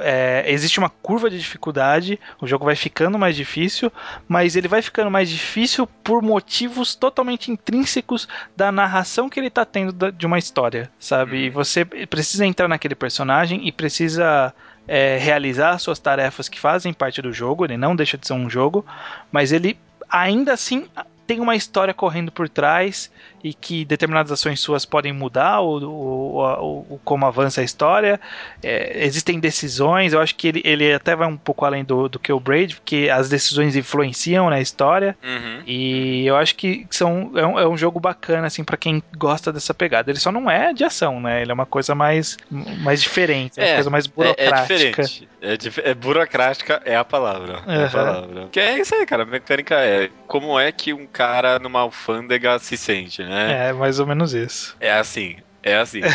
É, 0.00 0.44
existe 0.48 0.80
uma 0.80 0.90
curva 0.90 1.30
de 1.30 1.38
dificuldade, 1.38 2.18
o 2.40 2.48
jogo 2.48 2.64
vai 2.64 2.74
ficando 2.74 3.16
mais 3.16 3.36
difícil, 3.36 3.92
mas 4.26 4.56
ele 4.56 4.66
vai 4.66 4.82
ficando 4.82 5.08
mais 5.08 5.30
difícil 5.30 5.86
por 6.02 6.20
motivos 6.20 6.96
totalmente 6.96 7.52
intrínsecos 7.52 8.26
da 8.56 8.72
narração 8.72 9.28
que 9.28 9.38
ele 9.38 9.46
está 9.46 9.64
tendo 9.64 10.10
de 10.10 10.26
uma 10.26 10.40
história, 10.40 10.90
sabe? 10.98 11.44
E 11.44 11.46
uhum. 11.46 11.54
você 11.54 11.84
precisa 11.84 12.44
entrar 12.44 12.66
naquele 12.66 12.96
personagem 12.96 13.68
e 13.68 13.70
precisa 13.70 14.52
é, 14.88 15.16
realizar 15.16 15.78
suas 15.78 16.00
tarefas 16.00 16.48
que 16.48 16.58
fazem 16.58 16.92
parte 16.92 17.22
do 17.22 17.32
jogo, 17.32 17.64
ele 17.64 17.76
não 17.76 17.94
deixa 17.94 18.18
de 18.18 18.26
ser 18.26 18.32
um 18.32 18.50
jogo, 18.50 18.84
mas 19.30 19.52
ele 19.52 19.78
ainda 20.08 20.52
assim 20.52 20.86
tem 21.26 21.40
uma 21.40 21.54
história 21.54 21.92
correndo 21.92 22.32
por 22.32 22.48
trás 22.48 23.10
e 23.42 23.54
que 23.54 23.84
determinadas 23.84 24.32
ações 24.32 24.60
suas 24.60 24.84
podem 24.84 25.12
mudar 25.12 25.60
o, 25.60 25.78
o, 25.78 26.38
o, 26.38 26.86
o 26.94 27.00
como 27.04 27.26
avança 27.26 27.60
a 27.60 27.64
história. 27.64 28.20
É, 28.62 29.04
existem 29.04 29.38
decisões, 29.38 30.12
eu 30.12 30.20
acho 30.20 30.34
que 30.34 30.48
ele, 30.48 30.62
ele 30.64 30.92
até 30.92 31.14
vai 31.14 31.28
um 31.28 31.36
pouco 31.36 31.64
além 31.64 31.84
do, 31.84 32.08
do 32.08 32.18
que 32.18 32.32
o 32.32 32.40
Braid, 32.40 32.76
porque 32.76 33.08
as 33.12 33.28
decisões 33.28 33.76
influenciam 33.76 34.50
na 34.50 34.60
história. 34.60 35.16
Uhum. 35.22 35.62
E 35.66 36.26
eu 36.26 36.36
acho 36.36 36.54
que 36.56 36.86
são, 36.90 37.32
é, 37.34 37.46
um, 37.46 37.58
é 37.58 37.68
um 37.68 37.76
jogo 37.76 38.00
bacana, 38.00 38.46
assim, 38.46 38.64
para 38.64 38.76
quem 38.76 39.02
gosta 39.16 39.52
dessa 39.52 39.72
pegada. 39.72 40.10
Ele 40.10 40.18
só 40.18 40.32
não 40.32 40.50
é 40.50 40.72
de 40.72 40.84
ação, 40.84 41.20
né? 41.20 41.42
Ele 41.42 41.50
é 41.50 41.54
uma 41.54 41.66
coisa 41.66 41.94
mais, 41.94 42.36
mais 42.50 43.00
diferente, 43.00 43.58
é 43.58 43.62
uma 43.62 43.70
é, 43.70 43.74
coisa 43.74 43.90
mais 43.90 44.06
burocrática. 44.06 44.72
É, 44.72 44.74
é 44.74 45.56
diferente. 45.56 45.80
É, 45.84 45.90
é, 45.90 45.94
burocrática 45.94 46.82
é 46.84 46.96
a 46.96 47.04
palavra. 47.04 47.62
Uhum. 47.66 47.72
É 47.72 47.84
a 47.84 47.88
palavra. 47.88 48.48
Que 48.50 48.60
é 48.60 48.78
isso 48.78 48.94
aí, 48.94 49.06
cara. 49.06 49.22
A 49.22 49.26
mecânica 49.26 49.76
é 49.76 50.10
como 50.26 50.58
é 50.58 50.72
que 50.72 50.92
um 50.92 51.06
cara 51.06 51.58
numa 51.58 51.80
alfândega 51.80 52.58
se 52.58 52.76
sente, 52.76 53.22
né? 53.22 53.27
É, 53.28 53.72
mais 53.72 54.00
ou 54.00 54.06
menos 54.06 54.32
isso. 54.32 54.76
É 54.80 54.92
assim, 54.92 55.36
é 55.62 55.76
assim. 55.76 56.00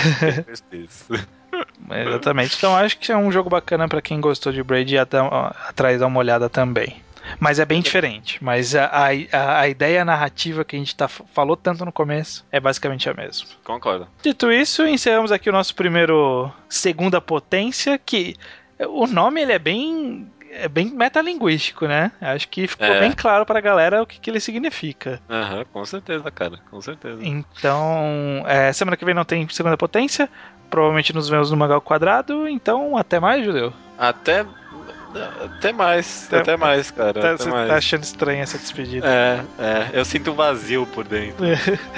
Exatamente. 2.07 2.55
Então 2.57 2.75
acho 2.75 2.97
que 2.97 3.11
é 3.11 3.17
um 3.17 3.31
jogo 3.31 3.49
bacana 3.49 3.87
para 3.87 4.01
quem 4.01 4.19
gostou 4.19 4.51
de 4.51 4.63
Braid 4.63 4.97
atrás 4.97 5.99
dar 5.99 6.07
uma 6.07 6.19
olhada 6.19 6.49
também. 6.49 7.01
Mas 7.39 7.59
é 7.59 7.65
bem 7.65 7.81
diferente. 7.81 8.43
Mas 8.43 8.75
a, 8.75 8.85
a, 8.85 9.59
a 9.59 9.67
ideia 9.67 10.03
narrativa 10.03 10.65
que 10.65 10.75
a 10.75 10.79
gente 10.79 10.95
tá, 10.95 11.07
falou 11.07 11.55
tanto 11.55 11.85
no 11.85 11.91
começo 11.91 12.45
é 12.51 12.59
basicamente 12.59 13.09
a 13.09 13.13
mesma. 13.13 13.47
Concordo. 13.63 14.07
Dito 14.21 14.51
isso, 14.51 14.85
encerramos 14.85 15.31
aqui 15.31 15.49
o 15.49 15.53
nosso 15.53 15.75
primeiro 15.75 16.51
Segunda 16.67 17.21
Potência, 17.21 17.97
que 17.97 18.35
o 18.79 19.07
nome 19.07 19.41
ele 19.41 19.53
é 19.53 19.59
bem 19.59 20.27
é 20.55 20.67
bem 20.67 20.91
metalinguístico, 20.91 21.87
né? 21.87 22.11
Acho 22.21 22.47
que 22.47 22.67
ficou 22.67 22.87
é. 22.87 22.99
bem 22.99 23.11
claro 23.11 23.45
pra 23.45 23.59
galera 23.59 24.01
o 24.01 24.05
que, 24.05 24.19
que 24.19 24.29
ele 24.29 24.39
significa. 24.39 25.19
Aham, 25.29 25.59
uhum, 25.59 25.65
com 25.71 25.85
certeza, 25.85 26.29
cara, 26.31 26.57
com 26.69 26.81
certeza. 26.81 27.19
Então, 27.21 28.43
é, 28.47 28.71
semana 28.71 28.95
que 28.95 29.05
vem 29.05 29.15
não 29.15 29.25
tem 29.25 29.47
segunda 29.49 29.77
potência, 29.77 30.29
provavelmente 30.69 31.13
nos 31.13 31.29
vemos 31.29 31.51
no 31.51 31.57
Mangal 31.57 31.81
Quadrado, 31.81 32.47
então 32.47 32.97
até 32.97 33.19
mais, 33.19 33.43
Judeu. 33.43 33.73
Até 33.97 34.45
até 35.43 35.71
mais, 35.71 36.25
até, 36.27 36.37
até 36.39 36.57
mais, 36.57 36.89
cara. 36.89 37.09
Até, 37.11 37.19
até 37.19 37.37
você 37.37 37.49
mais. 37.49 37.69
tá 37.69 37.75
achando 37.75 38.03
estranha 38.03 38.43
essa 38.43 38.57
despedida. 38.57 39.07
É, 39.07 39.43
é, 39.59 39.89
eu 39.93 40.03
sinto 40.03 40.33
vazio 40.33 40.87
por 40.87 41.03
dentro. 41.03 41.45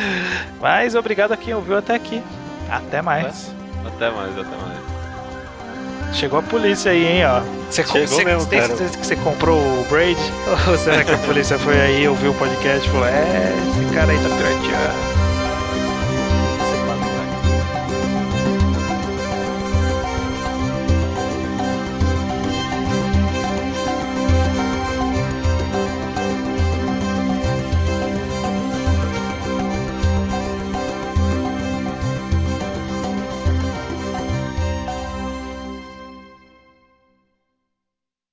Mas 0.59 0.95
obrigado 0.95 1.31
a 1.31 1.37
quem 1.37 1.53
ouviu 1.53 1.77
até 1.77 1.95
aqui. 1.95 2.21
Até 2.69 3.01
mais. 3.01 3.53
Até 3.85 4.09
mais, 4.09 4.37
até 4.37 4.55
mais. 4.57 4.94
Chegou 6.13 6.39
a 6.39 6.43
polícia 6.43 6.91
aí, 6.91 7.05
hein, 7.05 7.25
ó. 7.25 7.41
Você, 7.69 7.83
Chegou 7.83 8.07
você 8.07 8.23
mesmo, 8.23 8.45
tem 8.45 8.61
certeza 8.61 8.97
que 8.97 9.05
você 9.05 9.15
comprou 9.17 9.59
o 9.59 9.85
Braid? 9.89 10.19
Ou 10.69 10.77
será 10.77 11.03
que 11.03 11.11
a 11.11 11.17
polícia 11.19 11.57
foi 11.59 11.79
aí, 11.79 12.07
ouviu 12.07 12.31
o 12.31 12.35
podcast 12.35 12.87
e 12.87 12.91
falou: 12.91 13.07
É, 13.07 13.53
esse 13.69 13.93
cara 13.93 14.11
aí 14.11 14.17
tá 14.17 14.29
pirateando? 14.29 15.34